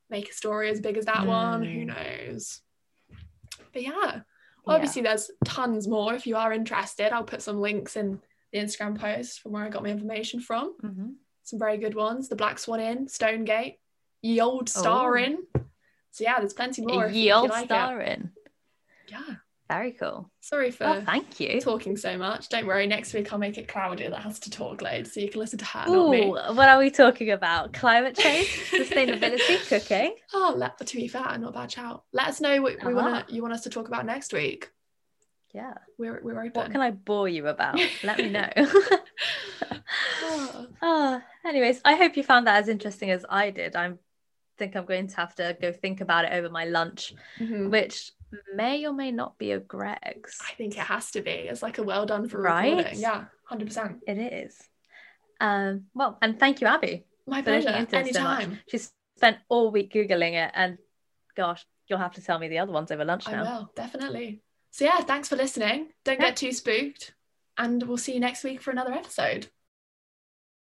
make 0.10 0.30
a 0.30 0.34
story 0.34 0.70
as 0.70 0.82
big 0.82 0.98
as 0.98 1.06
that 1.06 1.26
one? 1.26 1.64
Who 1.64 1.86
Mm. 1.86 1.88
knows? 1.88 2.62
But 3.72 3.84
yeah, 3.84 3.92
well, 3.94 4.22
Yeah. 4.68 4.74
obviously, 4.76 5.04
there's 5.04 5.32
tons 5.46 5.88
more. 5.88 6.14
If 6.14 6.28
you 6.28 6.36
are 6.36 6.52
interested, 6.52 7.14
I'll 7.14 7.24
put 7.24 7.42
some 7.42 7.62
links 7.62 7.96
in 7.96 8.22
the 8.52 8.60
Instagram 8.60 9.00
post 9.00 9.40
from 9.40 9.54
where 9.54 9.64
I 9.64 9.70
got 9.70 9.82
my 9.84 9.90
information 9.90 10.42
from 10.42 10.76
Mhm. 10.82 11.16
some 11.44 11.58
very 11.58 11.78
good 11.78 11.96
ones. 11.96 12.28
The 12.28 12.36
Black 12.36 12.60
Swan 12.60 12.82
Inn, 12.82 13.08
Stonegate, 13.08 13.80
Ye 14.22 14.42
Old 14.42 14.68
Star 14.68 15.18
Oh. 15.18 15.22
Inn. 15.24 15.48
So 16.12 16.26
yeah, 16.26 16.40
there's 16.40 16.54
plenty 16.54 16.82
more. 16.82 17.06
if, 17.06 17.14
Ye 17.16 17.32
old 17.32 17.50
like 17.50 17.64
it. 17.64 17.68
star 17.68 18.02
in. 18.02 18.34
Very 19.70 19.92
cool. 19.92 20.32
Sorry 20.42 20.72
for 20.72 21.04
thank 21.06 21.40
you. 21.40 21.62
talking 21.62 21.96
so 21.96 22.18
much. 22.18 22.50
Don't 22.50 22.66
worry. 22.66 22.88
Next 22.88 23.14
week 23.14 23.32
I'll 23.32 23.38
make 23.38 23.60
it 23.60 23.68
Claudia 23.68 24.10
that 24.10 24.24
has 24.24 24.40
to 24.40 24.50
talk 24.50 24.82
loads, 24.82 25.14
so 25.14 25.20
you 25.20 25.30
can 25.30 25.40
listen 25.40 25.60
to 25.60 25.66
her, 25.66 25.86
not 25.86 25.90
Ooh, 25.90 26.10
me. 26.10 26.28
what 26.28 26.68
are 26.68 26.80
we 26.80 26.90
talking 26.90 27.30
about? 27.30 27.72
Climate 27.74 28.18
change, 28.18 28.48
sustainability, 28.72 29.68
cooking. 29.70 30.16
Oh, 30.34 30.56
let, 30.58 30.76
to 30.86 30.96
be 30.98 31.08
fair, 31.08 31.38
not 31.38 31.50
a 31.50 31.52
bad 31.52 31.72
shout. 31.72 32.04
Let 32.14 32.30
us 32.30 32.42
know 32.42 32.60
what 32.64 32.84
we 32.84 32.94
Ah. 32.94 32.96
want 32.96 33.30
you 33.30 33.44
want 33.44 33.54
us 33.54 33.62
to 33.62 33.70
talk 33.70 33.88
about 33.88 34.08
next 34.08 34.34
week. 34.34 34.72
Yeah. 35.54 35.76
We're 36.00 36.20
we're 36.24 36.40
open. 36.40 36.52
What 36.54 36.72
can 36.72 36.82
I 36.82 36.90
bore 36.92 37.30
you 37.30 37.46
about? 37.48 37.80
Let 38.04 38.18
me 38.18 38.30
know. 38.32 38.50
Oh, 38.58 40.68
oh, 40.82 41.22
anyways, 41.46 41.80
I 41.86 41.96
hope 41.96 42.18
you 42.18 42.24
found 42.24 42.48
that 42.48 42.58
as 42.58 42.70
interesting 42.70 43.12
as 43.12 43.24
I 43.30 43.52
did. 43.52 43.76
I'm 43.76 44.00
think 44.58 44.76
I'm 44.76 44.86
going 44.86 45.08
to 45.08 45.16
have 45.16 45.36
to 45.36 45.56
go 45.62 45.72
think 45.72 46.02
about 46.02 46.26
it 46.26 46.34
over 46.34 46.50
my 46.50 46.66
lunch, 46.66 47.14
mhm. 47.40 47.70
which 47.70 48.12
may 48.56 48.86
or 48.86 48.94
may 48.94 49.12
not 49.12 49.38
be 49.38 49.52
a 49.52 49.60
Greggs. 49.60 50.38
I 50.48 50.54
think 50.54 50.74
it 50.76 50.82
has 50.82 51.12
to 51.12 51.22
be. 51.22 51.32
It's 51.32 51.62
like 51.62 51.78
a 51.78 51.84
well 51.84 52.06
done 52.06 52.28
for 52.30 52.42
Right? 52.42 52.76
recording. 52.78 53.00
Yeah, 53.00 53.26
hundred 53.46 53.68
percent. 53.68 54.02
It 54.08 54.18
is. 54.18 54.58
Um, 55.42 55.86
well, 55.94 56.18
and 56.22 56.40
thank 56.40 56.62
you, 56.62 56.68
Abby. 56.68 57.06
My 57.26 57.42
pleasure. 57.42 57.70
it 57.70 58.14
so. 58.16 58.52
She's 58.68 58.92
spent 59.18 59.38
all 59.50 59.72
week 59.72 59.94
Googling 59.94 60.34
it, 60.34 60.52
and 60.54 60.78
gosh, 61.36 61.66
you'll 61.88 62.00
have 62.00 62.14
to 62.16 62.22
tell 62.24 62.40
me 62.40 62.48
the 62.48 62.60
other 62.60 62.72
ones 62.72 62.92
over 62.92 63.06
lunch 63.06 63.28
now. 63.28 63.44
I 63.44 63.54
will, 63.60 63.72
definitely. 63.76 64.42
So 64.72 64.86
yeah, 64.86 65.00
thanks 65.02 65.30
for 65.30 65.36
listening. 65.36 65.90
Don't 66.04 66.20
Yeah. 66.20 66.28
get 66.28 66.36
too 66.38 66.52
spooked. 66.52 67.14
And 67.58 67.84
we'll 67.84 67.98
see 67.98 68.14
you 68.14 68.20
next 68.20 68.44
week 68.44 68.62
for 68.62 68.72
another 68.72 68.94
episode. 68.94 69.48